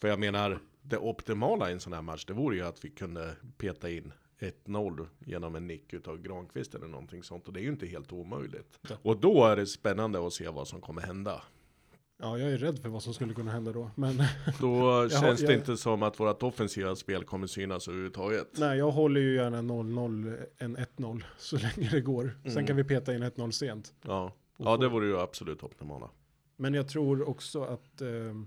För 0.00 0.08
jag 0.08 0.20
menar, 0.20 0.58
det 0.82 0.98
optimala 0.98 1.70
i 1.70 1.72
en 1.72 1.80
sån 1.80 1.92
här 1.92 2.02
match, 2.02 2.24
det 2.24 2.32
vore 2.32 2.56
ju 2.56 2.62
att 2.62 2.84
vi 2.84 2.90
kunde 2.90 3.36
peta 3.58 3.90
in 3.90 4.12
1-0 4.40 5.06
genom 5.18 5.54
en 5.54 5.66
nick 5.66 5.92
utav 5.92 6.22
Granqvist 6.22 6.74
eller 6.74 6.86
någonting 6.88 7.22
sånt. 7.22 7.46
Och 7.48 7.52
det 7.54 7.60
är 7.60 7.62
ju 7.62 7.68
inte 7.70 7.86
helt 7.86 8.12
omöjligt. 8.12 8.78
Och 9.02 9.16
då 9.20 9.44
är 9.44 9.56
det 9.56 9.66
spännande 9.66 10.26
att 10.26 10.32
se 10.32 10.48
vad 10.48 10.68
som 10.68 10.80
kommer 10.80 11.02
hända. 11.02 11.42
Ja, 12.22 12.38
jag 12.38 12.52
är 12.52 12.58
rädd 12.58 12.78
för 12.78 12.88
vad 12.88 13.02
som 13.02 13.14
skulle 13.14 13.34
kunna 13.34 13.50
hända 13.50 13.72
då. 13.72 13.90
Men 13.94 14.22
Då 14.60 15.08
känns 15.20 15.40
det 15.40 15.46
jag- 15.46 15.54
inte 15.54 15.76
som 15.76 16.02
att 16.02 16.20
vårt 16.20 16.42
offensiva 16.42 16.96
spel 16.96 17.24
kommer 17.24 17.46
synas 17.46 17.88
överhuvudtaget. 17.88 18.48
nej, 18.58 18.78
jag 18.78 18.90
håller 18.90 19.20
ju 19.20 19.34
gärna 19.34 19.62
0-0 19.62 20.46
än 20.58 20.76
1-0 20.76 21.24
så 21.38 21.56
länge 21.56 21.88
det 21.90 22.00
går. 22.00 22.38
Sen 22.42 22.52
Mm. 22.52 22.66
kan 22.66 22.76
vi 22.76 22.84
peta 22.84 23.14
in 23.14 23.22
1-0 23.22 23.50
sent. 23.50 23.94
Ja, 24.02 24.32
ja 24.56 24.76
det 24.76 24.88
vore 24.88 25.06
ju 25.06 25.18
absolut 25.18 25.62
optimala. 25.62 26.10
Men 26.56 26.74
jag 26.74 26.88
tror 26.88 27.28
också 27.28 27.62
att 27.62 28.00
ehm, 28.00 28.46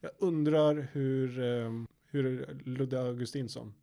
jag 0.00 0.10
undrar 0.18 0.88
hur, 0.92 1.38
um, 1.40 1.86
hur 2.06 2.46
Ludde 2.64 3.00
Augustinsson, 3.02 3.74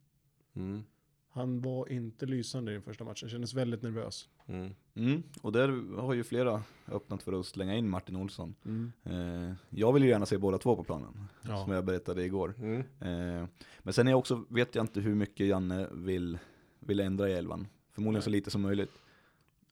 Mm. 0.55 0.83
Han 1.31 1.61
var 1.61 1.91
inte 1.91 2.25
lysande 2.25 2.71
i 2.71 2.73
den 2.73 2.83
första 2.83 3.03
matchen, 3.03 3.29
kändes 3.29 3.53
väldigt 3.53 3.81
nervös. 3.81 4.29
Mm. 4.45 4.73
Mm, 4.95 5.23
och 5.41 5.51
där 5.51 5.95
har 6.01 6.13
ju 6.13 6.23
flera 6.23 6.63
öppnat 6.87 7.23
för 7.23 7.39
att 7.39 7.45
slänga 7.45 7.75
in 7.75 7.89
Martin 7.89 8.15
Olsson. 8.15 8.55
Eh, 9.03 9.53
jag 9.69 9.93
vill 9.93 10.03
ju 10.03 10.09
gärna 10.09 10.25
se 10.25 10.37
båda 10.37 10.57
två 10.57 10.75
på 10.75 10.83
planen, 10.83 11.27
Ja. 11.41 11.63
som 11.63 11.73
jag 11.73 11.85
berättade 11.85 12.23
igår. 12.25 12.53
Mm. 12.57 12.79
Eh, 12.79 13.47
men 13.79 13.93
sen 13.93 14.07
är 14.07 14.11
jag 14.11 14.19
också, 14.19 14.45
vet 14.49 14.75
jag 14.75 14.83
inte 14.83 15.01
hur 15.01 15.15
mycket 15.15 15.47
Janne 15.47 15.87
vill, 15.91 16.37
vill 16.79 16.99
ändra 16.99 17.29
i 17.29 17.33
elvan. 17.33 17.67
Förmodligen 17.91 18.21
så 18.23 18.29
lite 18.29 18.51
som 18.51 18.61
möjligt. 18.61 18.91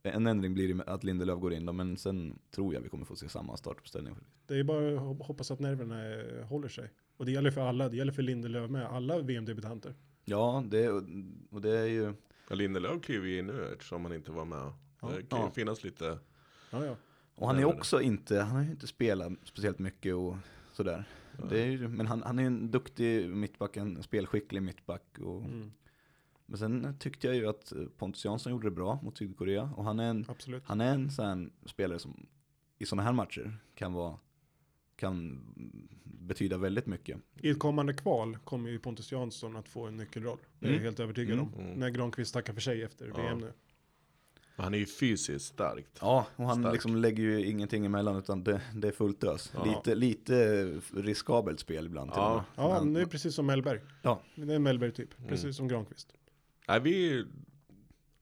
En 0.03 0.27
ändring 0.27 0.53
blir 0.53 0.89
att 0.89 1.03
Lindelöf 1.03 1.39
går 1.39 1.53
in 1.53 1.65
då, 1.65 1.73
men 1.73 1.97
sen 1.97 2.39
tror 2.51 2.73
jag 2.73 2.81
vi 2.81 2.89
kommer 2.89 3.05
få 3.05 3.15
se 3.15 3.29
samma 3.29 3.57
startuppställning. 3.57 4.15
Det 4.47 4.59
är 4.59 4.63
bara 4.63 4.93
att 4.93 4.99
hop- 4.99 5.23
hoppas 5.23 5.51
att 5.51 5.59
nerverna 5.59 6.05
eh, 6.15 6.45
håller 6.47 6.67
sig. 6.67 6.89
Och 7.17 7.25
det 7.25 7.31
gäller 7.31 7.51
för 7.51 7.61
alla, 7.61 7.89
det 7.89 7.97
gäller 7.97 8.11
för 8.11 8.21
Lindelöf 8.21 8.69
med, 8.71 8.85
alla 8.85 9.19
VM-debutanter. 9.21 9.93
Ja, 10.29 10.63
det, 10.67 10.89
och 11.51 11.61
det 11.61 11.77
är 11.77 11.85
ju, 11.85 12.13
Ja, 12.49 12.55
Lindelöf 12.55 13.01
kliver 13.01 13.27
ju 13.27 13.39
in 13.39 13.47
nu 13.47 13.71
eftersom 13.73 14.05
han 14.05 14.13
inte 14.13 14.31
var 14.31 14.45
med. 14.45 14.73
Ja. 15.01 15.07
Det 15.07 15.23
kan 15.23 15.39
ju 15.39 15.45
Ja. 15.45 15.51
finnas 15.51 15.83
lite... 15.83 16.19
Ja, 16.71 16.85
ja. 16.85 16.95
och 17.35 17.47
han 17.47 17.59
är 17.59 17.65
också 17.65 18.01
inte, 18.01 18.39
han 18.41 18.55
har 18.55 18.63
ju 18.63 18.71
inte 18.71 18.87
spelat 18.87 19.31
speciellt 19.43 19.79
mycket 19.79 20.15
och 20.15 20.35
sådär. 20.73 21.03
Det 21.49 21.61
är 21.61 21.65
ju, 21.67 21.87
men 21.87 22.07
han, 22.07 22.23
han 22.23 22.39
är 22.39 22.43
en 22.43 22.71
duktig 22.71 23.29
mittback, 23.29 23.77
en 23.77 24.03
spelskicklig 24.03 24.61
mittback. 24.63 25.17
Och, 25.19 25.41
Mm, 25.41 25.71
Men 26.45 26.57
sen 26.57 26.95
tyckte 26.99 27.27
jag 27.27 27.35
ju 27.35 27.47
att 27.47 27.73
Pontus 27.97 28.25
Jansson 28.25 28.51
gjorde 28.51 28.67
det 28.67 28.71
bra 28.75 28.99
mot 29.03 29.17
Sydkorea. 29.17 29.69
Och 29.75 29.83
han 29.83 29.99
är 29.99 30.09
en, 30.09 30.25
absolut. 30.27 30.63
han 30.65 30.81
är 30.81 30.93
en 30.93 31.11
sån 31.11 31.51
spelare 31.65 31.99
som 31.99 32.25
i 32.77 32.85
sådana 32.85 33.03
här 33.03 33.11
matcher 33.13 33.57
kan 33.75 33.93
vara, 33.93 34.17
kan 34.97 35.41
betyda 36.03 36.57
väldigt 36.57 36.85
mycket. 36.85 37.17
I 37.41 37.49
ett 37.49 37.59
kommande 37.59 37.93
kval 37.93 38.37
kommer 38.43 38.69
ju 38.69 38.79
Pontus 38.79 39.11
Jansson 39.11 39.55
att 39.55 39.69
få 39.69 39.85
en 39.87 39.97
nyckelroll. 39.97 40.37
Det 40.59 40.65
är 40.65 40.69
jag 40.69 40.73
Mm. 40.75 40.83
helt 40.85 40.99
övertygad 40.99 41.33
Mm. 41.39 41.53
om. 41.53 41.59
Mm. 41.61 41.79
När 41.79 41.89
Granqvist 41.89 42.33
tackar 42.33 42.53
för 42.53 42.61
sig 42.61 42.83
efter 42.83 43.07
Ja. 43.07 43.13
VM 43.21 43.37
nu. 43.37 43.53
Han 44.55 44.73
är 44.73 44.77
ju 44.77 44.85
fysiskt 44.85 45.45
starkt. 45.45 45.97
Ja, 46.01 46.27
och 46.35 46.45
han 46.45 46.59
Stark. 46.61 46.73
liksom 46.73 46.95
lägger 46.95 47.23
ju 47.23 47.45
ingenting 47.45 47.85
emellan 47.85 48.17
utan 48.17 48.43
det, 48.43 48.61
det 48.73 48.87
är 48.87 48.91
fullt 48.91 49.23
ös. 49.23 49.51
Ja. 49.55 49.65
Lite, 49.65 49.95
lite 49.95 50.65
riskabelt 50.93 51.59
spel 51.59 51.85
ibland 51.85 52.11
till 52.11 52.19
Ja. 52.21 52.45
Ja, 52.55 52.79
Men- 52.83 52.93
det 52.93 53.01
är 53.01 53.05
precis 53.05 53.35
som 53.35 53.45
Mellberg. 53.45 53.79
Ja. 54.01 54.21
Det 54.35 54.51
är 54.51 54.55
en 54.55 54.63
Mellberg-typ. 54.63 55.17
Mm. 55.17 55.29
Precis 55.29 55.55
som 55.57 55.67
Granqvist. 55.67 56.13
Nej, 56.67 56.79
vi 56.81 57.25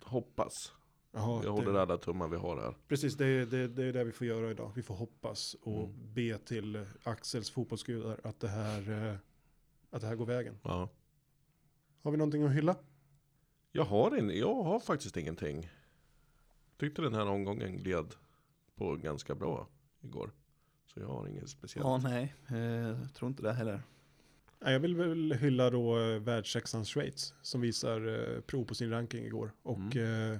hoppas. 0.04 0.72
Jaha, 1.18 1.42
Jag 1.44 1.52
håller 1.52 1.74
det, 1.74 1.82
alla 1.82 1.98
tummar 1.98 2.28
vi 2.28 2.38
har 2.38 2.58
här. 2.62 2.76
precis, 2.88 3.16
det 3.18 3.26
är, 3.26 3.46
det, 3.46 3.68
det 3.68 3.84
är 3.84 3.94
det 3.94 4.04
vi 4.04 4.12
får 4.12 4.28
göra 4.28 4.52
idag. 4.52 4.72
Vi 4.76 4.82
får 4.84 4.96
hoppas 4.96 5.56
och 5.62 5.84
Mm. 5.84 6.14
be 6.14 6.38
till 6.38 6.86
Axels 7.04 7.50
fotbollsgudar 7.52 8.20
att 8.24 8.40
det 8.40 8.48
här, 8.48 9.08
eh, 9.10 9.16
att 9.90 10.02
det 10.02 10.08
här 10.08 10.16
går 10.16 10.26
vägen. 10.26 10.58
Ja. 10.64 10.90
Har 12.04 12.12
vi 12.12 12.18
någonting 12.18 12.44
att 12.44 12.52
hylla? 12.54 12.76
Jag 13.72 13.84
har, 13.86 14.18
in, 14.18 14.30
jag 14.30 14.64
har 14.64 14.80
faktiskt 14.80 15.18
ingenting. 15.18 15.70
Tyckte 16.78 17.02
den 17.02 17.14
här 17.14 17.26
omgången 17.28 17.78
gled 17.78 18.16
på 18.76 18.96
ganska 18.96 19.36
bra 19.36 19.68
igår. 20.02 20.32
Så 20.86 21.00
jag 21.00 21.08
har 21.08 21.28
inget 21.28 21.50
speciellt. 21.50 21.86
Ja, 21.86 21.98
nej, 21.98 22.34
eh, 22.50 22.58
jag 23.02 23.14
tror 23.14 23.30
inte 23.30 23.44
det 23.44 23.54
heller. 23.54 23.82
Jag 24.60 24.80
vill 24.80 24.96
väl 24.96 25.34
hylla 25.34 25.70
då 25.70 26.00
eh, 26.00 26.20
världssexan 26.20 26.86
Schweiz 26.86 27.34
som 27.42 27.62
visar 27.62 28.08
eh, 28.36 28.42
prov 28.42 28.66
på 28.66 28.76
sin 28.76 28.90
ranking 28.90 29.26
igår 29.26 29.52
och 29.64 29.96
eh, 29.96 30.38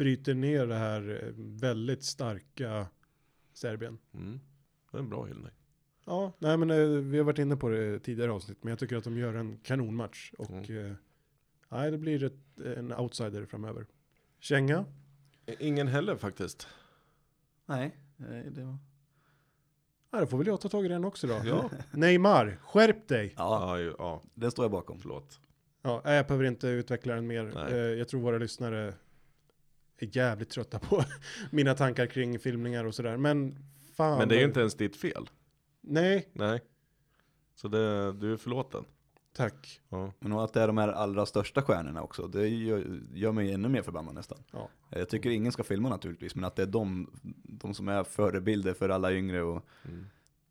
bryter 0.00 0.34
ner 0.34 0.66
det 0.66 0.74
här 0.74 1.22
eh, 1.24 1.32
väldigt 1.36 2.04
starka 2.04 2.86
Serbien. 3.52 3.98
Mm. 4.14 4.40
Det 4.90 4.96
är 4.96 5.00
en 5.00 5.08
bra 5.08 5.24
hyllning. 5.24 5.52
Ja, 6.06 6.32
nej 6.38 6.56
men 6.56 6.70
eh, 6.70 6.86
vi 6.86 7.18
har 7.18 7.24
varit 7.24 7.38
inne 7.38 7.56
på 7.56 7.68
det 7.68 7.98
tidigare 7.98 8.32
avsnitt, 8.32 8.58
men 8.64 8.70
jag 8.70 8.78
tycker 8.78 8.96
att 8.96 9.04
de 9.04 9.18
gör 9.18 9.34
en 9.34 9.58
kanonmatch 9.58 10.32
och 10.38 10.50
Mm. 10.50 10.86
eh, 10.86 10.92
nej, 11.68 11.90
det 11.90 11.98
blir 11.98 12.22
ett, 12.24 12.60
en 12.76 12.92
outsider 12.92 13.44
framöver. 13.46 13.86
Känga, 14.38 14.84
Ingen 15.58 15.88
heller 15.88 16.16
faktiskt. 16.16 16.68
Nej, 17.66 17.96
det 18.50 18.62
var... 18.64 18.78
nej, 20.12 20.20
då 20.20 20.26
får 20.26 20.38
väl 20.38 20.46
jag 20.46 20.60
ta 20.60 20.68
tag 20.68 20.84
i 20.84 20.88
den 20.88 21.04
också 21.04 21.26
då. 21.26 21.40
Ja, 21.44 21.70
Neymar, 21.92 22.58
skärp 22.62 23.08
dig! 23.08 23.34
Ja, 23.36 23.80
ja, 23.80 23.94
ja 23.98 24.22
den 24.34 24.50
står 24.50 24.64
jag 24.64 24.70
bakom. 24.70 24.98
förlåt. 24.98 25.40
Ja, 25.82 26.02
jag 26.04 26.26
behöver 26.26 26.44
inte 26.44 26.68
utveckla 26.68 27.14
den 27.14 27.26
mer. 27.26 27.52
Nej. 27.54 27.98
Jag 27.98 28.08
tror 28.08 28.20
våra 28.20 28.38
lyssnare 28.38 28.94
är 30.06 30.16
jävligt 30.16 30.50
trötta 30.50 30.78
på 30.78 31.04
mina 31.50 31.74
tankar 31.74 32.06
kring 32.06 32.38
filmningar 32.38 32.84
och 32.84 32.94
sådär. 32.94 33.16
Men 33.16 33.56
fan. 33.96 34.18
Men 34.18 34.28
det 34.28 34.34
är 34.34 34.38
ju 34.38 34.44
inte 34.46 34.60
ens 34.60 34.74
ditt 34.74 34.96
fel. 34.96 35.30
Nej, 35.80 36.28
Nej. 36.32 36.60
Så 37.54 37.68
det, 37.68 38.12
du 38.12 38.32
är 38.32 38.36
förlåten. 38.36 38.84
tack. 39.32 39.80
Ja. 39.88 40.12
Men 40.18 40.32
att 40.32 40.52
det 40.52 40.60
är 40.62 40.66
de 40.66 40.78
här 40.78 40.88
allra 40.88 41.26
största 41.26 41.62
stjärnorna 41.62 42.02
också, 42.02 42.26
det 42.28 42.48
gör, 42.48 43.00
gör 43.14 43.32
mig 43.32 43.52
ännu 43.52 43.68
mer 43.68 43.82
förbannad 43.82 44.14
nästan. 44.14 44.38
Ja. 44.52 44.68
Jag 44.90 45.08
tycker 45.08 45.30
ingen 45.30 45.52
ska 45.52 45.62
filma 45.64 45.88
naturligtvis, 45.88 46.34
men 46.34 46.44
att 46.44 46.56
det 46.56 46.62
är 46.62 46.66
de, 46.66 47.10
de 47.44 47.74
som 47.74 47.88
är 47.88 48.04
förebilder 48.04 48.74
för 48.74 48.88
alla 48.88 49.12
yngre 49.12 49.42
och 49.42 49.66
Mm. 49.84 50.06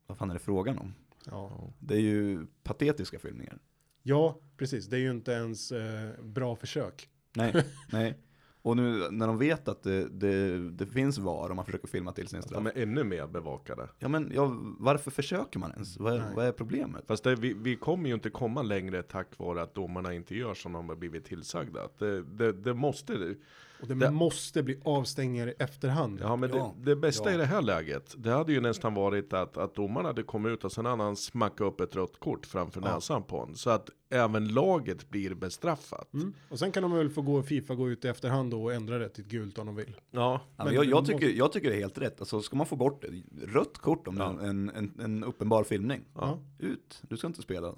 vad 0.06 0.18
fan 0.18 0.30
är 0.30 0.34
det 0.34 0.40
frågan 0.40 0.78
om? 0.78 0.94
Ja. 1.26 1.72
Det 1.78 1.94
är 1.94 2.00
ju 2.00 2.46
patetiska 2.62 3.18
filmningar. 3.18 3.58
ja, 4.02 4.38
precis. 4.56 4.86
Det 4.86 4.96
är 4.96 5.00
ju 5.00 5.10
inte 5.10 5.32
ens 5.32 5.72
eh, 5.72 6.10
bra 6.22 6.56
försök. 6.56 7.08
Nej, 7.36 7.64
nej. 7.92 8.18
Och 8.62 8.76
nu 8.76 9.08
när 9.10 9.26
de 9.26 9.38
vet 9.38 9.68
att 9.68 9.82
det, 9.82 10.08
det, 10.08 10.58
det 10.70 10.86
finns 10.86 11.18
VAR 11.18 11.50
om 11.50 11.56
man 11.56 11.64
försöker 11.64 11.88
filma 11.88 12.12
till 12.12 12.28
sin 12.28 12.42
straff. 12.42 12.64
De 12.64 12.66
är 12.66 12.82
ännu 12.82 13.04
mer 13.04 13.26
bevakade. 13.26 13.88
Ja 13.98 14.08
men 14.08 14.30
ja, 14.34 14.56
varför 14.78 15.10
försöker 15.10 15.58
man 15.58 15.70
ens? 15.72 15.98
Vad, 15.98 16.14
är- 16.14 16.32
vad 16.34 16.46
är 16.46 16.52
problemet? 16.52 17.04
Fast 17.06 17.24
det, 17.24 17.34
vi, 17.36 17.52
vi 17.52 17.76
kommer 17.76 18.08
ju 18.08 18.14
inte 18.14 18.30
komma 18.30 18.62
längre 18.62 19.02
tack 19.02 19.28
vare 19.38 19.62
att 19.62 19.74
domarna 19.74 20.14
inte 20.14 20.34
gör 20.36 20.54
som 20.54 20.72
de 20.72 20.88
har 20.88 20.96
blivit 20.96 21.24
tillsagda. 21.24 21.82
Att 21.84 21.98
Det, 21.98 22.22
det, 22.22 22.52
det 22.52 22.74
måste, 22.74 23.34
Och 23.82 23.88
det, 23.88 23.94
Det- 23.94 24.10
måste 24.10 24.62
bli 24.62 24.80
avstängningar 24.84 25.46
i 25.48 25.54
efterhand. 25.58 26.18
ja 26.22 26.36
men 26.36 26.50
Ja. 26.54 26.74
det, 26.78 26.84
det 26.90 26.96
bästa 26.96 27.28
Ja. 27.30 27.34
i 27.34 27.38
det 27.38 27.44
här 27.44 27.62
läget, 27.62 28.14
det 28.18 28.30
hade 28.30 28.52
ju 28.52 28.60
nästan 28.60 28.94
varit 28.94 29.32
att, 29.32 29.56
att 29.56 29.74
domaren 29.74 30.06
hade 30.06 30.22
kommit 30.22 30.52
ut 30.52 30.64
och 30.64 30.72
sen 30.72 30.84
hade 30.86 31.02
han 31.02 31.16
smackat 31.16 31.60
upp 31.60 31.80
ett 31.80 31.96
rött 31.96 32.18
kort 32.20 32.46
framför 32.46 32.80
Ja. 32.84 32.94
näsan 32.94 33.22
på 33.22 33.38
honom. 33.40 33.54
Så 33.54 33.70
att 33.70 33.90
även 34.10 34.48
laget 34.48 35.10
blir 35.10 35.34
bestraffat. 35.34 36.12
Mm. 36.14 36.32
Och 36.48 36.58
sen 36.58 36.72
kan 36.72 36.82
de 36.82 36.92
väl 36.92 37.10
få 37.10 37.22
gå 37.22 37.42
Fifa 37.42 37.74
gå 37.74 37.90
ut 37.90 38.04
i 38.04 38.08
efterhand 38.08 38.50
då 38.50 38.62
och 38.64 38.72
ändra 38.74 38.98
det 38.98 39.08
till 39.08 39.24
ett 39.24 39.30
gult 39.30 39.58
om 39.58 39.66
de 39.66 39.76
vill. 39.76 39.96
Ja, 40.10 40.40
Men 40.56 40.66
men 40.66 40.74
jag, 40.74 40.84
jag, 40.84 41.00
måste- 41.00 41.12
tycker, 41.14 41.28
jag 41.28 41.52
tycker 41.52 41.70
det 41.70 41.76
är 41.76 41.80
helt 41.80 41.98
rätt. 41.98 42.20
Alltså 42.20 42.42
ska 42.42 42.56
man 42.56 42.66
få 42.66 42.76
bort 42.76 43.02
det, 43.02 43.46
rött 43.46 43.78
kort 43.78 44.08
om 44.08 44.16
Ja. 44.16 44.40
en, 44.42 44.70
en, 44.70 45.00
en 45.00 45.24
uppenbar 45.24 45.64
filmning. 45.64 46.00
ja, 46.14 46.38
Ut, 46.58 47.02
du 47.08 47.16
ska 47.16 47.26
inte 47.26 47.42
spela. 47.42 47.74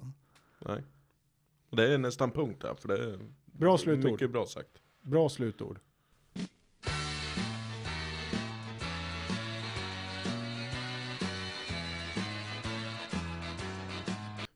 nej. 0.65 0.83
Det 1.71 1.93
är 1.93 1.97
nästan 1.97 2.31
punkt 2.31 2.61
där, 2.61 2.75
för 2.75 2.87
det 2.87 2.97
är 3.03 3.19
Bra 3.45 3.77
slutord. 3.77 4.11
mycket 4.11 4.31
bra 4.31 4.45
sagt. 4.45 4.69
Bra 5.01 5.29
slutord. 5.29 5.79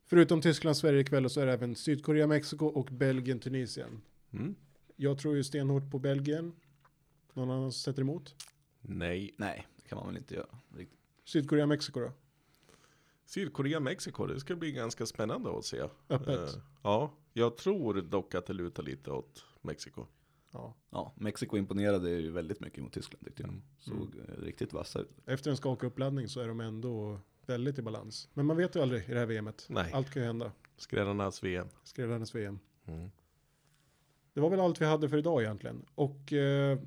Förutom 0.10 0.42
Tyskland, 0.42 0.78
Sverige 0.78 1.00
ikväll 1.00 1.30
så 1.30 1.42
är 1.42 1.46
det 1.46 1.54
även 1.54 1.76
Sydkorea, 1.76 2.28
Mexiko 2.28 2.66
och 2.66 2.86
Belgien, 2.86 3.40
Tunisien. 3.40 4.02
Mm. 4.32 4.56
Jag 4.96 5.20
tror 5.20 5.36
ju 5.36 5.44
stenhårt 5.44 5.92
på 5.92 6.00
Belgien. 6.00 6.54
Någon 7.34 7.50
annan 7.52 7.72
som 7.72 7.80
sätter 7.80 8.02
emot? 8.02 8.36
Nej. 8.82 9.34
Nej, 9.38 9.68
det 9.76 9.90
kan 9.90 9.98
man 9.98 10.08
väl 10.08 10.18
inte 10.18 10.36
göra. 10.36 10.60
Riktigt. 10.76 11.00
Sydkorea, 11.26 11.66
Mexiko 11.66 12.00
då? 12.00 12.12
Sydkorea, 13.26 13.80
Mexiko, 13.80 14.26
det 14.26 14.40
ska 14.40 14.56
bli 14.56 14.72
ganska 14.72 15.06
spännande 15.06 15.58
att 15.58 15.66
se. 15.66 15.82
Öppet. 16.10 16.56
Eh, 16.56 16.62
ja, 16.84 17.14
jag 17.34 17.58
tror 17.58 18.02
dock 18.02 18.36
att 18.36 18.46
det 18.46 18.54
lutar 18.54 18.84
lite 18.84 19.12
åt 19.12 19.46
Mexiko. 19.62 20.06
Ja. 20.52 20.76
Ja, 20.90 21.14
Mexiko 21.18 21.58
imponerade 21.58 22.10
ju 22.10 22.32
väldigt 22.32 22.60
mycket 22.60 22.84
mot 22.84 22.94
Tyskland 22.94 23.26
tyckte 23.26 23.42
jag. 23.42 23.50
Mm. 23.50 23.64
Såg 23.78 24.16
eh, 24.16 24.42
riktigt 24.44 24.74
vassa 24.74 25.00
ut. 25.00 25.10
Efter 25.26 25.52
en 25.52 25.58
skaka 25.58 25.88
uppladdning 25.88 26.28
så 26.28 26.40
är 26.40 26.48
de 26.48 26.60
ändå 26.60 27.20
väldigt 27.50 27.80
i 27.80 27.82
balans. 27.82 28.30
Men 28.34 28.46
man 28.46 28.58
vet 28.58 28.76
ju 28.76 28.82
aldrig 28.82 29.10
i 29.10 29.14
det 29.14 29.20
här 29.20 29.26
VMet. 29.26 29.66
Nej. 29.70 29.92
Allt 29.94 30.10
kan 30.10 30.22
ju 30.22 30.28
hända. 30.28 30.52
Skrällarnas 30.78 31.44
VM. 31.44 31.68
Hennes 31.98 32.36
VM. 32.36 32.60
Mm. 32.86 33.10
Det 34.34 34.42
var 34.42 34.50
väl 34.50 34.60
allt 34.60 34.82
vi 34.82 34.86
hade 34.86 35.10
för 35.10 35.18
idag 35.18 35.42
egentligen. 35.42 35.86
Och 35.96 36.34
eh, 36.34 36.80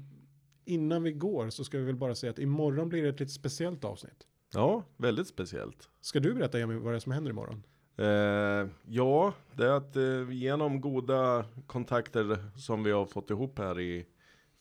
innan 0.65 1.03
vi 1.03 1.13
går 1.13 1.51
så 1.51 1.65
ska 1.65 1.79
vi 1.79 1.85
väl 1.85 1.97
bara 1.97 2.15
säga 2.15 2.31
att 2.31 2.39
imorgon 2.39 2.89
blir 2.89 3.03
det 3.03 3.09
ett 3.09 3.21
lite 3.21 3.33
speciellt 3.33 3.85
avsnitt. 3.85 4.27
Ja, 4.55 4.85
väldigt 4.97 5.29
speciellt. 5.29 5.89
Ska 6.01 6.21
du 6.21 6.35
berätta 6.35 6.59
Emil 6.59 6.79
vad 6.79 6.93
det 6.93 6.97
är 6.97 7.01
som 7.01 7.13
händer 7.13 7.31
imorgon? 7.31 7.63
Eh, 7.97 8.69
ja, 8.89 9.35
det 9.57 9.67
är 9.67 9.73
att 9.73 9.97
eh, 9.97 10.31
genom 10.31 10.81
goda 10.81 11.45
kontakter 11.67 12.59
som 12.59 12.83
vi 12.83 12.91
har 12.91 13.07
fått 13.07 13.31
ihop 13.31 13.59
här 13.59 13.81
i 13.81 14.07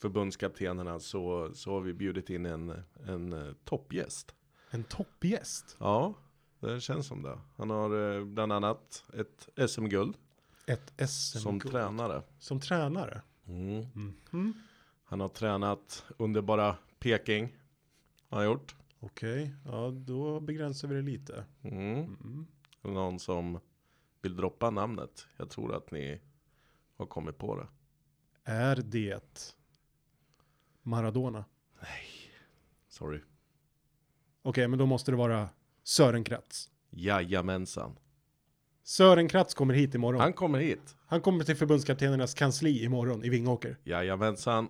förbundskaptenerna 0.02 1.00
så, 1.00 1.52
så 1.54 1.72
har 1.72 1.82
vi 1.82 1.94
bjudit 1.94 2.30
in 2.30 2.46
en, 2.46 2.84
en 3.08 3.34
eh, 3.34 3.54
toppgäst. 3.64 4.36
En 4.70 4.84
toppgäst. 4.84 5.78
Ja, 5.80 6.14
det 6.60 6.82
känns 6.82 7.08
som 7.08 7.22
det. 7.22 7.40
Han 7.58 7.70
har 7.70 8.18
eh, 8.18 8.26
bland 8.26 8.54
annat 8.54 9.06
ett 9.14 9.70
SM-guld 9.70 10.18
Ett 10.66 11.10
SM 11.10 11.38
som 11.40 11.60
tränare. 11.60 12.24
Som 12.40 12.60
tränare. 12.60 13.22
Mm. 13.48 13.86
Mhm. 13.94 14.54
Han 15.04 15.20
har 15.20 15.30
tränat 15.30 16.06
underbara 16.18 16.78
Peking. 17.00 17.58
Har 18.30 18.38
han 18.38 18.46
gjort. 18.46 18.76
Okej, 19.00 19.56
ja 19.66 19.92
då 19.92 20.40
begränsar 20.40 20.88
vi 20.88 20.96
det 20.96 21.02
lite. 21.02 21.46
Mm. 21.62 21.98
Mm. 22.04 22.48
Någon 22.82 23.20
som 23.20 23.60
vill 24.22 24.36
droppa 24.36 24.70
namnet. 24.70 25.28
Jag 25.38 25.50
tror 25.50 25.76
att 25.76 25.92
ni 25.92 26.22
har 26.98 27.06
kommit 27.06 27.38
på 27.38 27.56
det. 27.56 27.68
Är 28.44 28.76
det 28.76 29.56
Maradona? 30.84 31.46
Sorry. 32.88 33.22
Okej, 34.42 34.68
men 34.68 34.80
då 34.80 34.86
måste 34.86 35.12
det 35.12 35.18
vara 35.18 35.50
Sören 35.84 36.24
Kratz. 36.24 36.70
Jajamensan. 36.90 37.96
Sören 38.84 39.28
Kratz 39.28 39.54
kommer 39.54 39.74
hit 39.74 39.96
imorgon. 39.96 40.20
Han 40.20 40.28
Han, 40.28 40.34
kommer 40.34 40.60
hit. 40.60 40.96
kommer 41.24 41.44
till 41.44 41.56
förbundskaptenernas 41.56 42.34
kansli 42.34 42.84
imorgon 42.84 43.24
i 43.24 43.30
Vingåker. 43.30 43.78
Jajamensan. 43.84 44.70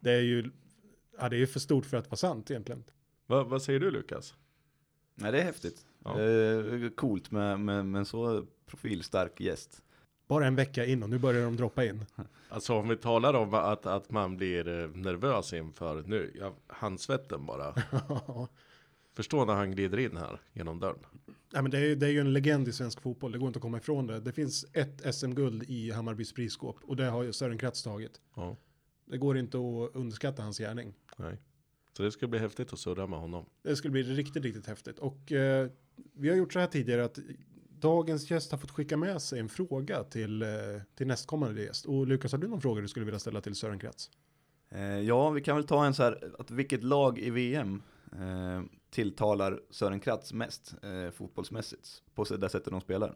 Det 0.00 0.12
är 0.12 0.20
ju 0.20 0.50
ja, 1.18 1.28
det 1.28 1.36
är 1.36 1.38
ju 1.38 1.46
för 1.46 1.60
stort 1.60 1.86
för 1.86 1.96
att 1.96 2.06
vara 2.06 2.16
sant 2.16 2.50
egentligen. 2.50 2.84
Va, 3.26 3.44
vad 3.44 3.62
säger 3.62 3.80
du 3.80 3.90
Lukas? 3.90 4.34
Nej, 5.14 5.32
det 5.32 5.40
är 5.40 5.44
häftigt. 5.44 5.86
Ja. 6.04 6.20
Eh, 6.20 6.90
coolt 6.90 7.30
med, 7.30 7.60
med, 7.60 7.86
med 7.86 7.98
en 7.98 8.06
så 8.06 8.46
profilstark 8.66 9.40
gäst. 9.40 9.82
Bara 10.28 10.46
en 10.46 10.56
vecka 10.56 10.84
in 10.84 11.02
och 11.02 11.10
nu 11.10 11.18
börjar 11.18 11.44
de 11.44 11.56
droppa 11.56 11.84
in. 11.84 12.04
Alltså 12.48 12.74
om 12.74 12.88
vi 12.88 12.96
talar 12.96 13.34
om 13.34 13.54
att, 13.54 13.86
att 13.86 14.10
man 14.10 14.36
blir 14.36 14.68
eh, 14.68 14.88
nervös 14.90 15.52
inför 15.52 16.02
nu. 16.02 16.32
Ja, 16.40 16.54
handsvetten 16.66 17.46
bara. 17.46 17.74
Förstå 19.16 19.44
när 19.44 19.54
han 19.54 19.70
glider 19.70 19.98
in 19.98 20.16
här 20.16 20.40
genom 20.52 20.80
dörren. 20.80 20.98
ja, 21.52 21.62
men 21.62 21.70
det, 21.70 21.78
är, 21.78 21.96
det 21.96 22.06
är 22.06 22.10
ju 22.10 22.20
en 22.20 22.32
legend 22.32 22.68
i 22.68 22.72
svensk 22.72 23.00
fotboll, 23.00 23.32
det 23.32 23.38
går 23.38 23.46
inte 23.46 23.56
att 23.56 23.62
komma 23.62 23.78
ifrån 23.78 24.06
det. 24.06 24.20
Det 24.20 24.32
finns 24.32 24.66
ett 24.72 25.14
SM-guld 25.14 25.62
i 25.68 25.90
Hammarbys 25.90 26.32
prisskåp 26.32 26.76
och 26.82 26.96
det 26.96 27.04
har 27.04 27.22
ju 27.22 27.32
Sören 27.32 27.58
Kratz 27.58 27.82
tagit. 27.82 28.20
Ja, 28.34 28.56
Det 29.04 29.18
går 29.18 29.38
inte 29.38 29.56
att 29.58 29.96
underskatta 29.96 30.42
hans 30.42 30.58
gärning. 30.58 30.94
nej. 31.16 31.38
Så 31.96 32.02
det 32.02 32.12
ska 32.12 32.26
bli 32.26 32.38
häftigt 32.38 32.72
att 32.72 32.78
surra 32.78 33.06
med 33.06 33.18
honom. 33.18 33.44
Det 33.62 33.76
skulle 33.76 33.92
bli 33.92 34.02
riktigt, 34.02 34.42
riktigt 34.44 34.66
häftigt. 34.66 34.98
Och 34.98 35.32
eh, 35.32 35.68
vi 36.12 36.28
har 36.28 36.36
gjort 36.36 36.52
så 36.52 36.58
här 36.60 36.66
tidigare 36.66 37.04
att 37.04 37.18
dagens 37.80 38.30
gäst 38.30 38.50
har 38.50 38.58
fått 38.58 38.70
skicka 38.70 38.96
med 38.96 39.22
sig 39.22 39.38
en 39.40 39.48
fråga 39.48 40.04
till, 40.04 40.42
eh, 40.42 40.48
till 40.94 41.06
nästkommande 41.06 41.62
gäst. 41.62 41.86
Och 41.86 42.06
Lukas, 42.06 42.32
har 42.32 42.38
du 42.38 42.48
någon 42.48 42.60
fråga 42.60 42.82
du 42.82 42.88
skulle 42.88 43.04
vilja 43.04 43.18
ställa 43.18 43.40
till 43.40 43.54
Sören 43.54 43.78
Kratz? 43.78 44.10
Eh, 44.68 44.80
ja, 44.82 45.30
vi 45.30 45.40
kan 45.40 45.56
väl 45.56 45.66
ta 45.66 45.86
en 45.86 45.94
så 45.94 46.02
här, 46.02 46.32
att 46.38 46.50
vilket 46.50 46.82
lag 46.82 47.18
i 47.18 47.30
VM 47.30 47.82
eh, 48.12 48.62
tilltalar 48.96 49.60
Sören 49.70 50.00
Kratz 50.00 50.32
mest 50.32 50.74
eh, 50.82 51.10
fotbollsmässigt 51.10 52.02
på 52.14 52.24
det 52.24 52.48
sättet 52.48 52.70
de 52.70 52.80
spelar? 52.80 53.14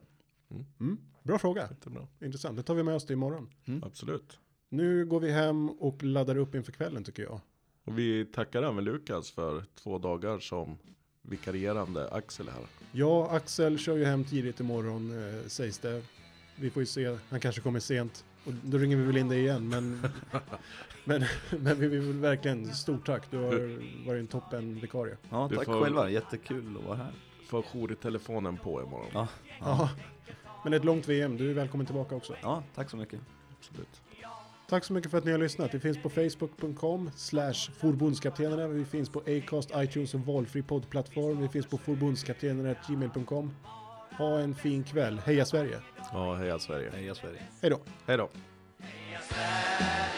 Mm, 0.80 0.98
bra 1.22 1.38
fråga. 1.38 1.68
Jättebra. 1.70 2.06
Intressant. 2.20 2.56
Det 2.56 2.62
tar 2.62 2.74
vi 2.74 2.82
med 2.82 2.94
oss 2.94 3.06
till 3.06 3.12
imorgon. 3.12 3.50
Absolut. 3.82 4.38
Nu 4.68 5.06
går 5.06 5.20
vi 5.20 5.30
hem 5.30 5.70
och 5.70 6.02
laddar 6.02 6.36
upp 6.36 6.54
inför 6.54 6.72
kvällen 6.72 7.04
tycker 7.04 7.22
jag. 7.22 7.40
Och 7.84 7.98
vi 7.98 8.24
tackar 8.24 8.62
även 8.62 8.84
Lukas 8.84 9.30
för 9.30 9.64
två 9.74 9.98
dagar 9.98 10.38
som 10.38 10.78
vikarierande 11.22 12.08
Axel 12.10 12.48
här. 12.48 12.64
Ja, 12.92 13.30
Axel 13.30 13.78
kör 13.78 13.96
ju 13.96 14.04
hem 14.04 14.24
tidigt 14.24 14.60
imorgon 14.60 15.10
eh, 15.10 15.46
sägs 15.46 15.78
det. 15.78 16.02
Vi 16.56 16.70
får 16.70 16.82
ju 16.82 16.86
se, 16.86 17.18
han 17.28 17.40
kanske 17.40 17.60
kommer 17.60 17.80
sent. 17.80 18.24
Och 18.44 18.52
då 18.62 18.78
ringer 18.78 18.96
vi 18.96 19.02
väl 19.02 19.16
in 19.16 19.28
dig 19.28 19.38
igen, 19.40 19.68
men, 19.68 20.00
men, 21.04 21.24
men 21.60 21.80
vi 21.80 21.86
vill 21.88 22.12
verkligen 22.12 22.74
stort 22.74 23.06
tack. 23.06 23.30
Du 23.30 23.36
har 23.38 23.50
varit 24.06 24.20
en 24.20 24.26
toppen 24.26 24.80
vikarie. 24.80 25.16
Ja, 25.30 25.46
Du 25.50 25.56
tack 25.56 25.64
får- 25.66 25.82
själva, 25.82 26.10
jättekul 26.10 26.76
att 26.76 26.84
vara 26.84 26.96
här. 26.96 27.12
Får 27.46 27.62
jour 27.62 27.92
i 27.92 27.94
telefonen 27.96 28.56
på 28.56 28.82
imorgon. 28.82 29.08
Ja, 29.12 29.28
Ja. 29.60 29.90
Men 30.64 30.72
ett 30.72 30.84
långt 30.84 31.08
VM, 31.08 31.36
du 31.36 31.50
är 31.50 31.54
välkommen 31.54 31.86
tillbaka 31.86 32.14
också. 32.14 32.34
ja 32.42 32.62
tack 32.74 32.90
så 32.90 32.96
mycket. 32.96 33.20
Absolut. 33.58 34.00
Tack 34.68 34.84
så 34.84 34.92
mycket 34.92 35.10
för 35.10 35.18
att 35.18 35.24
ni 35.24 35.30
har 35.32 35.38
lyssnat. 35.38 35.74
Vi 35.74 35.80
finns 35.80 36.02
på 36.02 36.08
facebook.com 36.10 37.10
slash 37.16 37.54
forbundskaptenerna. 37.78 38.66
Vi 38.68 38.84
finns 38.84 39.08
på 39.08 39.18
Acast, 39.26 39.70
iTunes 39.76 40.14
och 40.14 40.20
valfri 40.20 40.62
poddplattform. 40.62 41.40
Vi 41.40 41.48
finns 41.48 41.66
på 41.66 41.78
forbundskaptenerna.gmail.com. 41.78 43.50
Ha 44.18 44.40
en 44.40 44.54
fin 44.54 44.84
kväll. 44.84 45.18
Heja 45.26 45.44
Sverige! 45.44 45.80
Ja, 46.12 46.34
heja 46.34 46.58
Sverige. 46.58 46.90
Heja 46.90 47.14
Sverige. 47.14 47.42
Hej 47.62 47.70
då! 47.70 47.80
Hej 48.06 48.16
då. 48.16 48.28
Heja 48.78 49.18
Sverige 49.20 50.09